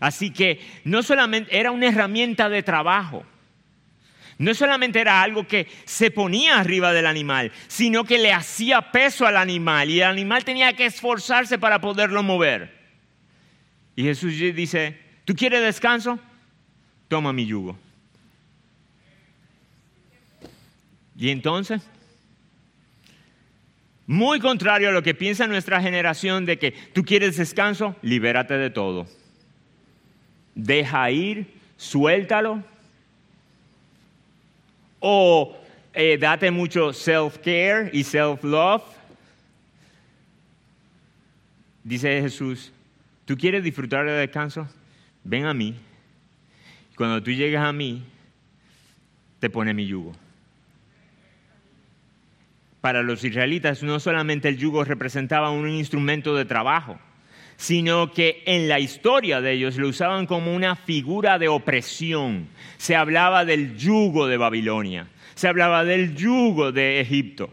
Así 0.00 0.30
que 0.30 0.60
no 0.84 1.02
solamente 1.02 1.54
era 1.54 1.70
una 1.70 1.88
herramienta 1.88 2.48
de 2.48 2.62
trabajo, 2.62 3.22
no 4.38 4.54
solamente 4.54 4.98
era 4.98 5.20
algo 5.20 5.46
que 5.46 5.66
se 5.84 6.10
ponía 6.10 6.58
arriba 6.58 6.94
del 6.94 7.04
animal, 7.04 7.52
sino 7.68 8.04
que 8.04 8.16
le 8.16 8.32
hacía 8.32 8.92
peso 8.92 9.26
al 9.26 9.36
animal 9.36 9.90
y 9.90 10.00
el 10.00 10.08
animal 10.08 10.42
tenía 10.42 10.72
que 10.72 10.86
esforzarse 10.86 11.58
para 11.58 11.82
poderlo 11.82 12.22
mover. 12.22 12.75
Y 13.96 14.02
Jesús 14.04 14.38
dice, 14.38 14.98
¿tú 15.24 15.34
quieres 15.34 15.62
descanso? 15.62 16.20
Toma 17.08 17.32
mi 17.32 17.46
yugo. 17.46 17.76
Y 21.18 21.30
entonces, 21.30 21.82
muy 24.06 24.38
contrario 24.38 24.90
a 24.90 24.92
lo 24.92 25.02
que 25.02 25.14
piensa 25.14 25.46
nuestra 25.46 25.80
generación 25.80 26.44
de 26.44 26.58
que 26.58 26.72
tú 26.92 27.02
quieres 27.02 27.38
descanso, 27.38 27.96
libérate 28.02 28.58
de 28.58 28.70
todo. 28.70 29.06
deja 30.54 31.10
ir, 31.10 31.46
suéltalo, 31.76 32.62
o 35.00 35.56
eh, 35.92 36.16
date 36.18 36.50
mucho 36.50 36.92
self-care 36.92 37.90
y 37.92 38.02
self-love. 38.02 38.82
Dice 41.84 42.20
Jesús, 42.20 42.72
¿tú 43.26 43.36
quieres 43.36 43.62
disfrutar 43.62 44.06
del 44.06 44.18
descanso? 44.18 44.66
Ven 45.22 45.44
a 45.44 45.52
mí. 45.52 45.76
Cuando 46.96 47.22
tú 47.22 47.30
llegas 47.30 47.66
a 47.66 47.74
mí, 47.74 48.02
te 49.38 49.50
pone 49.50 49.74
mi 49.74 49.86
yugo. 49.86 50.12
Para 52.80 53.02
los 53.02 53.22
israelitas 53.24 53.82
no 53.82 54.00
solamente 54.00 54.48
el 54.48 54.56
yugo 54.56 54.84
representaba 54.84 55.50
un 55.50 55.68
instrumento 55.68 56.34
de 56.34 56.44
trabajo, 56.44 56.98
sino 57.56 58.12
que 58.12 58.42
en 58.46 58.68
la 58.68 58.78
historia 58.78 59.40
de 59.40 59.52
ellos 59.52 59.76
lo 59.76 59.88
usaban 59.88 60.26
como 60.26 60.54
una 60.54 60.76
figura 60.76 61.38
de 61.38 61.48
opresión. 61.48 62.48
Se 62.76 62.96
hablaba 62.96 63.44
del 63.44 63.76
yugo 63.76 64.26
de 64.26 64.36
Babilonia, 64.36 65.08
se 65.34 65.48
hablaba 65.48 65.84
del 65.84 66.14
yugo 66.14 66.72
de 66.72 67.00
Egipto. 67.00 67.52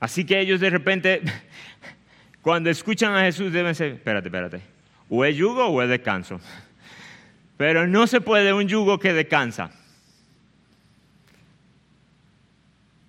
Así 0.00 0.24
que 0.24 0.40
ellos 0.40 0.60
de 0.60 0.70
repente, 0.70 1.20
cuando 2.42 2.70
escuchan 2.70 3.14
a 3.14 3.22
Jesús, 3.22 3.52
deben 3.52 3.74
ser, 3.74 3.92
espérate, 3.92 4.28
espérate, 4.28 4.60
o 5.08 5.24
es 5.24 5.36
yugo 5.36 5.66
o 5.66 5.82
es 5.82 5.88
descanso. 5.88 6.40
Pero 7.56 7.86
no 7.86 8.06
se 8.06 8.20
puede 8.20 8.52
un 8.52 8.66
yugo 8.68 8.98
que 8.98 9.12
descansa. 9.12 9.70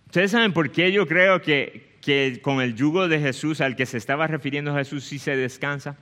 Ustedes 0.07 0.31
saben 0.31 0.51
por 0.51 0.71
qué 0.71 0.91
yo 0.91 1.07
creo 1.07 1.41
que, 1.41 1.97
que 2.01 2.41
con 2.41 2.59
el 2.59 2.75
yugo 2.75 3.07
de 3.07 3.19
Jesús 3.19 3.61
al 3.61 3.77
que 3.77 3.85
se 3.85 3.97
estaba 3.97 4.27
refiriendo 4.27 4.75
Jesús 4.75 5.05
sí 5.05 5.19
se 5.19 5.37
descansa? 5.37 5.95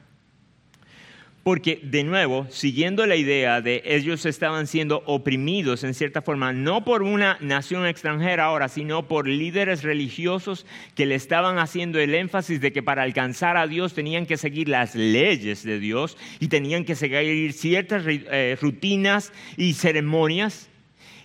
Porque, 1.43 1.79
de 1.81 2.03
nuevo, 2.03 2.47
siguiendo 2.49 3.05
la 3.05 3.15
idea 3.15 3.61
de 3.61 3.81
ellos 3.85 4.25
estaban 4.25 4.67
siendo 4.67 5.03
oprimidos 5.05 5.83
en 5.85 5.93
cierta 5.93 6.21
forma, 6.21 6.51
no 6.51 6.83
por 6.83 7.01
una 7.01 7.37
nación 7.39 7.87
extranjera 7.87 8.45
ahora, 8.45 8.67
sino 8.67 9.07
por 9.07 9.27
líderes 9.27 9.83
religiosos 9.83 10.65
que 10.95 11.05
le 11.05 11.15
estaban 11.15 11.57
haciendo 11.57 11.97
el 11.99 12.13
énfasis 12.13 12.59
de 12.59 12.73
que 12.73 12.83
para 12.83 13.03
alcanzar 13.03 13.55
a 13.55 13.67
Dios 13.67 13.93
tenían 13.93 14.25
que 14.25 14.35
seguir 14.37 14.67
las 14.67 14.95
leyes 14.95 15.63
de 15.63 15.79
Dios 15.79 16.17
y 16.41 16.49
tenían 16.49 16.83
que 16.83 16.95
seguir 16.95 17.53
ciertas 17.53 18.03
eh, 18.05 18.57
rutinas 18.61 19.31
y 19.55 19.73
ceremonias. 19.73 20.69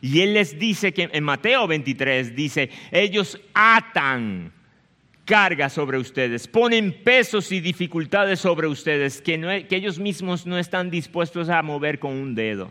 Y 0.01 0.21
Él 0.21 0.35
les 0.35 0.59
dice 0.59 0.93
que 0.93 1.09
en 1.13 1.25
Mateo 1.25 1.67
23 1.67 2.37
dice, 2.37 2.71
ellos 2.93 3.41
atan 3.53 4.53
carga 5.25 5.69
sobre 5.69 5.99
ustedes, 5.99 6.47
ponen 6.47 6.93
pesos 7.03 7.51
y 7.53 7.61
dificultades 7.61 8.41
sobre 8.41 8.67
ustedes 8.67 9.23
que, 9.23 9.67
que 9.69 9.77
ellos 9.77 9.99
mismos 9.99 10.47
no 10.47 10.59
están 10.59 10.91
dispuestos 10.91 11.49
a 11.49 11.63
mover 11.63 11.99
con 11.99 12.13
un 12.13 12.35
dedo. 12.35 12.71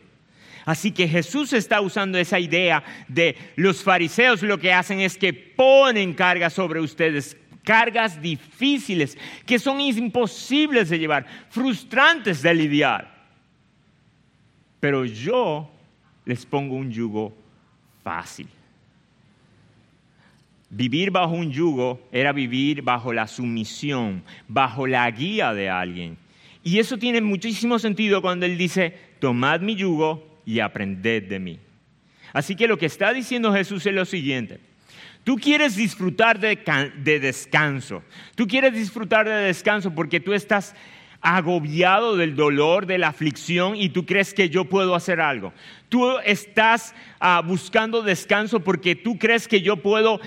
Así 0.65 0.91
que 0.91 1.07
Jesús 1.07 1.51
está 1.51 1.81
usando 1.81 2.17
esa 2.17 2.39
idea 2.39 2.83
de 3.07 3.35
los 3.55 3.83
fariseos 3.83 4.41
lo 4.43 4.59
que 4.59 4.71
hacen 4.71 5.01
es 5.01 5.17
que 5.17 5.33
ponen 5.33 6.13
carga 6.13 6.49
sobre 6.49 6.79
ustedes, 6.79 7.35
cargas 7.63 8.21
difíciles 8.21 9.17
que 9.45 9.59
son 9.59 9.81
imposibles 9.81 10.89
de 10.89 10.99
llevar, 10.99 11.25
frustrantes 11.49 12.41
de 12.41 12.53
lidiar. 12.53 13.13
Pero 14.79 15.05
yo 15.05 15.69
les 16.25 16.45
pongo 16.45 16.75
un 16.75 16.91
yugo 16.91 17.33
fácil. 18.03 18.47
Vivir 20.75 21.11
bajo 21.11 21.35
un 21.35 21.51
yugo 21.51 22.01
era 22.11 22.31
vivir 22.31 22.81
bajo 22.81 23.13
la 23.13 23.27
sumisión, 23.27 24.23
bajo 24.47 24.87
la 24.87 25.09
guía 25.11 25.53
de 25.53 25.69
alguien. 25.69 26.17
Y 26.63 26.79
eso 26.79 26.97
tiene 26.97 27.21
muchísimo 27.21 27.77
sentido 27.77 28.23
cuando 28.23 28.47
él 28.47 28.57
dice, 28.57 28.97
tomad 29.19 29.61
mi 29.61 29.75
yugo 29.75 30.41
y 30.47 30.61
aprended 30.61 31.29
de 31.29 31.37
mí. 31.37 31.59
Así 32.33 32.55
que 32.55 32.67
lo 32.67 32.79
que 32.79 32.87
está 32.87 33.13
diciendo 33.13 33.53
Jesús 33.53 33.85
es 33.85 33.93
lo 33.93 34.03
siguiente. 34.05 34.61
Tú 35.23 35.35
quieres 35.35 35.75
disfrutar 35.75 36.39
de, 36.39 36.57
de, 37.03 37.19
descanso. 37.19 38.01
Tú 38.33 38.47
quieres 38.47 38.73
disfrutar 38.73 39.29
de 39.29 39.35
descanso 39.35 39.93
porque 39.93 40.19
tú 40.19 40.33
estás 40.33 40.73
agobiado 41.21 42.17
del 42.17 42.35
dolor, 42.35 42.87
de 42.87 42.97
la 42.97 43.09
aflicción 43.09 43.75
y 43.75 43.89
tú 43.89 44.07
crees 44.07 44.33
que 44.33 44.49
yo 44.49 44.65
puedo 44.65 44.95
hacer 44.95 45.21
algo. 45.21 45.53
Tú 45.87 46.17
estás 46.25 46.95
ah, 47.19 47.43
buscando 47.45 48.01
descanso 48.01 48.61
porque 48.61 48.95
tú 48.95 49.19
crees 49.19 49.47
que 49.47 49.61
yo 49.61 49.77
puedo 49.77 50.19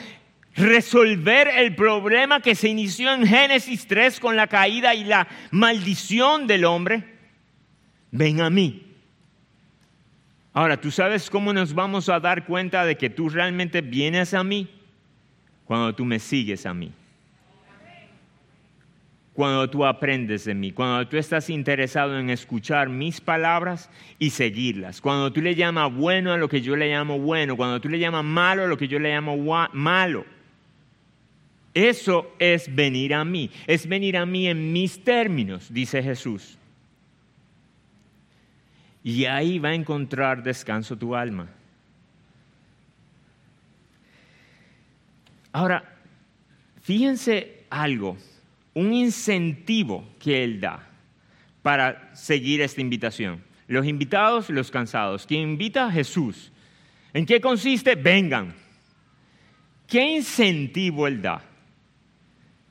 resolver 0.57 1.49
el 1.49 1.75
problema 1.75 2.41
que 2.41 2.55
se 2.55 2.69
inició 2.69 3.13
en 3.13 3.27
Génesis 3.27 3.87
3 3.87 4.19
con 4.21 4.37
la 4.37 4.47
caída 4.47 4.95
y 4.95 5.05
la 5.05 5.29
maldición 5.51 6.47
del 6.47 6.65
hombre, 6.65 7.05
ven 8.11 8.41
a 8.41 8.51
mí. 8.51 8.83
Ahora, 10.53 10.81
¿tú 10.81 10.91
sabes 10.91 11.29
cómo 11.29 11.53
nos 11.53 11.75
vamos 11.75 12.09
a 12.09 12.19
dar 12.19 12.47
cuenta 12.47 12.87
de 12.87 12.97
que 12.97 13.11
tú 13.11 13.29
realmente 13.29 13.83
vienes 13.83 14.33
a 14.33 14.43
mí? 14.43 14.69
Cuando 15.67 15.95
tú 15.95 16.05
me 16.05 16.19
sigues 16.19 16.65
a 16.65 16.73
mí. 16.73 16.93
Cuando 19.35 19.69
tú 19.69 19.85
aprendes 19.85 20.47
de 20.47 20.55
mí, 20.55 20.73
cuando 20.73 21.07
tú 21.09 21.19
estás 21.19 21.51
interesado 21.51 22.19
en 22.19 22.31
escuchar 22.31 22.89
mis 22.89 23.21
palabras 23.21 23.91
y 24.19 24.31
seguirlas, 24.31 25.03
cuando 25.03 25.31
tú 25.31 25.43
le 25.43 25.55
llamas 25.55 25.93
bueno 25.93 26.33
a 26.33 26.39
lo 26.39 26.49
que 26.49 26.63
yo 26.63 26.75
le 26.75 26.89
llamo 26.89 27.19
bueno, 27.19 27.55
cuando 27.55 27.79
tú 27.79 27.91
le 27.91 27.99
llamas 27.99 28.25
malo 28.25 28.65
a 28.65 28.67
lo 28.67 28.79
que 28.79 28.89
yo 28.89 28.99
le 28.99 29.11
llamo 29.11 29.37
malo. 29.75 30.25
Eso 31.77 32.33
es 32.39 32.75
venir 32.75 33.13
a 33.13 33.23
mí, 33.23 33.51
es 33.67 33.87
venir 33.87 34.17
a 34.17 34.25
mí 34.25 34.49
en 34.49 34.73
mis 34.73 35.05
términos, 35.05 35.71
dice 35.71 36.03
Jesús. 36.03 36.57
Y 39.05 39.27
ahí 39.27 39.59
va 39.59 39.69
a 39.69 39.75
encontrar 39.75 40.43
descanso 40.43 40.97
tu 40.97 41.15
alma. 41.15 41.51
Ahora, 45.53 45.85
fíjense 46.81 47.67
algo, 47.69 48.17
un 48.73 48.95
incentivo 48.95 50.09
que 50.19 50.45
Él 50.45 50.59
da 50.63 50.89
para 51.61 52.15
seguir 52.15 52.63
esta 52.63 52.81
invitación. 52.81 53.45
Los 53.69 53.85
invitados, 53.85 54.49
los 54.49 54.71
cansados. 54.71 55.27
Quien 55.27 55.43
invita 55.43 55.89
a 55.89 55.93
Jesús. 55.93 56.51
¿En 57.13 57.27
qué 57.27 57.39
consiste? 57.39 57.97
Vengan. 57.97 58.55
¿Qué 59.87 60.17
incentivo 60.17 61.07
Él 61.07 61.21
da? 61.21 61.43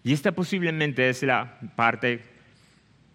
Y 0.05 0.13
esta 0.13 0.33
posiblemente 0.33 1.09
es 1.09 1.23
la 1.23 1.59
parte 1.75 2.21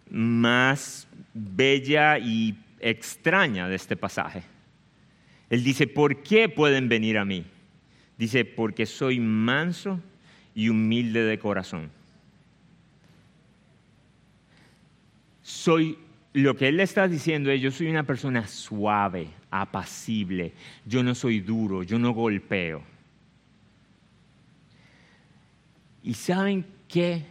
más 0.09 1.07
bella 1.33 2.19
y 2.19 2.53
extraña 2.81 3.69
de 3.69 3.75
este 3.75 3.95
pasaje. 3.95 4.43
Él 5.49 5.63
dice, 5.63 5.87
¿por 5.87 6.21
qué 6.21 6.49
pueden 6.49 6.89
venir 6.89 7.17
a 7.17 7.23
mí? 7.23 7.45
Dice, 8.17 8.43
porque 8.43 8.85
soy 8.85 9.21
manso 9.21 10.01
y 10.53 10.67
humilde 10.67 11.23
de 11.23 11.39
corazón. 11.39 11.89
Soy, 15.43 15.97
lo 16.33 16.57
que 16.57 16.67
él 16.67 16.75
le 16.75 16.83
está 16.83 17.07
diciendo 17.07 17.51
es, 17.51 17.61
yo 17.61 17.71
soy 17.71 17.87
una 17.87 18.03
persona 18.03 18.45
suave, 18.47 19.29
apacible, 19.49 20.51
yo 20.85 21.03
no 21.03 21.15
soy 21.15 21.39
duro, 21.39 21.83
yo 21.83 21.97
no 21.97 22.11
golpeo. 22.11 22.83
Y 26.03 26.15
saben 26.15 26.65
que 26.91 27.23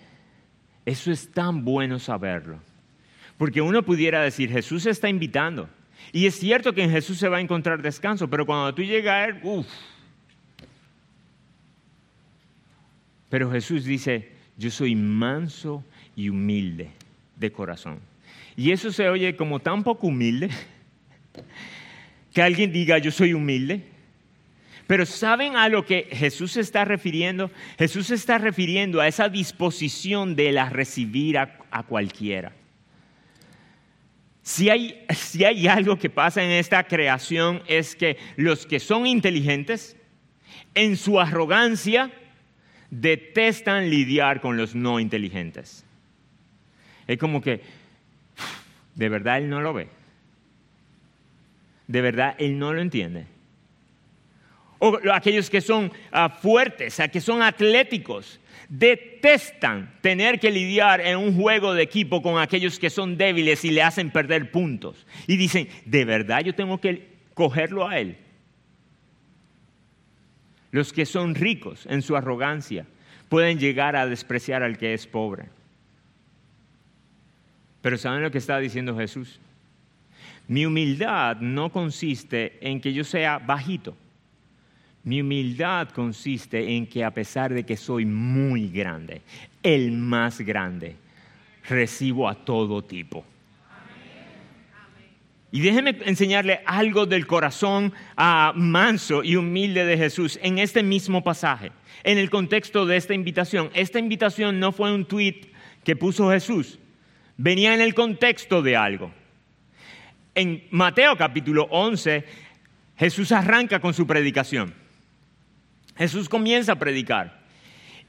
eso 0.87 1.12
es 1.12 1.31
tan 1.31 1.64
bueno 1.64 1.99
saberlo. 1.99 2.61
Porque 3.37 3.61
uno 3.61 3.83
pudiera 3.83 4.23
decir, 4.23 4.51
Jesús 4.51 4.87
está 4.87 5.09
invitando. 5.09 5.68
Y 6.12 6.27
es 6.27 6.35
cierto 6.35 6.73
que 6.73 6.83
en 6.83 6.90
Jesús 6.90 7.18
se 7.18 7.29
va 7.29 7.37
a 7.37 7.40
encontrar 7.40 7.83
descanso, 7.83 8.29
pero 8.29 8.46
cuando 8.46 8.75
tú 8.75 8.83
llegas 8.83 9.14
a 9.14 9.25
Él, 9.27 9.40
uff. 9.42 9.66
Pero 13.29 13.51
Jesús 13.51 13.85
dice, 13.85 14.33
yo 14.57 14.70
soy 14.70 14.94
manso 14.96 15.85
y 16.16 16.29
humilde 16.29 16.90
de 17.37 17.53
corazón. 17.53 18.01
Y 18.57 18.73
eso 18.73 18.90
se 18.90 19.09
oye 19.09 19.37
como 19.37 19.61
tan 19.61 19.85
poco 19.85 20.09
humilde 20.09 20.51
que 22.33 22.42
alguien 22.42 22.73
diga, 22.73 22.99
yo 22.99 23.11
soy 23.11 23.33
humilde. 23.33 23.85
Pero 24.90 25.07
¿saben 25.07 25.55
a 25.55 25.68
lo 25.68 25.87
que 25.87 26.09
Jesús 26.11 26.50
se 26.50 26.62
está 26.62 26.85
refiriendo? 26.85 27.53
Jesús 27.79 28.09
se 28.09 28.16
está 28.16 28.38
refiriendo 28.38 29.00
a 29.00 29.07
esa 29.07 29.29
disposición 29.29 30.35
de 30.35 30.50
la 30.50 30.68
recibir 30.68 31.38
a, 31.38 31.85
cualquiera. 31.87 32.50
Si 34.42 34.68
hay, 34.68 35.07
si 35.14 35.44
hay 35.44 35.68
algo 35.68 35.96
que 35.96 36.11
pasa 36.11 36.42
en 36.42 36.50
esta 36.50 36.83
creación 36.83 37.62
es 37.68 37.94
que 37.94 38.16
los 38.35 38.66
que 38.66 38.81
son 38.81 39.07
inteligentes, 39.07 39.96
en 40.74 40.96
su 40.96 41.20
arrogancia, 41.20 42.11
detestan 42.90 43.90
lidiar 43.90 44.40
con 44.40 44.57
los 44.57 44.74
no 44.74 44.98
inteligentes. 44.98 45.85
Es 47.07 47.16
como 47.16 47.40
que, 47.40 47.61
de 48.96 49.09
verdad 49.09 49.38
él 49.38 49.50
no 49.50 49.61
lo 49.61 49.72
ve. 49.72 49.88
De 51.87 52.00
verdad 52.00 52.35
él 52.40 52.59
no 52.59 52.72
lo 52.72 52.83
entiende 52.83 53.26
o 54.81 54.99
aquellos 55.12 55.49
que 55.49 55.61
son 55.61 55.87
uh, 55.87 56.29
fuertes, 56.40 57.01
que 57.12 57.21
son 57.21 57.43
atléticos, 57.43 58.40
detestan 58.69 59.93
tener 60.01 60.40
que 60.40 60.51
lidiar 60.51 61.01
en 61.01 61.19
un 61.19 61.37
juego 61.37 61.75
de 61.75 61.83
equipo 61.83 62.23
con 62.23 62.40
aquellos 62.40 62.79
que 62.79 62.88
son 62.88 63.16
débiles 63.16 63.64
y 63.64 63.71
le 63.71 63.83
hacen 63.83 64.11
perder 64.11 64.51
puntos. 64.51 65.07
Y 65.27 65.37
dicen, 65.37 65.69
¿de 65.85 66.05
verdad 66.05 66.40
yo 66.40 66.55
tengo 66.55 66.81
que 66.81 67.09
cogerlo 67.35 67.87
a 67.87 67.99
él? 67.99 68.16
Los 70.71 70.93
que 70.93 71.05
son 71.05 71.35
ricos 71.35 71.87
en 71.87 72.01
su 72.01 72.16
arrogancia 72.16 72.87
pueden 73.29 73.59
llegar 73.59 73.97
a 73.97 74.07
despreciar 74.07 74.62
al 74.62 74.79
que 74.79 74.95
es 74.95 75.07
pobre. 75.07 75.47
Pero 77.83 77.99
¿saben 77.99 78.23
lo 78.23 78.31
que 78.31 78.38
está 78.38 78.59
diciendo 78.59 78.97
Jesús? 78.97 79.40
Mi 80.49 80.64
humildad 80.64 81.37
no 81.38 81.71
consiste 81.71 82.59
en 82.61 82.81
que 82.81 82.93
yo 82.93 83.05
sea 83.05 83.38
bajito. 83.38 83.97
Mi 85.03 85.23
humildad 85.23 85.89
consiste 85.89 86.77
en 86.77 86.87
que 86.87 87.05
a 87.05 87.11
pesar 87.11 87.55
de 87.55 87.65
que 87.65 87.77
soy 87.77 88.05
muy 88.05 88.69
grande, 88.69 89.23
el 89.63 89.93
más 89.93 90.41
grande, 90.41 90.97
recibo 91.69 92.29
a 92.29 92.35
todo 92.35 92.83
tipo. 92.83 93.25
Y 95.53 95.61
déjeme 95.61 95.97
enseñarle 96.05 96.61
algo 96.65 97.07
del 97.07 97.27
corazón 97.27 97.93
ah, 98.17 98.53
manso 98.55 99.25
y 99.25 99.35
humilde 99.37 99.85
de 99.85 99.97
Jesús 99.97 100.39
en 100.43 100.59
este 100.59 100.83
mismo 100.83 101.25
pasaje, 101.25 101.73
en 102.05 102.19
el 102.19 102.31
contexto 102.31 102.87
de 102.87 102.97
esta 102.97 103.15
invitación. 103.15 103.71
Esta 103.75 103.99
invitación 103.99 104.61
no 104.61 104.71
fue 104.71 104.95
un 104.95 105.07
tweet 105.07 105.51
que 105.83 105.97
puso 105.97 106.31
Jesús, 106.31 106.79
venía 107.37 107.75
en 107.75 107.81
el 107.81 107.95
contexto 107.95 108.63
de 108.63 108.77
algo. 108.77 109.13
En 110.35 110.63
Mateo 110.71 111.17
capítulo 111.17 111.67
11, 111.71 112.25
Jesús 112.97 113.33
arranca 113.33 113.81
con 113.81 113.93
su 113.93 114.07
predicación. 114.07 114.73
Jesús 115.96 116.29
comienza 116.29 116.72
a 116.72 116.79
predicar. 116.79 117.40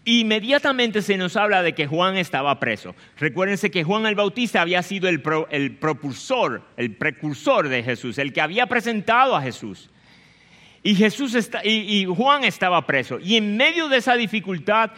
Inmediatamente 0.03 1.03
se 1.03 1.15
nos 1.15 1.37
habla 1.37 1.61
de 1.61 1.73
que 1.73 1.85
Juan 1.85 2.17
estaba 2.17 2.59
preso. 2.59 2.95
Recuérdense 3.17 3.69
que 3.69 3.83
Juan 3.83 4.07
el 4.07 4.15
Bautista 4.15 4.61
había 4.61 4.81
sido 4.81 5.07
el, 5.07 5.21
propulsor, 5.21 6.63
el 6.75 6.95
precursor 6.95 7.69
de 7.69 7.83
Jesús, 7.83 8.17
el 8.17 8.33
que 8.33 8.41
había 8.41 8.65
presentado 8.65 9.35
a 9.35 9.41
Jesús. 9.41 9.91
Y, 10.81 10.95
Jesús 10.95 11.37
y 11.63 12.05
Juan 12.05 12.43
estaba 12.43 12.87
preso. 12.87 13.19
Y 13.19 13.37
en 13.37 13.55
medio 13.57 13.89
de 13.89 13.97
esa 13.97 14.15
dificultad, 14.15 14.89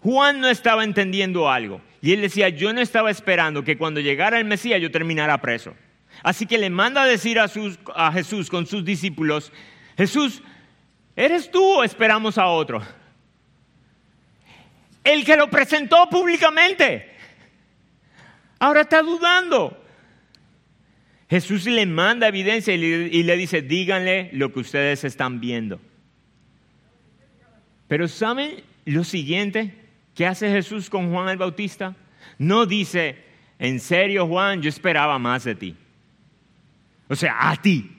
Juan 0.00 0.40
no 0.40 0.48
estaba 0.48 0.84
entendiendo 0.84 1.50
algo. 1.50 1.80
Y 2.02 2.12
él 2.12 2.20
decía, 2.20 2.50
yo 2.50 2.74
no 2.74 2.82
estaba 2.82 3.10
esperando 3.10 3.64
que 3.64 3.78
cuando 3.78 4.00
llegara 4.00 4.38
el 4.38 4.44
Mesías 4.44 4.78
yo 4.82 4.90
terminara 4.90 5.40
preso. 5.40 5.74
Así 6.22 6.44
que 6.44 6.58
le 6.58 6.68
manda 6.68 7.02
a 7.02 7.06
decir 7.06 7.40
a, 7.40 7.50
a 7.94 8.12
Jesús 8.12 8.50
con 8.50 8.66
sus 8.66 8.84
discípulos, 8.84 9.50
Jesús, 9.96 10.42
¿eres 11.16 11.50
tú 11.50 11.62
o 11.62 11.84
esperamos 11.84 12.38
a 12.38 12.46
otro? 12.46 12.82
el 15.04 15.24
que 15.24 15.36
lo 15.36 15.48
presentó 15.48 16.08
públicamente. 16.08 17.10
Ahora 18.58 18.80
está 18.80 19.02
dudando. 19.02 19.80
Jesús 21.28 21.66
le 21.66 21.84
manda 21.86 22.28
evidencia 22.28 22.74
y 22.74 23.22
le, 23.22 23.36
dice, 23.36 23.62
díganle 23.62 24.30
lo 24.32 24.52
que 24.52 24.60
ustedes 24.60 25.04
están 25.04 25.40
viendo. 25.40 25.80
Pero 27.86 28.08
¿saben 28.08 28.62
lo 28.86 29.04
siguiente 29.04 29.74
que 30.14 30.26
hace 30.26 30.50
Jesús 30.50 30.88
con 30.88 31.10
Juan 31.12 31.28
el 31.28 31.36
Bautista? 31.36 31.94
No 32.38 32.66
dice, 32.66 33.16
en 33.58 33.80
serio 33.80 34.26
Juan, 34.26 34.62
yo 34.62 34.68
esperaba 34.68 35.18
más 35.18 35.44
de 35.44 35.54
ti. 35.54 35.76
O 37.08 37.16
sea, 37.16 37.50
a 37.50 37.56
ti. 37.56 37.93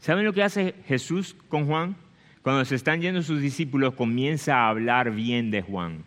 ¿Saben 0.00 0.24
lo 0.24 0.32
que 0.32 0.42
hace 0.42 0.74
Jesús 0.86 1.36
con 1.48 1.66
Juan? 1.66 1.94
Cuando 2.42 2.64
se 2.64 2.74
están 2.74 3.02
yendo 3.02 3.22
sus 3.22 3.40
discípulos, 3.40 3.94
comienza 3.94 4.56
a 4.56 4.70
hablar 4.70 5.10
bien 5.10 5.50
de 5.50 5.60
Juan 5.60 6.04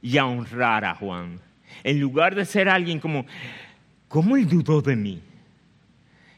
y 0.00 0.18
a 0.18 0.26
honrar 0.26 0.84
a 0.84 0.94
Juan. 0.94 1.40
En 1.82 2.00
lugar 2.00 2.36
de 2.36 2.44
ser 2.44 2.68
alguien 2.68 3.00
como, 3.00 3.26
¿cómo 4.06 4.36
él 4.36 4.48
dudó 4.48 4.80
de 4.80 4.94
mí? 4.94 5.20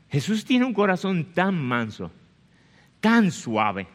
Jesús 0.08 0.44
tiene 0.44 0.64
un 0.64 0.72
corazón 0.72 1.26
tan 1.34 1.54
manso, 1.54 2.10
tan 3.00 3.30
suave, 3.30 3.86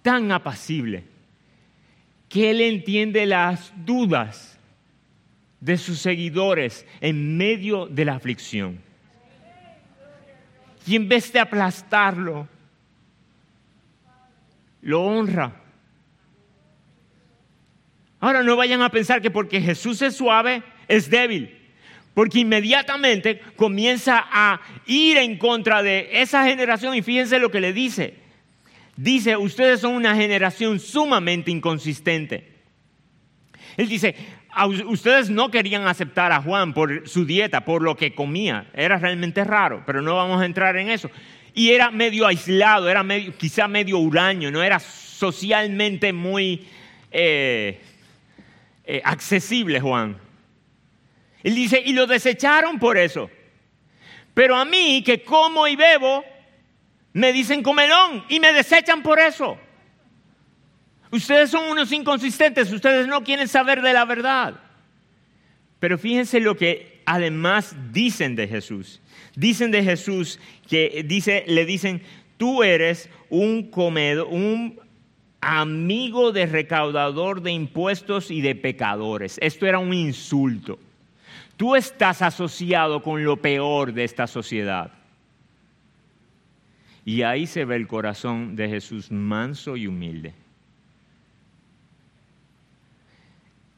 tan 0.00 0.32
apacible, 0.32 1.04
que 2.30 2.50
él 2.50 2.62
entiende 2.62 3.26
las 3.26 3.72
dudas 3.84 4.58
de 5.60 5.76
sus 5.76 5.98
seguidores 5.98 6.86
en 7.02 7.36
medio 7.36 7.86
de 7.86 8.06
la 8.06 8.14
aflicción. 8.14 8.85
Y 10.86 10.96
en 10.96 11.08
vez 11.08 11.32
de 11.32 11.40
aplastarlo, 11.40 12.48
lo 14.82 15.02
honra. 15.02 15.62
Ahora 18.20 18.42
no 18.42 18.56
vayan 18.56 18.82
a 18.82 18.90
pensar 18.90 19.20
que 19.20 19.30
porque 19.30 19.60
Jesús 19.60 20.00
es 20.02 20.16
suave, 20.16 20.62
es 20.88 21.10
débil. 21.10 21.56
Porque 22.14 22.38
inmediatamente 22.38 23.40
comienza 23.56 24.24
a 24.30 24.60
ir 24.86 25.18
en 25.18 25.36
contra 25.38 25.82
de 25.82 26.08
esa 26.12 26.44
generación 26.44 26.94
y 26.94 27.02
fíjense 27.02 27.38
lo 27.38 27.50
que 27.50 27.60
le 27.60 27.72
dice. 27.72 28.14
Dice, 28.96 29.36
ustedes 29.36 29.80
son 29.80 29.94
una 29.94 30.14
generación 30.14 30.80
sumamente 30.80 31.50
inconsistente. 31.50 32.54
Él 33.76 33.88
dice, 33.88 34.14
ustedes 34.64 35.28
no 35.28 35.50
querían 35.50 35.86
aceptar 35.86 36.32
a 36.32 36.40
Juan 36.40 36.72
por 36.72 37.08
su 37.08 37.26
dieta, 37.26 37.64
por 37.64 37.82
lo 37.82 37.96
que 37.96 38.14
comía. 38.14 38.66
Era 38.72 38.98
realmente 38.98 39.44
raro, 39.44 39.82
pero 39.84 40.00
no 40.00 40.16
vamos 40.16 40.40
a 40.40 40.46
entrar 40.46 40.76
en 40.76 40.88
eso 40.88 41.10
y 41.56 41.72
era 41.72 41.90
medio 41.90 42.26
aislado, 42.26 42.86
era 42.90 43.02
medio, 43.02 43.34
quizá 43.34 43.66
medio 43.66 43.96
huraño, 43.98 44.50
no 44.50 44.62
era 44.62 44.78
socialmente 44.78 46.12
muy 46.12 46.68
eh, 47.10 47.80
eh, 48.84 49.00
accesible 49.02 49.80
Juan. 49.80 50.18
Él 51.42 51.54
dice, 51.54 51.82
y 51.82 51.94
lo 51.94 52.06
desecharon 52.06 52.78
por 52.78 52.98
eso. 52.98 53.30
Pero 54.34 54.54
a 54.54 54.66
mí, 54.66 55.02
que 55.02 55.22
como 55.22 55.66
y 55.66 55.76
bebo, 55.76 56.22
me 57.14 57.32
dicen 57.32 57.62
comelón 57.62 58.26
y 58.28 58.38
me 58.38 58.52
desechan 58.52 59.02
por 59.02 59.18
eso. 59.18 59.58
Ustedes 61.16 61.50
son 61.50 61.68
unos 61.68 61.90
inconsistentes, 61.92 62.72
ustedes 62.72 63.06
no 63.06 63.24
quieren 63.24 63.48
saber 63.48 63.82
de 63.82 63.92
la 63.92 64.04
verdad. 64.04 64.54
Pero 65.78 65.98
fíjense 65.98 66.40
lo 66.40 66.56
que 66.56 67.02
además 67.06 67.74
dicen 67.92 68.36
de 68.36 68.48
Jesús 68.48 69.00
dicen 69.36 69.70
de 69.70 69.84
Jesús 69.84 70.40
que 70.68 71.04
dice, 71.06 71.44
le 71.46 71.64
dicen, 71.64 72.02
tú 72.36 72.64
eres 72.64 73.08
un 73.30 73.70
comedor, 73.70 74.26
un 74.28 74.80
amigo 75.40 76.32
de 76.32 76.46
recaudador 76.46 77.42
de 77.42 77.52
impuestos 77.52 78.32
y 78.32 78.40
de 78.40 78.56
pecadores. 78.56 79.38
Esto 79.40 79.66
era 79.66 79.78
un 79.78 79.94
insulto. 79.94 80.80
Tú 81.56 81.76
estás 81.76 82.20
asociado 82.22 83.02
con 83.02 83.22
lo 83.22 83.36
peor 83.36 83.92
de 83.92 84.04
esta 84.04 84.26
sociedad. 84.26 84.92
Y 87.04 87.22
ahí 87.22 87.46
se 87.46 87.64
ve 87.64 87.76
el 87.76 87.86
corazón 87.86 88.56
de 88.56 88.68
Jesús 88.68 89.12
manso 89.12 89.76
y 89.76 89.86
humilde. 89.86 90.34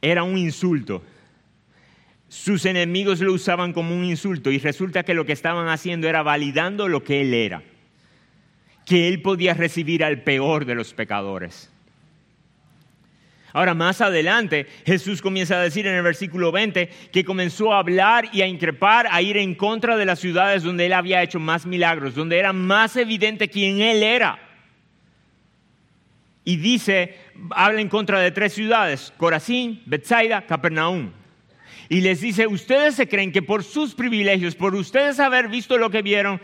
Era 0.01 0.23
un 0.23 0.37
insulto 0.37 1.03
sus 2.29 2.65
enemigos 2.65 3.19
lo 3.21 3.33
usaban 3.33 3.73
como 3.73 3.95
un 3.95 4.05
insulto 4.05 4.51
y 4.51 4.59
resulta 4.59 5.03
que 5.03 5.15
lo 5.15 5.25
que 5.25 5.33
estaban 5.33 5.67
haciendo 5.67 6.07
era 6.07 6.21
validando 6.21 6.87
lo 6.87 7.03
que 7.03 7.21
él 7.21 7.33
era, 7.33 7.63
que 8.85 9.07
él 9.07 9.21
podía 9.23 9.55
recibir 9.55 10.03
al 10.03 10.21
peor 10.21 10.65
de 10.65 10.75
los 10.75 10.93
pecadores. 10.93 11.71
Ahora, 13.51 13.73
más 13.73 13.99
adelante, 13.99 14.67
Jesús 14.85 15.23
comienza 15.23 15.55
a 15.55 15.63
decir 15.63 15.87
en 15.87 15.95
el 15.95 16.03
versículo 16.03 16.51
20 16.51 16.87
que 17.11 17.25
comenzó 17.25 17.73
a 17.73 17.79
hablar 17.79 18.29
y 18.31 18.43
a 18.43 18.47
increpar, 18.47 19.07
a 19.09 19.23
ir 19.23 19.37
en 19.37 19.55
contra 19.55 19.97
de 19.97 20.05
las 20.05 20.19
ciudades 20.19 20.61
donde 20.61 20.85
él 20.85 20.93
había 20.93 21.23
hecho 21.23 21.39
más 21.39 21.65
milagros, 21.65 22.13
donde 22.13 22.37
era 22.37 22.53
más 22.53 22.95
evidente 22.95 23.49
quién 23.49 23.81
él 23.81 24.03
era. 24.03 24.48
Y 26.49 26.57
dice, 26.57 27.15
habla 27.51 27.79
en 27.79 27.89
contra 27.89 28.19
de 28.19 28.31
tres 28.31 28.53
ciudades, 28.53 29.13
Corazín, 29.17 29.83
Bethsaida, 29.85 30.47
Capernaum 30.47 31.11
y 31.89 32.01
les 32.01 32.21
dice, 32.21 32.47
ustedes 32.47 32.95
se 32.95 33.07
creen 33.07 33.31
que 33.31 33.43
por 33.43 33.63
sus 33.63 33.93
privilegios, 33.93 34.55
por 34.55 34.73
ustedes 34.73 35.19
haber 35.19 35.47
visto 35.47 35.77
lo 35.77 35.91
que 35.91 36.01
vieron, 36.01 36.41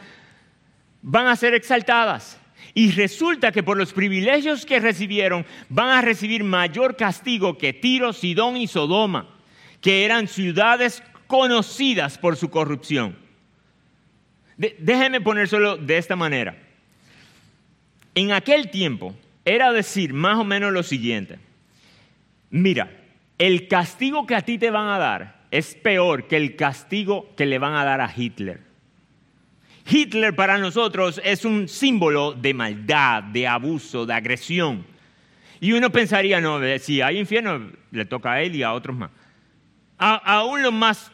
van 1.01 1.25
a 1.25 1.35
ser 1.35 1.55
exaltadas. 1.55 2.39
Y 2.75 2.91
resulta 2.91 3.51
que 3.51 3.63
por 3.63 3.77
los 3.77 3.93
privilegios 3.93 4.63
que 4.63 4.79
recibieron 4.79 5.43
van 5.69 5.89
a 5.89 6.01
recibir 6.01 6.43
mayor 6.43 6.95
castigo 6.95 7.57
que 7.57 7.73
Tiro, 7.73 8.13
Sidón 8.13 8.57
y 8.57 8.67
Sodoma, 8.67 9.35
que 9.81 10.05
eran 10.05 10.27
ciudades 10.27 11.01
conocidas 11.25 12.19
por 12.19 12.35
su 12.35 12.51
corrupción. 12.51 13.17
déjenme 14.57 15.19
ponérselo 15.19 15.77
de 15.77 15.97
esta 15.97 16.15
manera. 16.15 16.57
En 18.13 18.31
aquel 18.31 18.69
tiempo 18.69 19.15
era 19.45 19.71
decir 19.71 20.13
más 20.13 20.37
o 20.37 20.43
menos 20.43 20.73
lo 20.73 20.83
siguiente. 20.83 21.39
Mira, 22.49 22.91
el 23.37 23.67
castigo 23.67 24.25
que 24.25 24.35
a 24.35 24.41
ti 24.41 24.57
te 24.57 24.71
van 24.71 24.87
a 24.87 24.97
dar 24.97 25.45
es 25.51 25.75
peor 25.75 26.27
que 26.27 26.37
el 26.37 26.55
castigo 26.55 27.33
que 27.37 27.45
le 27.45 27.59
van 27.59 27.75
a 27.75 27.85
dar 27.85 28.01
a 28.01 28.11
Hitler. 28.13 28.61
Hitler 29.87 30.35
para 30.35 30.57
nosotros 30.57 31.21
es 31.23 31.45
un 31.45 31.67
símbolo 31.67 32.33
de 32.33 32.53
maldad, 32.53 33.23
de 33.23 33.47
abuso, 33.47 34.05
de 34.05 34.13
agresión. 34.13 34.85
Y 35.59 35.73
uno 35.73 35.91
pensaría, 35.91 36.41
no, 36.41 36.59
si 36.79 37.01
hay 37.01 37.19
infierno, 37.19 37.71
le 37.91 38.05
toca 38.05 38.33
a 38.33 38.41
él 38.41 38.55
y 38.55 38.63
a 38.63 38.73
otros 38.73 38.97
más. 38.97 39.11
aún 39.97 40.63
los 40.63 40.73
más 40.73 41.11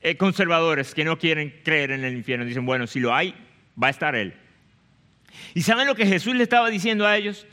eh, 0.00 0.16
conservadores 0.16 0.94
que 0.94 1.04
no 1.04 1.18
quieren 1.18 1.54
creer 1.64 1.90
en 1.92 2.04
el 2.04 2.14
infierno 2.14 2.44
dicen, 2.44 2.66
bueno, 2.66 2.86
si 2.86 3.00
lo 3.00 3.14
hay, 3.14 3.34
va 3.82 3.86
a 3.86 3.90
estar 3.90 4.14
él. 4.14 4.34
¿Y 5.54 5.62
saben 5.62 5.86
lo 5.86 5.94
que 5.94 6.06
Jesús 6.06 6.34
le 6.34 6.42
estaba 6.42 6.70
diciendo 6.70 7.06
a 7.06 7.16
ellos? 7.16 7.46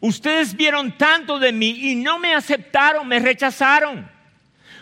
Ustedes 0.00 0.54
vieron 0.54 0.96
tanto 0.96 1.38
de 1.38 1.52
mí 1.52 1.90
y 1.90 1.96
no 1.96 2.18
me 2.18 2.34
aceptaron, 2.34 3.06
me 3.06 3.18
rechazaron. 3.18 4.08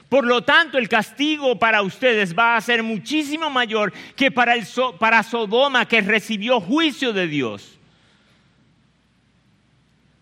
Por 0.08 0.26
lo 0.26 0.42
tanto, 0.42 0.78
el 0.78 0.88
castigo 0.88 1.58
para 1.58 1.82
ustedes 1.82 2.36
va 2.36 2.56
a 2.56 2.60
ser 2.60 2.82
muchísimo 2.82 3.50
mayor 3.50 3.92
que 4.14 4.30
para, 4.30 4.54
para 4.98 5.22
Sodoma, 5.22 5.86
que 5.88 6.00
recibió 6.00 6.60
juicio 6.60 7.12
de 7.12 7.26
Dios. 7.26 7.78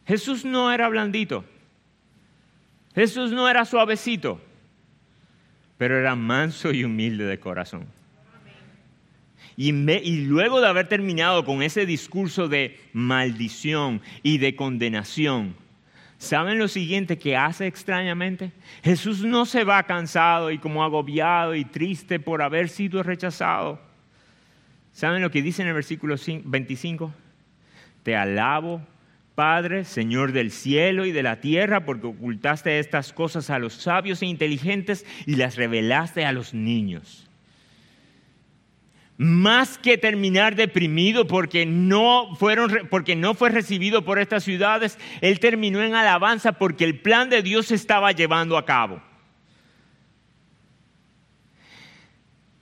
Jesús 0.06 0.44
no 0.44 0.72
era 0.72 0.88
blandito. 0.88 1.44
Jesús 2.94 3.32
no 3.32 3.48
era 3.48 3.64
suavecito, 3.64 4.40
pero 5.76 5.98
era 5.98 6.14
manso 6.14 6.70
y 6.72 6.84
humilde 6.84 7.24
de 7.24 7.40
corazón. 7.40 7.86
Y, 9.56 9.72
luego 9.72 10.60
de 10.60 10.66
haber 10.66 10.88
terminado 10.88 11.44
con 11.44 11.62
ese 11.62 11.86
discurso 11.86 12.48
de 12.48 12.78
maldición 12.92 14.02
y 14.22 14.38
de 14.38 14.56
condenación, 14.56 15.54
¿saben 16.18 16.58
lo 16.58 16.68
siguiente 16.68 17.18
que 17.18 17.36
hace 17.36 17.66
extrañamente? 17.66 18.52
Jesús 18.82 19.24
no 19.24 19.46
se 19.46 19.64
va 19.64 19.84
cansado 19.84 20.50
y 20.50 20.58
como 20.58 20.82
agobiado 20.82 21.54
y 21.54 21.64
triste 21.64 22.18
por 22.18 22.42
haber 22.42 22.68
sido 22.68 23.02
rechazado. 23.02 23.80
¿Saben 24.92 25.22
lo 25.22 25.30
que 25.30 25.42
dice 25.42 25.62
en 25.62 25.68
el 25.68 25.74
versículo 25.74 26.16
25? 26.44 27.12
Te 28.02 28.16
alabo, 28.16 28.82
Padre, 29.34 29.84
Señor 29.84 30.32
del 30.32 30.50
cielo 30.50 31.04
y 31.06 31.12
de 31.12 31.22
la 31.22 31.40
tierra, 31.40 31.84
porque 31.84 32.06
ocultaste 32.06 32.78
estas 32.78 33.12
cosas 33.12 33.50
a 33.50 33.58
los 33.58 33.72
sabios 33.74 34.22
e 34.22 34.26
inteligentes 34.26 35.04
y 35.26 35.36
las 35.36 35.56
revelaste 35.56 36.24
a 36.24 36.32
los 36.32 36.54
niños. 36.54 37.28
Más 39.16 39.78
que 39.78 39.96
terminar 39.96 40.56
deprimido 40.56 41.26
porque 41.26 41.66
no, 41.66 42.34
fueron, 42.36 42.88
porque 42.90 43.14
no 43.14 43.34
fue 43.34 43.50
recibido 43.50 44.04
por 44.04 44.18
estas 44.18 44.42
ciudades, 44.42 44.98
él 45.20 45.38
terminó 45.38 45.82
en 45.82 45.94
alabanza 45.94 46.52
porque 46.52 46.84
el 46.84 47.00
plan 47.00 47.30
de 47.30 47.42
Dios 47.42 47.66
se 47.66 47.76
estaba 47.76 48.10
llevando 48.10 48.58
a 48.58 48.64
cabo. 48.64 49.00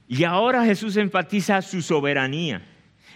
Y 0.08 0.24
ahora 0.24 0.66
Jesús 0.66 0.98
enfatiza 0.98 1.62
su 1.62 1.80
soberanía. 1.80 2.60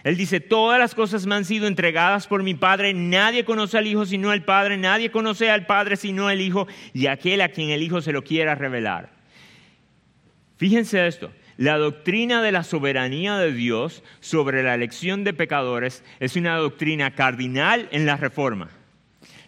Él 0.03 0.17
dice, 0.17 0.39
todas 0.39 0.79
las 0.79 0.95
cosas 0.95 1.27
me 1.27 1.35
han 1.35 1.45
sido 1.45 1.67
entregadas 1.67 2.25
por 2.25 2.41
mi 2.41 2.55
Padre, 2.55 2.93
nadie 2.95 3.45
conoce 3.45 3.77
al 3.77 3.85
Hijo 3.85 4.05
sino 4.05 4.33
el 4.33 4.43
Padre, 4.43 4.77
nadie 4.77 5.11
conoce 5.11 5.51
al 5.51 5.67
Padre 5.67 5.95
sino 5.95 6.29
el 6.29 6.41
Hijo 6.41 6.67
y 6.93 7.05
aquel 7.05 7.41
a 7.41 7.49
quien 7.49 7.69
el 7.69 7.83
Hijo 7.83 8.01
se 8.01 8.11
lo 8.11 8.23
quiera 8.23 8.55
revelar. 8.55 9.11
Fíjense 10.55 11.05
esto, 11.05 11.31
la 11.57 11.77
doctrina 11.77 12.41
de 12.41 12.51
la 12.51 12.63
soberanía 12.63 13.37
de 13.37 13.51
Dios 13.51 14.03
sobre 14.19 14.63
la 14.63 14.75
elección 14.75 15.23
de 15.23 15.33
pecadores 15.33 16.03
es 16.19 16.35
una 16.35 16.55
doctrina 16.57 17.15
cardinal 17.15 17.89
en 17.91 18.05
la 18.05 18.15
reforma. 18.15 18.69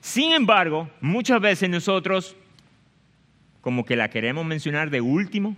Sin 0.01 0.32
embargo, 0.32 0.89
muchas 1.01 1.39
veces 1.39 1.70
nosotros 1.70 2.36
como 3.62 3.86
que 3.86 3.95
la 3.95 4.10
queremos 4.10 4.45
mencionar 4.45 4.89
de 4.89 5.01
último, 5.01 5.55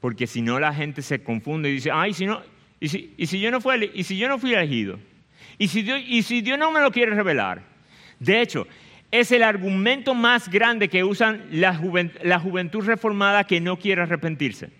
porque 0.00 0.26
si 0.26 0.40
no 0.40 0.58
la 0.58 0.72
gente 0.72 1.02
se 1.02 1.22
confunde 1.22 1.68
y 1.68 1.74
dice, 1.74 1.90
ay, 1.92 2.14
si 2.14 2.24
no, 2.24 2.40
¿Y 2.80 2.88
si, 3.26 3.40
yo, 3.40 3.50
no 3.50 3.60
fui, 3.60 3.74
elegido? 4.54 4.98
¿Y 5.58 5.68
si, 5.68 5.82
Dios, 5.82 6.00
¿Y 6.06 6.22
si 6.22 6.40
Dios 6.40 6.58
no 6.58 6.72
me 6.72 6.80
lo 6.80 6.90
quiere 6.90 7.14
revelar? 7.14 7.62
De 8.18 8.40
hecho, 8.40 8.66
es 9.10 9.30
el 9.32 9.42
argumento 9.42 10.14
más 10.14 10.48
grande 10.48 10.88
que 10.88 11.04
usan 11.04 11.46
la, 11.50 11.74
juventud 11.74 12.80
reformada 12.82 13.44
que 13.44 13.60
no 13.60 13.78
quiere 13.78 14.02
arrepentirse. 14.02 14.70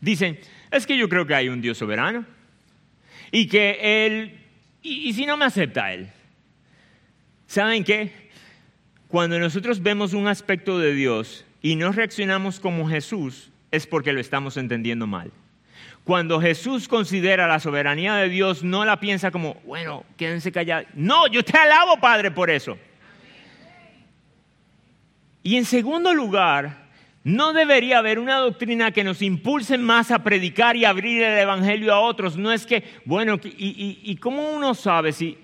Dicen, 0.00 0.38
es 0.70 0.86
que 0.86 0.96
yo 0.96 1.08
creo 1.08 1.26
que 1.26 1.34
hay 1.34 1.48
un 1.48 1.60
Dios 1.60 1.78
soberano 1.78 2.24
y 3.30 3.46
que 3.46 4.06
Él, 4.06 4.38
y, 4.82 5.12
si 5.12 5.26
no 5.26 5.36
me 5.36 5.44
acepta 5.44 5.92
Él. 5.92 6.08
¿Saben 7.46 7.84
qué? 7.84 8.30
Cuando 9.08 9.38
nosotros 9.38 9.82
vemos 9.82 10.14
un 10.14 10.28
aspecto 10.28 10.78
de 10.78 10.94
Dios 10.94 11.44
y 11.60 11.76
no 11.76 11.92
reaccionamos 11.92 12.60
como 12.60 12.88
Jesús, 12.88 13.50
es 13.70 13.86
porque 13.86 14.12
lo 14.12 14.20
estamos 14.20 14.56
entendiendo 14.56 15.06
mal. 15.06 15.32
Cuando 16.04 16.40
Jesús 16.40 16.88
considera 16.88 17.46
la 17.46 17.60
soberanía 17.60 18.14
de 18.16 18.28
Dios, 18.28 18.64
no 18.64 18.84
la 18.84 19.00
piensa 19.00 19.30
como, 19.30 19.54
bueno, 19.66 20.04
quédense 20.16 20.50
callados. 20.50 20.86
No, 20.94 21.26
yo 21.26 21.44
te 21.44 21.56
alabo, 21.58 21.98
Padre, 22.00 22.30
por 22.30 22.50
eso. 22.50 22.78
Y 25.42 25.56
en 25.56 25.64
segundo 25.64 26.14
lugar, 26.14 26.79
no 27.22 27.52
debería 27.52 27.98
haber 27.98 28.18
una 28.18 28.36
doctrina 28.36 28.92
que 28.92 29.04
nos 29.04 29.20
impulse 29.20 29.76
más 29.76 30.10
a 30.10 30.22
predicar 30.22 30.76
y 30.76 30.84
abrir 30.84 31.22
el 31.22 31.38
Evangelio 31.38 31.92
a 31.92 32.00
otros. 32.00 32.36
No 32.36 32.50
es 32.52 32.64
que, 32.64 32.82
bueno, 33.04 33.38
y, 33.44 34.00
y 34.02 34.16
cómo 34.16 34.50
uno 34.50 34.74
sabe 34.74 35.12
si... 35.12 35.36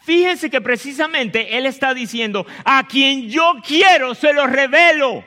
Fíjense 0.00 0.50
que 0.50 0.60
precisamente 0.60 1.56
Él 1.56 1.64
está 1.64 1.94
diciendo, 1.94 2.44
a 2.64 2.86
quien 2.88 3.30
yo 3.30 3.54
quiero 3.64 4.16
se 4.16 4.32
lo 4.32 4.48
revelo. 4.48 5.24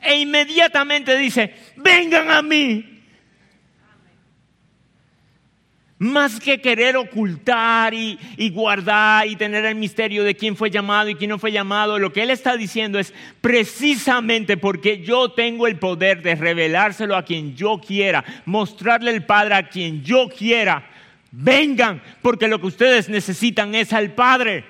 E 0.00 0.20
inmediatamente 0.20 1.16
dice, 1.16 1.54
vengan 1.76 2.30
a 2.30 2.42
mí. 2.42 2.99
Más 6.00 6.40
que 6.40 6.62
querer 6.62 6.96
ocultar 6.96 7.92
y, 7.92 8.18
guardar 8.54 9.26
y 9.26 9.36
tener 9.36 9.66
el 9.66 9.74
misterio 9.74 10.24
de 10.24 10.34
quién 10.34 10.56
fue 10.56 10.70
llamado 10.70 11.10
y 11.10 11.14
quién 11.14 11.28
no 11.28 11.38
fue 11.38 11.52
llamado, 11.52 11.98
lo 11.98 12.10
que 12.10 12.22
él 12.22 12.30
está 12.30 12.56
diciendo 12.56 12.98
es 12.98 13.12
precisamente 13.42 14.56
porque 14.56 15.02
yo 15.02 15.32
tengo 15.32 15.66
el 15.66 15.76
poder 15.76 16.22
de 16.22 16.36
revelárselo 16.36 17.14
a 17.14 17.22
quien 17.26 17.54
yo 17.54 17.82
quiera, 17.86 18.24
mostrarle 18.46 19.10
el 19.10 19.26
Padre 19.26 19.56
a 19.56 19.68
quien 19.68 20.02
yo 20.02 20.30
quiera. 20.30 20.88
Vengan, 21.32 22.00
porque 22.22 22.48
lo 22.48 22.58
que 22.62 22.68
ustedes 22.68 23.10
necesitan 23.10 23.74
es 23.74 23.92
al 23.92 24.12
Padre. 24.12 24.64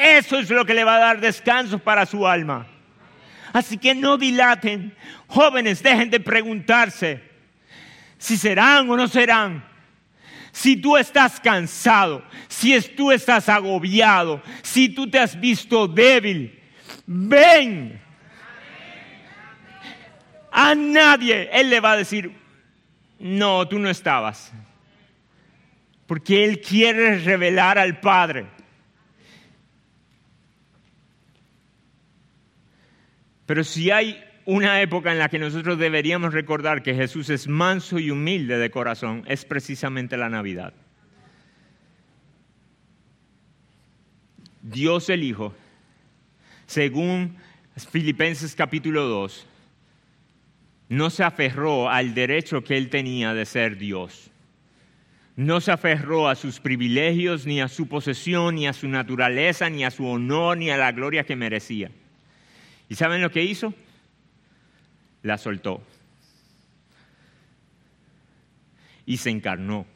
Eso 0.00 0.40
es 0.40 0.50
lo 0.50 0.64
que 0.64 0.74
le 0.74 0.82
va 0.82 0.96
a 0.96 0.98
dar 0.98 1.20
descanso 1.20 1.78
para 1.78 2.04
su 2.04 2.26
alma. 2.26 2.66
Así 3.52 3.78
que 3.78 3.94
no 3.94 4.18
dilaten. 4.18 4.92
Jóvenes, 5.28 5.84
dejen 5.84 6.10
de 6.10 6.18
preguntarse 6.18 7.22
si 8.18 8.36
serán 8.36 8.90
o 8.90 8.96
no 8.96 9.06
serán 9.06 9.67
si 10.52 10.76
tú 10.76 10.96
estás 10.96 11.40
cansado, 11.40 12.24
si 12.48 12.78
tú 12.80 13.12
estás 13.12 13.48
agobiado, 13.48 14.42
si 14.62 14.88
tú 14.88 15.08
te 15.08 15.18
has 15.18 15.38
visto 15.38 15.86
débil, 15.86 16.58
ven. 17.06 18.00
A 20.50 20.74
nadie 20.74 21.48
Él 21.52 21.70
le 21.70 21.80
va 21.80 21.92
a 21.92 21.96
decir, 21.96 22.32
no, 23.18 23.68
tú 23.68 23.78
no 23.78 23.88
estabas. 23.88 24.52
Porque 26.06 26.44
Él 26.44 26.60
quiere 26.60 27.18
revelar 27.18 27.78
al 27.78 28.00
Padre. 28.00 28.46
Pero 33.46 33.64
si 33.64 33.90
hay 33.90 34.27
una 34.50 34.80
época 34.80 35.12
en 35.12 35.18
la 35.18 35.28
que 35.28 35.38
nosotros 35.38 35.78
deberíamos 35.78 36.32
recordar 36.32 36.82
que 36.82 36.94
Jesús 36.94 37.28
es 37.28 37.48
manso 37.48 37.98
y 37.98 38.10
humilde 38.10 38.56
de 38.56 38.70
corazón 38.70 39.22
es 39.26 39.44
precisamente 39.44 40.16
la 40.16 40.30
Navidad. 40.30 40.72
Dios 44.62 45.10
el 45.10 45.22
Hijo, 45.22 45.54
según 46.64 47.36
Filipenses 47.92 48.54
capítulo 48.54 49.04
2, 49.04 49.46
no 50.88 51.10
se 51.10 51.24
aferró 51.24 51.90
al 51.90 52.14
derecho 52.14 52.64
que 52.64 52.78
él 52.78 52.88
tenía 52.88 53.34
de 53.34 53.44
ser 53.44 53.76
Dios. 53.76 54.30
No 55.36 55.60
se 55.60 55.72
aferró 55.72 56.26
a 56.26 56.34
sus 56.34 56.58
privilegios, 56.58 57.44
ni 57.44 57.60
a 57.60 57.68
su 57.68 57.86
posesión, 57.86 58.54
ni 58.54 58.66
a 58.66 58.72
su 58.72 58.88
naturaleza, 58.88 59.68
ni 59.68 59.84
a 59.84 59.90
su 59.90 60.06
honor, 60.06 60.56
ni 60.56 60.70
a 60.70 60.78
la 60.78 60.90
gloria 60.92 61.24
que 61.24 61.36
merecía. 61.36 61.90
¿Y 62.88 62.94
saben 62.94 63.20
lo 63.20 63.30
que 63.30 63.44
hizo? 63.44 63.74
La 65.22 65.38
soltó. 65.38 65.82
Y 69.06 69.16
se 69.16 69.30
encarnó. 69.30 69.86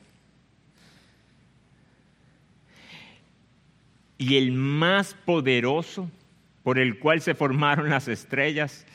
Y 4.18 4.37
el 4.37 4.53
más 4.53 5.14
poderoso 5.14 6.11
por 6.62 6.79
el 6.79 6.99
cual 6.99 7.20
se 7.20 7.35
formaron 7.35 7.91
las 7.91 8.09
estrellas, 8.09 8.87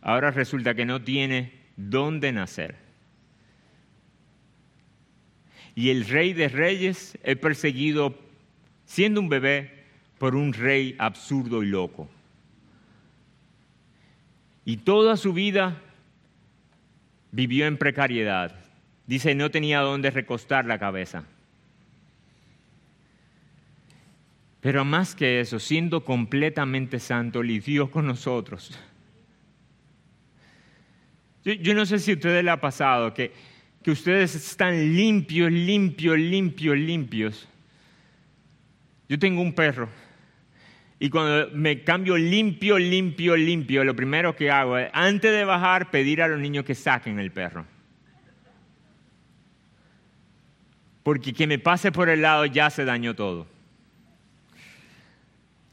ahora 0.00 0.30
resulta 0.30 0.74
que 0.74 0.86
no 0.86 1.02
tiene 1.02 1.52
dónde 1.76 2.32
nacer. 2.32 2.76
Y 5.74 5.90
el 5.90 6.06
rey 6.06 6.32
de 6.32 6.48
reyes 6.48 7.18
es 7.22 7.36
perseguido 7.36 8.18
siendo 8.84 9.20
un 9.20 9.28
bebé 9.28 9.84
por 10.18 10.34
un 10.34 10.52
rey 10.52 10.96
absurdo 10.98 11.62
y 11.62 11.66
loco. 11.66 12.08
Y 14.68 14.76
toda 14.76 15.16
su 15.16 15.32
vida 15.32 15.80
vivió 17.32 17.66
en 17.66 17.78
precariedad. 17.78 18.54
Dice, 19.06 19.34
no 19.34 19.50
tenía 19.50 19.80
dónde 19.80 20.10
recostar 20.10 20.66
la 20.66 20.78
cabeza. 20.78 21.24
Pero 24.60 24.84
más 24.84 25.14
que 25.14 25.40
eso, 25.40 25.58
siendo 25.58 26.04
completamente 26.04 27.00
santo, 27.00 27.42
lidió 27.42 27.90
con 27.90 28.06
nosotros. 28.06 28.78
Yo, 31.46 31.72
no 31.72 31.86
sé 31.86 31.98
si 31.98 32.10
a 32.10 32.14
ustedes 32.16 32.44
le 32.44 32.50
ha 32.50 32.60
pasado 32.60 33.14
que, 33.14 33.32
que 33.82 33.90
ustedes 33.90 34.34
están 34.34 34.94
limpios, 34.94 35.50
limpios, 35.50 36.18
limpios, 36.18 36.76
limpios. 36.76 37.48
Yo 39.08 39.18
tengo 39.18 39.40
un 39.40 39.54
perro 39.54 39.88
y 41.00 41.10
cuando 41.10 41.50
me 41.54 41.84
cambio 41.84 42.16
limpio, 42.16 42.76
limpio, 42.76 43.36
limpio, 43.36 43.84
lo 43.84 43.94
primero 43.94 44.34
que 44.34 44.50
hago 44.50 44.76
es, 44.78 44.90
antes 44.92 45.30
de 45.30 45.44
bajar, 45.44 45.90
pedir 45.90 46.22
a 46.22 46.28
los 46.28 46.40
niños 46.40 46.64
que 46.64 46.74
saquen 46.74 47.20
el 47.20 47.30
perro. 47.30 47.64
Porque 51.04 51.32
que 51.32 51.46
me 51.46 51.60
pase 51.60 51.92
por 51.92 52.08
el 52.08 52.22
lado 52.22 52.46
ya 52.46 52.68
se 52.68 52.84
dañó 52.84 53.14
todo. 53.14 53.46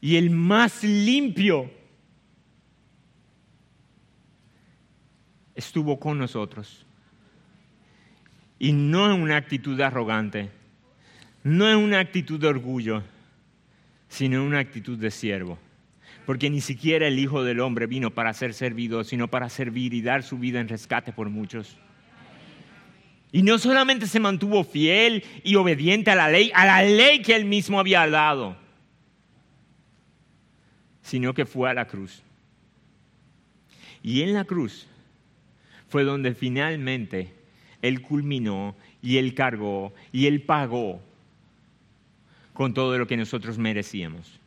Y 0.00 0.16
el 0.16 0.30
más 0.30 0.84
limpio 0.84 1.70
estuvo 5.56 5.98
con 5.98 6.18
nosotros. 6.18 6.86
Y 8.60 8.72
no 8.72 9.12
en 9.12 9.20
una 9.20 9.36
actitud 9.36 9.78
arrogante, 9.80 10.50
no 11.42 11.68
en 11.68 11.78
una 11.78 11.98
actitud 11.98 12.38
de 12.38 12.46
orgullo 12.46 13.02
sino 14.08 14.44
una 14.44 14.58
actitud 14.58 14.98
de 14.98 15.10
siervo. 15.10 15.58
Porque 16.24 16.50
ni 16.50 16.60
siquiera 16.60 17.06
el 17.06 17.18
Hijo 17.18 17.44
del 17.44 17.60
Hombre 17.60 17.86
vino 17.86 18.10
para 18.10 18.32
ser 18.32 18.52
servido, 18.54 19.04
sino 19.04 19.28
para 19.28 19.48
servir 19.48 19.94
y 19.94 20.02
dar 20.02 20.22
su 20.22 20.38
vida 20.38 20.60
en 20.60 20.68
rescate 20.68 21.12
por 21.12 21.30
muchos. 21.30 21.76
Y 23.32 23.42
no 23.42 23.58
solamente 23.58 24.06
se 24.06 24.20
mantuvo 24.20 24.64
fiel 24.64 25.24
y 25.44 25.56
obediente 25.56 26.10
a 26.10 26.14
la 26.14 26.28
ley, 26.28 26.50
a 26.54 26.64
la 26.64 26.82
ley 26.82 27.22
que 27.22 27.36
él 27.36 27.44
mismo 27.44 27.78
había 27.78 28.08
dado, 28.08 28.56
sino 31.02 31.34
que 31.34 31.46
fue 31.46 31.70
a 31.70 31.74
la 31.74 31.86
cruz. 31.86 32.22
Y 34.02 34.22
en 34.22 34.32
la 34.32 34.44
cruz 34.44 34.86
fue 35.88 36.04
donde 36.04 36.34
finalmente 36.34 37.34
él 37.82 38.02
culminó 38.02 38.76
y 39.02 39.18
él 39.18 39.34
cargó 39.34 39.92
y 40.12 40.26
él 40.26 40.42
pagó 40.42 41.02
con 42.56 42.72
todo 42.72 42.96
lo 42.96 43.06
que 43.06 43.18
nosotros 43.18 43.58
merecíamos. 43.58 44.40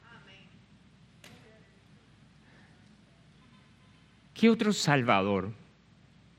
¿Qué 4.33 4.49
otro 4.49 4.73
Salvador 4.73 5.53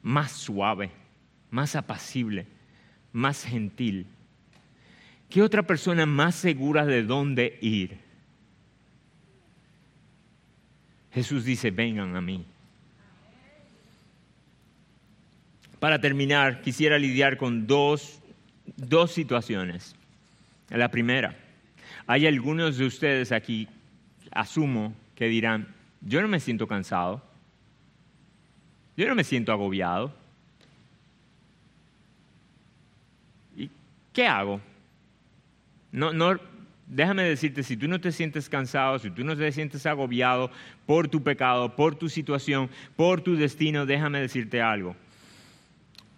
más 0.03 0.33
suave, 0.33 0.91
más 1.51 1.77
apacible, 1.77 2.47
más 3.13 3.45
gentil? 3.45 4.07
¿Qué 5.29 5.43
otra 5.43 5.63
persona 5.63 6.07
más 6.07 6.35
segura 6.35 6.85
de 6.85 7.05
dónde 7.05 7.57
ir? 7.61 7.99
Jesús 11.13 11.45
dice, 11.45 11.71
vengan 11.71 12.17
a 12.17 12.21
mí. 12.21 12.45
Para 15.79 16.01
terminar, 16.01 16.63
quisiera 16.63 16.99
lidiar 16.99 17.37
con 17.37 17.69
dos, 17.69 18.21
dos 18.77 19.13
situaciones. 19.13 19.95
La 20.69 20.91
primera, 20.91 21.37
hay 22.11 22.27
algunos 22.27 22.77
de 22.77 22.87
ustedes 22.87 23.31
aquí, 23.31 23.69
asumo, 24.33 24.93
que 25.15 25.27
dirán, 25.27 25.69
yo 26.01 26.21
no 26.21 26.27
me 26.27 26.41
siento 26.41 26.67
cansado, 26.67 27.23
yo 28.97 29.07
no 29.07 29.15
me 29.15 29.23
siento 29.23 29.53
agobiado. 29.53 30.13
¿Y 33.57 33.71
qué 34.13 34.27
hago? 34.27 34.61
No, 35.93 36.13
no, 36.13 36.37
déjame 36.89 37.23
decirte, 37.23 37.63
si 37.63 37.77
tú 37.77 37.87
no 37.87 38.01
te 38.01 38.11
sientes 38.11 38.49
cansado, 38.49 38.99
si 38.99 39.13
tú 39.13 39.23
no 39.23 39.37
te 39.37 39.53
sientes 39.53 39.87
agobiado 39.87 40.51
por 40.87 41.07
tu 41.07 41.23
pecado, 41.23 41.77
por 41.77 41.95
tu 41.95 42.09
situación, 42.09 42.71
por 42.97 43.21
tu 43.21 43.37
destino, 43.37 43.87
déjame 43.87 44.21
decirte 44.21 44.61
algo. 44.61 44.97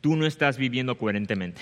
Tú 0.01 0.16
no 0.16 0.24
estás 0.24 0.57
viviendo 0.57 0.97
coherentemente. 0.97 1.61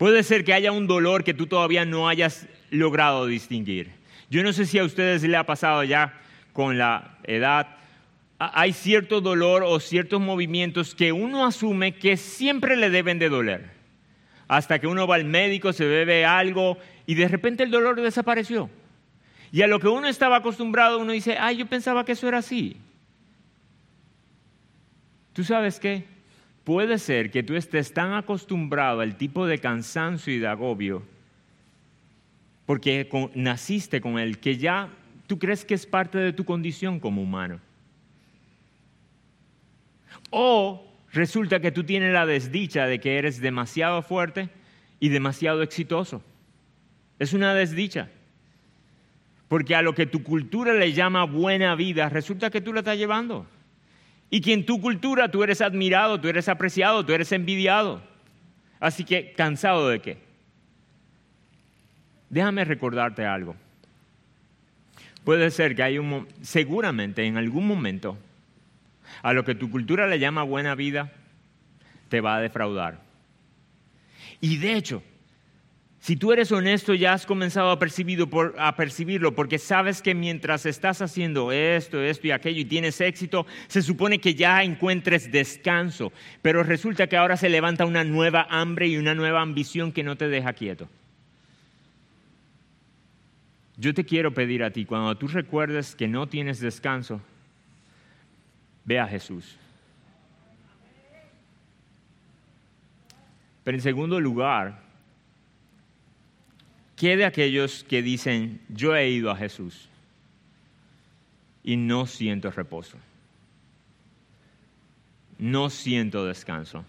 Puede 0.00 0.22
ser 0.22 0.46
que 0.46 0.54
haya 0.54 0.72
un 0.72 0.86
dolor 0.86 1.24
que 1.24 1.34
tú 1.34 1.46
todavía 1.46 1.84
no 1.84 2.08
hayas 2.08 2.46
logrado 2.70 3.26
distinguir. 3.26 3.90
Yo 4.30 4.42
no 4.42 4.54
sé 4.54 4.64
si 4.64 4.78
a 4.78 4.84
ustedes 4.84 5.22
le 5.24 5.36
ha 5.36 5.44
pasado 5.44 5.84
ya 5.84 6.18
con 6.54 6.78
la 6.78 7.18
edad. 7.24 7.76
Hay 8.38 8.72
cierto 8.72 9.20
dolor 9.20 9.62
o 9.62 9.78
ciertos 9.78 10.18
movimientos 10.18 10.94
que 10.94 11.12
uno 11.12 11.44
asume 11.44 11.96
que 11.96 12.16
siempre 12.16 12.78
le 12.78 12.88
deben 12.88 13.18
de 13.18 13.28
doler. 13.28 13.72
Hasta 14.48 14.78
que 14.78 14.86
uno 14.86 15.06
va 15.06 15.16
al 15.16 15.26
médico, 15.26 15.74
se 15.74 15.84
bebe 15.84 16.24
algo 16.24 16.78
y 17.04 17.14
de 17.14 17.28
repente 17.28 17.62
el 17.62 17.70
dolor 17.70 18.00
desapareció. 18.00 18.70
Y 19.52 19.60
a 19.60 19.66
lo 19.66 19.80
que 19.80 19.88
uno 19.88 20.08
estaba 20.08 20.36
acostumbrado, 20.36 20.98
uno 20.98 21.12
dice, 21.12 21.36
ay, 21.38 21.58
yo 21.58 21.66
pensaba 21.66 22.06
que 22.06 22.12
eso 22.12 22.26
era 22.26 22.38
así. 22.38 22.78
¿Tú 25.34 25.44
sabes 25.44 25.78
qué? 25.78 26.06
Puede 26.70 26.98
ser 26.98 27.32
que 27.32 27.42
tú 27.42 27.56
estés 27.56 27.92
tan 27.92 28.12
acostumbrado 28.12 29.00
al 29.00 29.16
tipo 29.16 29.44
de 29.44 29.58
cansancio 29.58 30.32
y 30.32 30.38
de 30.38 30.46
agobio, 30.46 31.02
porque 32.64 33.10
naciste 33.34 34.00
con 34.00 34.20
él, 34.20 34.38
que 34.38 34.56
ya 34.56 34.88
tú 35.26 35.36
crees 35.36 35.64
que 35.64 35.74
es 35.74 35.84
parte 35.84 36.18
de 36.18 36.32
tu 36.32 36.44
condición 36.44 37.00
como 37.00 37.22
humano. 37.22 37.58
O 40.30 40.86
resulta 41.12 41.58
que 41.58 41.72
tú 41.72 41.82
tienes 41.82 42.12
la 42.12 42.24
desdicha 42.24 42.86
de 42.86 43.00
que 43.00 43.18
eres 43.18 43.40
demasiado 43.40 44.00
fuerte 44.02 44.48
y 45.00 45.08
demasiado 45.08 45.62
exitoso. 45.62 46.22
Es 47.18 47.32
una 47.32 47.52
desdicha. 47.52 48.10
Porque 49.48 49.74
a 49.74 49.82
lo 49.82 49.92
que 49.92 50.06
tu 50.06 50.22
cultura 50.22 50.72
le 50.72 50.92
llama 50.92 51.24
buena 51.24 51.74
vida, 51.74 52.08
resulta 52.08 52.48
que 52.48 52.60
tú 52.60 52.72
la 52.72 52.78
estás 52.78 52.96
llevando 52.96 53.44
y 54.30 54.40
que 54.40 54.52
en 54.52 54.64
tu 54.64 54.80
cultura 54.80 55.30
tú 55.30 55.42
eres 55.42 55.60
admirado, 55.60 56.20
tú 56.20 56.28
eres 56.28 56.48
apreciado, 56.48 57.04
tú 57.04 57.12
eres 57.12 57.32
envidiado. 57.32 58.00
Así 58.78 59.04
que, 59.04 59.32
¿cansado 59.32 59.88
de 59.88 60.00
qué? 60.00 60.18
Déjame 62.30 62.64
recordarte 62.64 63.26
algo. 63.26 63.56
Puede 65.24 65.50
ser 65.50 65.74
que 65.74 65.82
hay 65.82 65.98
un, 65.98 66.28
seguramente 66.40 67.24
en 67.26 67.36
algún 67.36 67.66
momento, 67.66 68.16
a 69.22 69.32
lo 69.32 69.44
que 69.44 69.56
tu 69.56 69.70
cultura 69.70 70.06
le 70.06 70.18
llama 70.18 70.44
buena 70.44 70.74
vida, 70.74 71.12
te 72.08 72.20
va 72.20 72.36
a 72.36 72.40
defraudar. 72.40 73.00
Y 74.40 74.56
de 74.58 74.74
hecho, 74.74 75.02
si 76.00 76.16
tú 76.16 76.32
eres 76.32 76.50
honesto, 76.50 76.94
ya 76.94 77.12
has 77.12 77.26
comenzado 77.26 77.70
a, 77.70 77.78
percibirlo 77.78 79.34
porque 79.34 79.58
sabes 79.58 80.00
que 80.00 80.14
mientras 80.14 80.64
estás 80.64 81.02
haciendo 81.02 81.52
esto, 81.52 82.02
esto 82.02 82.26
y 82.26 82.30
aquello 82.30 82.62
y 82.62 82.64
tienes 82.64 83.02
éxito, 83.02 83.46
se 83.68 83.82
supone 83.82 84.18
que 84.18 84.34
ya 84.34 84.62
encuentres 84.62 85.30
descanso, 85.30 86.10
pero 86.40 86.62
resulta 86.62 87.06
que 87.06 87.18
ahora 87.18 87.36
se 87.36 87.50
levanta 87.50 87.84
una 87.84 88.02
nueva 88.02 88.46
hambre 88.48 88.88
y 88.88 88.96
una 88.96 89.14
nueva 89.14 89.42
ambición 89.42 89.92
que 89.92 90.02
no 90.02 90.16
te 90.16 90.28
deja 90.28 90.54
quieto. 90.54 90.88
Yo 93.76 93.92
te 93.92 94.04
quiero 94.04 94.32
pedir 94.32 94.64
a 94.64 94.70
ti, 94.70 94.86
cuando 94.86 95.14
tú 95.18 95.28
recuerdes 95.28 95.94
que 95.94 96.08
no 96.08 96.28
tienes 96.28 96.60
descanso, 96.60 97.20
ve 98.86 98.98
a 98.98 99.06
Jesús. 99.06 99.58
Pero 103.64 103.76
en 103.76 103.82
segundo 103.82 104.18
lugar, 104.18 104.89
¿Qué 107.00 107.16
de 107.16 107.24
aquellos 107.24 107.82
que 107.82 108.02
dicen, 108.02 108.60
yo 108.68 108.94
he 108.94 109.08
ido 109.08 109.30
a 109.30 109.36
Jesús 109.36 109.88
y 111.64 111.78
no 111.78 112.04
siento 112.04 112.50
reposo? 112.50 112.98
No 115.38 115.70
siento 115.70 116.26
descanso. 116.26 116.84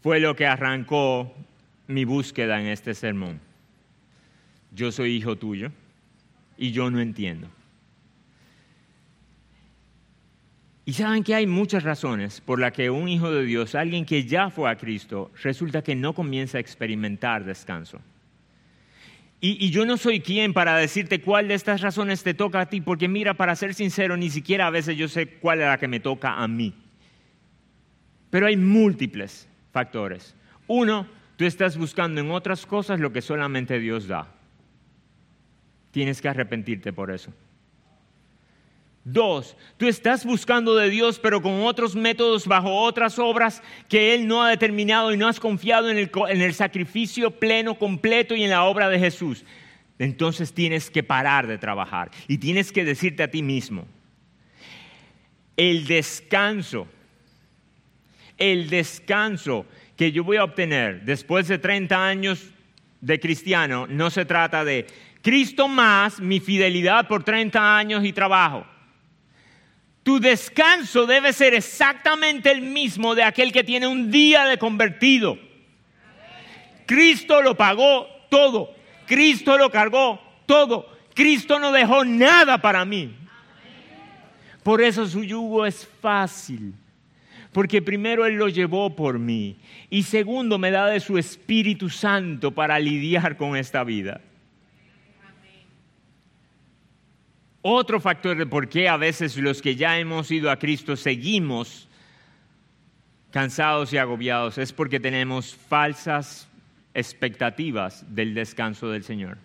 Fue 0.00 0.18
lo 0.18 0.34
que 0.34 0.46
arrancó 0.46 1.30
mi 1.88 2.06
búsqueda 2.06 2.58
en 2.58 2.68
este 2.68 2.94
sermón. 2.94 3.38
Yo 4.74 4.90
soy 4.92 5.14
hijo 5.14 5.36
tuyo 5.36 5.70
y 6.56 6.72
yo 6.72 6.90
no 6.90 7.00
entiendo. 7.00 7.48
Y 10.86 10.94
saben 10.94 11.22
que 11.22 11.34
hay 11.34 11.46
muchas 11.46 11.82
razones 11.82 12.40
por 12.40 12.58
las 12.58 12.72
que 12.72 12.88
un 12.88 13.10
hijo 13.10 13.30
de 13.30 13.44
Dios, 13.44 13.74
alguien 13.74 14.06
que 14.06 14.24
ya 14.24 14.48
fue 14.48 14.70
a 14.70 14.76
Cristo, 14.76 15.30
resulta 15.42 15.82
que 15.82 15.94
no 15.94 16.14
comienza 16.14 16.56
a 16.56 16.62
experimentar 16.62 17.44
descanso. 17.44 18.00
Y, 19.42 19.70
yo 19.70 19.86
no 19.86 19.96
soy 19.96 20.20
quien 20.20 20.52
para 20.52 20.76
decirte 20.76 21.22
cuál 21.22 21.48
de 21.48 21.54
estas 21.54 21.80
razones 21.80 22.22
te 22.22 22.34
toca 22.34 22.60
a 22.60 22.66
ti, 22.66 22.82
porque 22.82 23.08
mira, 23.08 23.34
para 23.34 23.56
ser 23.56 23.72
sincero, 23.72 24.16
ni 24.18 24.28
siquiera 24.28 24.66
a 24.66 24.70
veces 24.70 24.98
yo 24.98 25.08
sé 25.08 25.26
cuál 25.26 25.60
es 25.60 25.66
la 25.66 25.78
que 25.78 25.88
me 25.88 25.98
toca 25.98 26.34
a 26.34 26.46
mí. 26.46 26.74
Pero 28.28 28.46
hay 28.46 28.56
múltiples 28.58 29.48
factores. 29.72 30.36
Uno, 30.66 31.06
tú 31.36 31.46
estás 31.46 31.78
buscando 31.78 32.20
en 32.20 32.30
otras 32.30 32.66
cosas 32.66 33.00
lo 33.00 33.12
que 33.12 33.22
solamente 33.22 33.78
Dios 33.78 34.06
da. 34.06 34.28
Tienes 35.90 36.20
que 36.20 36.28
arrepentirte 36.28 36.92
por 36.92 37.10
eso. 37.10 37.32
Dos, 39.12 39.56
tú 39.76 39.88
estás 39.88 40.24
buscando 40.24 40.76
de 40.76 40.88
Dios, 40.88 41.18
pero 41.18 41.42
con 41.42 41.62
otros 41.62 41.96
métodos, 41.96 42.46
bajo 42.46 42.72
otras 42.82 43.18
obras 43.18 43.60
que 43.88 44.14
Él 44.14 44.28
no 44.28 44.42
ha 44.42 44.50
determinado 44.50 45.12
y 45.12 45.16
no 45.16 45.26
has 45.26 45.40
confiado 45.40 45.90
en 45.90 45.98
el, 45.98 46.10
en 46.28 46.40
el, 46.40 46.54
sacrificio 46.54 47.32
pleno, 47.32 47.76
completo 47.76 48.36
y 48.36 48.44
en 48.44 48.50
la 48.50 48.62
obra 48.62 48.88
de 48.88 49.00
Jesús. 49.00 49.44
Entonces 49.98 50.52
tienes 50.52 50.90
que 50.90 51.02
parar 51.02 51.48
de 51.48 51.58
trabajar 51.58 52.10
y 52.28 52.38
tienes 52.38 52.70
que 52.70 52.84
decirte 52.84 53.24
a 53.24 53.30
ti 53.30 53.42
mismo, 53.42 53.84
el 55.56 55.86
descanso, 55.86 56.86
el 58.38 58.70
descanso 58.70 59.66
que 59.96 60.12
yo 60.12 60.22
voy 60.22 60.36
a 60.36 60.44
obtener 60.44 61.02
después 61.02 61.48
de 61.48 61.58
30 61.58 62.06
años 62.06 62.52
de 63.00 63.18
cristiano 63.18 63.86
no 63.88 64.08
se 64.10 64.24
trata 64.24 64.64
de 64.64 64.86
Cristo 65.20 65.66
más 65.66 66.20
mi 66.20 66.38
fidelidad 66.38 67.08
por 67.08 67.24
30 67.24 67.76
años 67.76 68.04
y 68.04 68.12
trabajo. 68.12 68.69
Tu 70.10 70.18
descanso 70.18 71.06
debe 71.06 71.32
ser 71.32 71.54
exactamente 71.54 72.50
el 72.50 72.62
mismo 72.62 73.14
de 73.14 73.22
aquel 73.22 73.52
que 73.52 73.62
tiene 73.62 73.86
un 73.86 74.10
día 74.10 74.44
de 74.44 74.58
convertido. 74.58 75.38
Cristo 76.84 77.40
lo 77.42 77.56
pagó 77.56 78.08
todo. 78.28 78.74
Cristo 79.06 79.56
lo 79.56 79.70
cargó 79.70 80.20
todo. 80.46 80.88
Cristo 81.14 81.60
no 81.60 81.70
dejó 81.70 82.04
nada 82.04 82.60
para 82.60 82.84
mí. 82.84 83.14
Por 84.64 84.82
eso 84.82 85.06
su 85.06 85.22
yugo 85.22 85.64
es 85.64 85.88
fácil. 86.00 86.74
Porque 87.52 87.80
primero 87.80 88.26
Él 88.26 88.34
lo 88.34 88.48
llevó 88.48 88.96
por 88.96 89.20
mí. 89.20 89.58
Y 89.90 90.02
segundo 90.02 90.58
me 90.58 90.72
da 90.72 90.86
de 90.86 90.98
su 90.98 91.18
Espíritu 91.18 91.88
Santo 91.88 92.50
para 92.50 92.80
lidiar 92.80 93.36
con 93.36 93.54
esta 93.54 93.84
vida. 93.84 94.20
Otro 97.62 98.00
factor 98.00 98.38
de 98.38 98.46
por 98.46 98.68
qué 98.68 98.88
a 98.88 98.96
veces 98.96 99.36
los 99.36 99.60
que 99.60 99.76
ya 99.76 99.98
hemos 99.98 100.30
ido 100.30 100.50
a 100.50 100.58
Cristo 100.58 100.96
seguimos 100.96 101.88
cansados 103.30 103.92
y 103.92 103.98
agobiados 103.98 104.58
es 104.58 104.72
porque 104.72 104.98
tenemos 104.98 105.54
falsas 105.54 106.48
expectativas 106.94 108.04
del 108.14 108.34
descanso 108.34 108.88
del 108.88 109.04
Señor. 109.04 109.38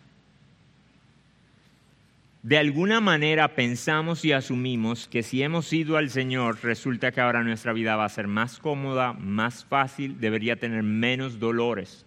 De 2.41 2.57
alguna 2.57 3.01
manera 3.01 3.55
pensamos 3.55 4.23
y 4.23 4.31
asumimos 4.31 5.07
que 5.07 5.23
si 5.23 5.41
hemos 5.41 5.73
ido 5.73 5.97
al 5.97 6.11
Señor, 6.11 6.59
resulta 6.61 7.11
que 7.11 7.19
ahora 7.19 7.43
nuestra 7.43 7.73
vida 7.73 7.95
va 7.95 8.05
a 8.05 8.09
ser 8.09 8.27
más 8.27 8.59
cómoda, 8.59 9.13
más 9.13 9.65
fácil, 9.65 10.19
debería 10.19 10.55
tener 10.55 10.83
menos 10.83 11.39
dolores. 11.39 12.05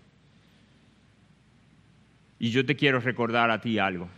Y 2.38 2.50
yo 2.50 2.64
te 2.64 2.76
quiero 2.76 3.00
recordar 3.00 3.50
a 3.50 3.60
ti 3.60 3.80
algo. 3.80 4.08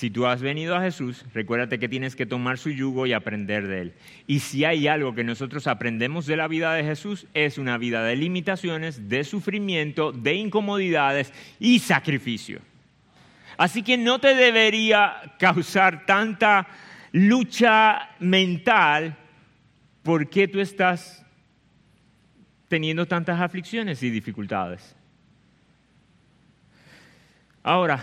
Si 0.00 0.08
tú 0.08 0.24
has 0.24 0.40
venido 0.40 0.74
a 0.74 0.80
Jesús, 0.80 1.26
recuérdate 1.34 1.78
que 1.78 1.86
tienes 1.86 2.16
que 2.16 2.24
tomar 2.24 2.56
su 2.56 2.70
yugo 2.70 3.04
y 3.04 3.12
aprender 3.12 3.68
de 3.68 3.82
él. 3.82 3.94
Y 4.26 4.40
si 4.40 4.64
hay 4.64 4.88
algo 4.88 5.14
que 5.14 5.24
nosotros 5.24 5.66
aprendemos 5.66 6.24
de 6.24 6.38
la 6.38 6.48
vida 6.48 6.72
de 6.72 6.84
Jesús, 6.84 7.26
es 7.34 7.58
una 7.58 7.76
vida 7.76 8.02
de 8.02 8.16
limitaciones, 8.16 9.10
de 9.10 9.24
sufrimiento, 9.24 10.10
de 10.10 10.36
incomodidades 10.36 11.34
y 11.58 11.80
sacrificio. 11.80 12.62
Así 13.58 13.82
que 13.82 13.98
no 13.98 14.18
te 14.18 14.34
debería 14.34 15.34
causar 15.38 16.06
tanta 16.06 16.66
lucha 17.12 18.08
mental 18.20 19.18
por 20.02 20.30
qué 20.30 20.48
tú 20.48 20.60
estás 20.60 21.26
teniendo 22.68 23.04
tantas 23.04 23.38
aflicciones 23.38 24.02
y 24.02 24.08
dificultades. 24.08 24.96
Ahora, 27.62 28.02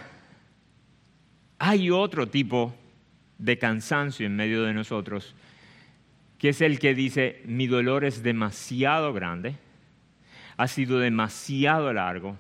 hay 1.59 1.89
otro 1.89 2.27
tipo 2.27 2.75
de 3.37 3.57
cansancio 3.57 4.25
en 4.25 4.35
medio 4.35 4.63
de 4.63 4.73
nosotros, 4.73 5.35
que 6.37 6.49
es 6.49 6.61
el 6.61 6.79
que 6.79 6.93
dice, 6.93 7.41
mi 7.45 7.67
dolor 7.67 8.05
es 8.05 8.23
demasiado 8.23 9.13
grande, 9.13 9.55
ha 10.55 10.67
sido 10.67 10.99
demasiado 10.99 11.91
largo, 11.93 12.37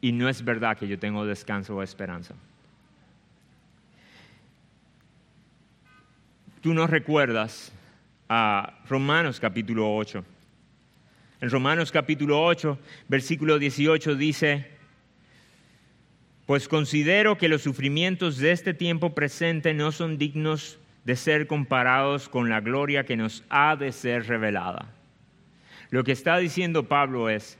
y 0.00 0.12
no 0.12 0.28
es 0.28 0.44
verdad 0.44 0.76
que 0.76 0.86
yo 0.86 0.98
tengo 0.98 1.24
descanso 1.24 1.76
o 1.76 1.82
esperanza. 1.82 2.34
Tú 6.60 6.74
no 6.74 6.86
recuerdas 6.86 7.72
a 8.28 8.80
Romanos 8.88 9.40
capítulo 9.40 9.94
8. 9.94 10.24
En 11.40 11.50
Romanos 11.50 11.90
capítulo 11.90 12.42
8, 12.44 12.78
versículo 13.08 13.58
18 13.58 14.14
dice, 14.14 14.73
pues 16.46 16.68
considero 16.68 17.38
que 17.38 17.48
los 17.48 17.62
sufrimientos 17.62 18.38
de 18.38 18.52
este 18.52 18.74
tiempo 18.74 19.14
presente 19.14 19.72
no 19.72 19.92
son 19.92 20.18
dignos 20.18 20.78
de 21.04 21.16
ser 21.16 21.46
comparados 21.46 22.28
con 22.28 22.48
la 22.48 22.60
gloria 22.60 23.04
que 23.04 23.16
nos 23.16 23.44
ha 23.48 23.76
de 23.76 23.92
ser 23.92 24.26
revelada. 24.26 24.92
Lo 25.90 26.04
que 26.04 26.12
está 26.12 26.38
diciendo 26.38 26.88
Pablo 26.88 27.28
es, 27.28 27.58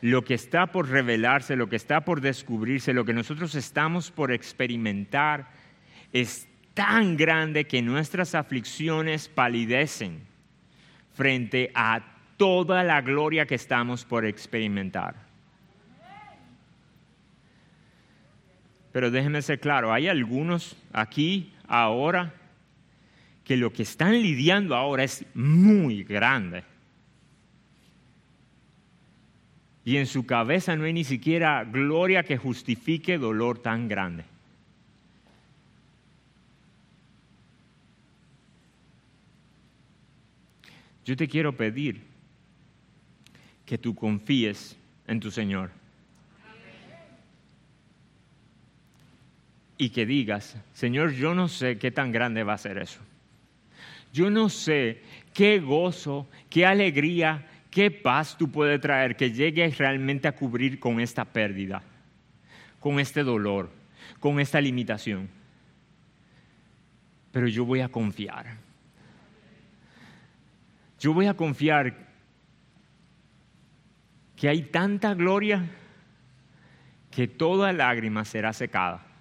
lo 0.00 0.22
que 0.22 0.34
está 0.34 0.66
por 0.66 0.90
revelarse, 0.90 1.56
lo 1.56 1.68
que 1.68 1.76
está 1.76 2.04
por 2.04 2.20
descubrirse, 2.20 2.92
lo 2.92 3.04
que 3.04 3.14
nosotros 3.14 3.54
estamos 3.54 4.10
por 4.10 4.32
experimentar, 4.32 5.50
es 6.12 6.46
tan 6.74 7.16
grande 7.16 7.64
que 7.64 7.80
nuestras 7.80 8.34
aflicciones 8.34 9.28
palidecen 9.28 10.20
frente 11.14 11.70
a 11.74 12.02
toda 12.36 12.82
la 12.82 13.00
gloria 13.00 13.46
que 13.46 13.54
estamos 13.54 14.04
por 14.04 14.26
experimentar. 14.26 15.14
Pero 18.94 19.10
déjenme 19.10 19.42
ser 19.42 19.58
claro, 19.58 19.92
hay 19.92 20.06
algunos 20.06 20.76
aquí, 20.92 21.52
ahora, 21.66 22.32
que 23.42 23.56
lo 23.56 23.72
que 23.72 23.82
están 23.82 24.12
lidiando 24.22 24.76
ahora 24.76 25.02
es 25.02 25.26
muy 25.34 26.04
grande. 26.04 26.62
Y 29.84 29.96
en 29.96 30.06
su 30.06 30.24
cabeza 30.24 30.76
no 30.76 30.84
hay 30.84 30.92
ni 30.92 31.02
siquiera 31.02 31.64
gloria 31.64 32.22
que 32.22 32.36
justifique 32.36 33.18
dolor 33.18 33.58
tan 33.58 33.88
grande. 33.88 34.22
Yo 41.04 41.16
te 41.16 41.26
quiero 41.26 41.56
pedir 41.56 42.00
que 43.66 43.76
tú 43.76 43.96
confíes 43.96 44.76
en 45.08 45.18
tu 45.18 45.32
Señor. 45.32 45.83
Y 49.84 49.90
que 49.90 50.06
digas, 50.06 50.56
Señor, 50.72 51.12
yo 51.12 51.34
no 51.34 51.46
sé 51.46 51.76
qué 51.76 51.90
tan 51.90 52.10
grande 52.10 52.42
va 52.42 52.54
a 52.54 52.58
ser 52.58 52.78
eso. 52.78 53.00
Yo 54.14 54.30
no 54.30 54.48
sé 54.48 55.02
qué 55.34 55.60
gozo, 55.60 56.26
qué 56.48 56.64
alegría, 56.64 57.46
qué 57.70 57.90
paz 57.90 58.38
tú 58.38 58.50
puedes 58.50 58.80
traer 58.80 59.14
que 59.14 59.30
llegue 59.30 59.68
realmente 59.68 60.26
a 60.26 60.34
cubrir 60.34 60.80
con 60.80 61.00
esta 61.00 61.26
pérdida, 61.26 61.82
con 62.80 62.98
este 62.98 63.22
dolor, 63.22 63.68
con 64.20 64.40
esta 64.40 64.58
limitación. 64.58 65.28
Pero 67.30 67.46
yo 67.46 67.66
voy 67.66 67.82
a 67.82 67.90
confiar. 67.90 68.56
Yo 70.98 71.12
voy 71.12 71.26
a 71.26 71.34
confiar 71.34 71.94
que 74.34 74.48
hay 74.48 74.62
tanta 74.62 75.12
gloria 75.12 75.68
que 77.10 77.28
toda 77.28 77.70
lágrima 77.74 78.24
será 78.24 78.54
secada 78.54 79.13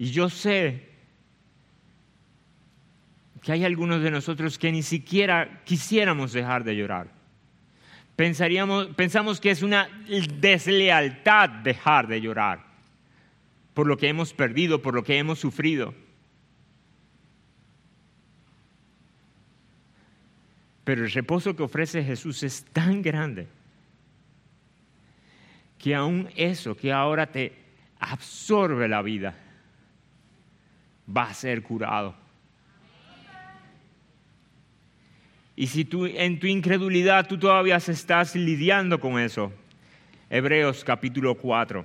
Y 0.00 0.12
yo 0.12 0.30
sé 0.30 0.88
que 3.42 3.52
hay 3.52 3.66
algunos 3.66 4.02
de 4.02 4.10
nosotros 4.10 4.58
que 4.58 4.72
ni 4.72 4.82
siquiera 4.82 5.60
quisiéramos 5.64 6.32
dejar 6.32 6.64
de 6.64 6.74
llorar. 6.74 7.08
Pensaríamos, 8.16 8.86
pensamos 8.96 9.42
que 9.42 9.50
es 9.50 9.62
una 9.62 9.90
deslealtad 10.40 11.50
dejar 11.50 12.08
de 12.08 12.22
llorar 12.22 12.64
por 13.74 13.86
lo 13.86 13.98
que 13.98 14.08
hemos 14.08 14.32
perdido, 14.32 14.80
por 14.80 14.94
lo 14.94 15.04
que 15.04 15.18
hemos 15.18 15.38
sufrido. 15.38 15.94
Pero 20.84 21.04
el 21.04 21.10
reposo 21.10 21.54
que 21.54 21.62
ofrece 21.62 22.02
Jesús 22.02 22.42
es 22.42 22.64
tan 22.72 23.02
grande 23.02 23.48
que 25.76 25.94
aún 25.94 26.30
eso 26.36 26.74
que 26.74 26.90
ahora 26.90 27.26
te 27.26 27.52
absorbe 27.98 28.88
la 28.88 29.02
vida, 29.02 29.36
va 31.16 31.30
a 31.30 31.34
ser 31.34 31.62
curado. 31.62 32.14
Y 35.56 35.66
si 35.66 35.84
tú 35.84 36.06
en 36.06 36.38
tu 36.38 36.46
incredulidad 36.46 37.26
tú 37.26 37.38
todavía 37.38 37.76
estás 37.76 38.34
lidiando 38.34 38.98
con 38.98 39.18
eso, 39.18 39.52
Hebreos 40.30 40.84
capítulo 40.84 41.34
4. 41.34 41.84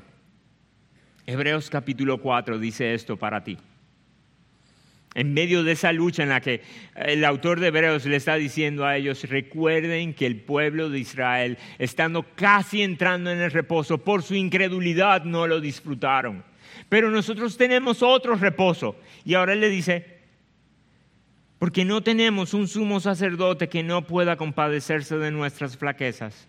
Hebreos 1.25 1.69
capítulo 1.69 2.21
4 2.21 2.59
dice 2.59 2.93
esto 2.93 3.17
para 3.17 3.43
ti. 3.43 3.57
en 5.15 5.33
medio 5.33 5.63
de 5.63 5.71
esa 5.71 5.93
lucha 5.93 6.23
en 6.23 6.29
la 6.29 6.41
que 6.41 6.61
el 6.95 7.23
autor 7.23 7.61
de 7.61 7.67
Hebreos 7.67 8.05
le 8.05 8.17
está 8.17 8.35
diciendo 8.35 8.85
a 8.85 8.97
ellos, 8.97 9.23
recuerden 9.23 10.13
que 10.13 10.25
el 10.25 10.41
pueblo 10.41 10.89
de 10.89 10.99
Israel, 10.99 11.57
estando 11.79 12.23
casi 12.35 12.81
entrando 12.81 13.31
en 13.31 13.39
el 13.39 13.51
reposo, 13.51 13.97
por 13.97 14.23
su 14.23 14.35
incredulidad 14.35 15.23
no 15.23 15.47
lo 15.47 15.61
disfrutaron. 15.61 16.43
Pero 16.89 17.09
nosotros 17.11 17.57
tenemos 17.57 18.03
otro 18.03 18.35
reposo. 18.35 18.95
Y 19.23 19.33
ahora 19.33 19.53
él 19.53 19.61
le 19.61 19.69
dice, 19.69 20.19
porque 21.59 21.85
no 21.85 22.01
tenemos 22.01 22.53
un 22.53 22.67
sumo 22.67 22.99
sacerdote 22.99 23.69
que 23.69 23.83
no 23.83 24.05
pueda 24.05 24.37
compadecerse 24.37 25.17
de 25.17 25.31
nuestras 25.31 25.77
flaquezas. 25.77 26.47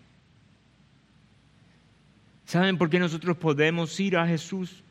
¿Saben 2.45 2.77
por 2.77 2.89
qué 2.89 2.99
nosotros 2.99 3.35
podemos 3.37 3.99
ir 3.99 4.15
a 4.17 4.27
Jesús? 4.27 4.83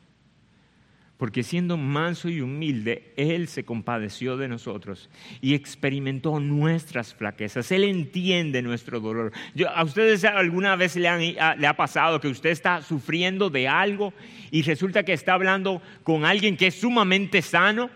Porque 1.19 1.43
siendo 1.43 1.79
manso 1.79 2.29
y 2.29 2.43
humilde, 2.43 3.15
Él 3.17 3.49
se 3.49 3.65
compadeció 3.65 4.37
de 4.37 4.49
nosotros 4.49 5.09
y 5.41 5.55
experimentó 5.55 6.41
nuestras 6.41 7.15
flaquezas. 7.15 7.73
Él 7.73 7.85
entiende 7.85 8.61
nuestro 8.61 9.01
dolor. 9.01 9.33
¿A 9.75 9.83
ustedes 9.83 10.25
alguna 10.25 10.77
vez 10.77 10.95
le, 10.97 11.09
ha 11.09 11.77
pasado 11.77 12.21
que 12.21 12.29
usted 12.29 12.51
está 12.51 12.83
sufriendo 12.83 13.49
de 13.49 13.67
algo 13.67 14.13
y 14.51 14.61
resulta 14.61 15.05
que 15.05 15.15
está 15.15 15.33
hablando 15.33 15.81
con 16.03 16.27
alguien 16.27 16.57
que 16.57 16.67
es 16.67 16.75
sumamente 16.75 17.41
sano 17.41 17.89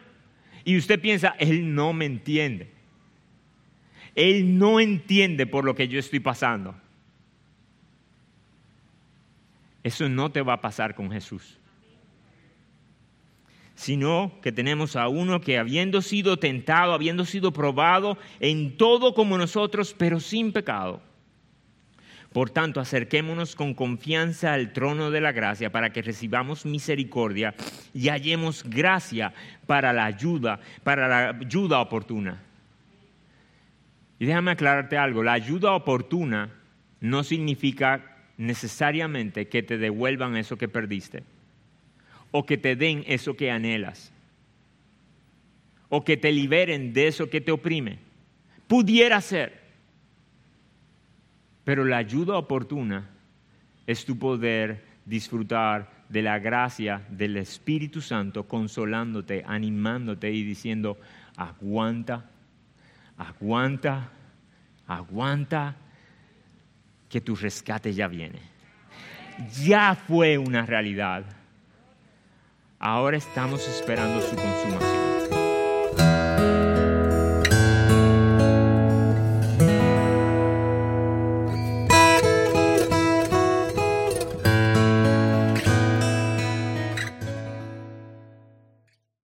y 0.65 0.79
usted 0.79 0.99
piensa, 0.99 1.35
Él 1.39 1.75
no 1.75 1.93
me 1.93 2.07
entiende? 2.07 2.71
Él 4.15 4.59
no 4.59 4.81
entiende 4.81 5.47
por 5.47 5.65
lo 5.65 5.75
que 5.75 5.89
yo 5.89 5.99
estoy 5.99 6.21
pasando. 6.21 6.75
Eso 9.83 10.09
no 10.09 10.33
te 10.33 10.41
va 10.41 10.55
a 10.55 10.61
pasar 10.61 10.95
con 10.95 11.11
Jesús 11.11 11.60
sino 13.81 14.33
que 14.43 14.53
tenemos 14.53 14.95
a 14.95 15.09
uno 15.09 15.41
que 15.41 15.57
habiendo 15.57 16.03
sido 16.03 16.37
tentado, 16.37 16.93
habiendo 16.93 17.25
sido 17.25 17.51
probado 17.51 18.19
en 18.39 18.77
todo 18.77 19.15
como 19.15 19.39
nosotros, 19.39 19.95
pero 19.97 20.21
sin 20.21 20.53
pecado. 20.53 21.01
Por 22.31 22.51
tanto, 22.51 22.81
acerquémonos 22.81 23.57
con 23.57 23.73
confianza 23.73 24.53
al 24.53 24.75
trono 24.75 25.11
de 25.11 25.23
la 25.23 25.33
gracia 25.33 25.73
para 25.73 25.95
que 25.95 26.03
recibamos 26.03 26.67
misericordia 26.67 27.55
y 27.95 28.11
hallemos 28.11 28.65
gracia 28.65 29.33
para 29.67 29.95
la 29.95 30.05
ayuda, 30.05 30.61
para 30.85 31.09
la 31.09 31.29
ayuda 31.31 31.81
oportuna. 31.81 32.43
Y 34.19 34.27
déjame 34.27 34.51
aclararte 34.51 34.99
algo, 34.99 35.23
la 35.23 35.33
ayuda 35.33 35.73
oportuna 35.73 36.51
no 37.01 37.25
significa 37.25 38.19
necesariamente 38.37 39.49
que 39.49 39.63
te 39.63 39.79
devuelvan 39.79 40.37
eso 40.37 40.59
que 40.59 40.69
perdiste 40.69 41.23
o 42.31 42.47
que 42.47 42.57
te 42.57 42.77
den 42.77 43.05
eso 43.07 43.35
que 43.37 43.51
anhelas, 43.51 44.13
o 45.89 46.05
que 46.05 46.17
te 46.17 46.33
liberen 46.33 46.93
de 46.93 47.09
eso 47.09 47.29
que 47.29 47.41
te 47.41 47.53
oprime. 47.53 47.99
Pudiera 48.67 49.21
ser, 49.21 49.61
pero 51.65 51.85
la 51.85 51.99
ayuda 51.99 52.37
oportuna 52.37 53.11
es 53.87 54.05
tu 54.05 54.19
poder 54.19 54.85
disfrutar 55.05 55.91
de 56.09 56.23
la 56.23 56.39
gracia 56.39 57.03
del 57.09 57.37
Espíritu 57.37 58.01
Santo, 58.01 58.47
consolándote, 58.47 59.45
animándote 59.47 60.31
y 60.31 60.45
diciendo, 60.45 60.99
aguanta, 61.37 62.31
aguanta, 63.17 64.11
aguanta, 64.87 65.77
que 67.09 67.21
tu 67.21 67.35
rescate 67.35 67.93
ya 67.93 68.07
viene. 68.07 68.39
Ya 69.65 69.95
fue 69.97 70.39
una 70.39 70.65
realidad 70.65 71.25
Ahora 72.83 73.19
estamos 73.19 73.69
esperando 73.69 74.23
su 74.23 74.35
consumación. 74.37 75.40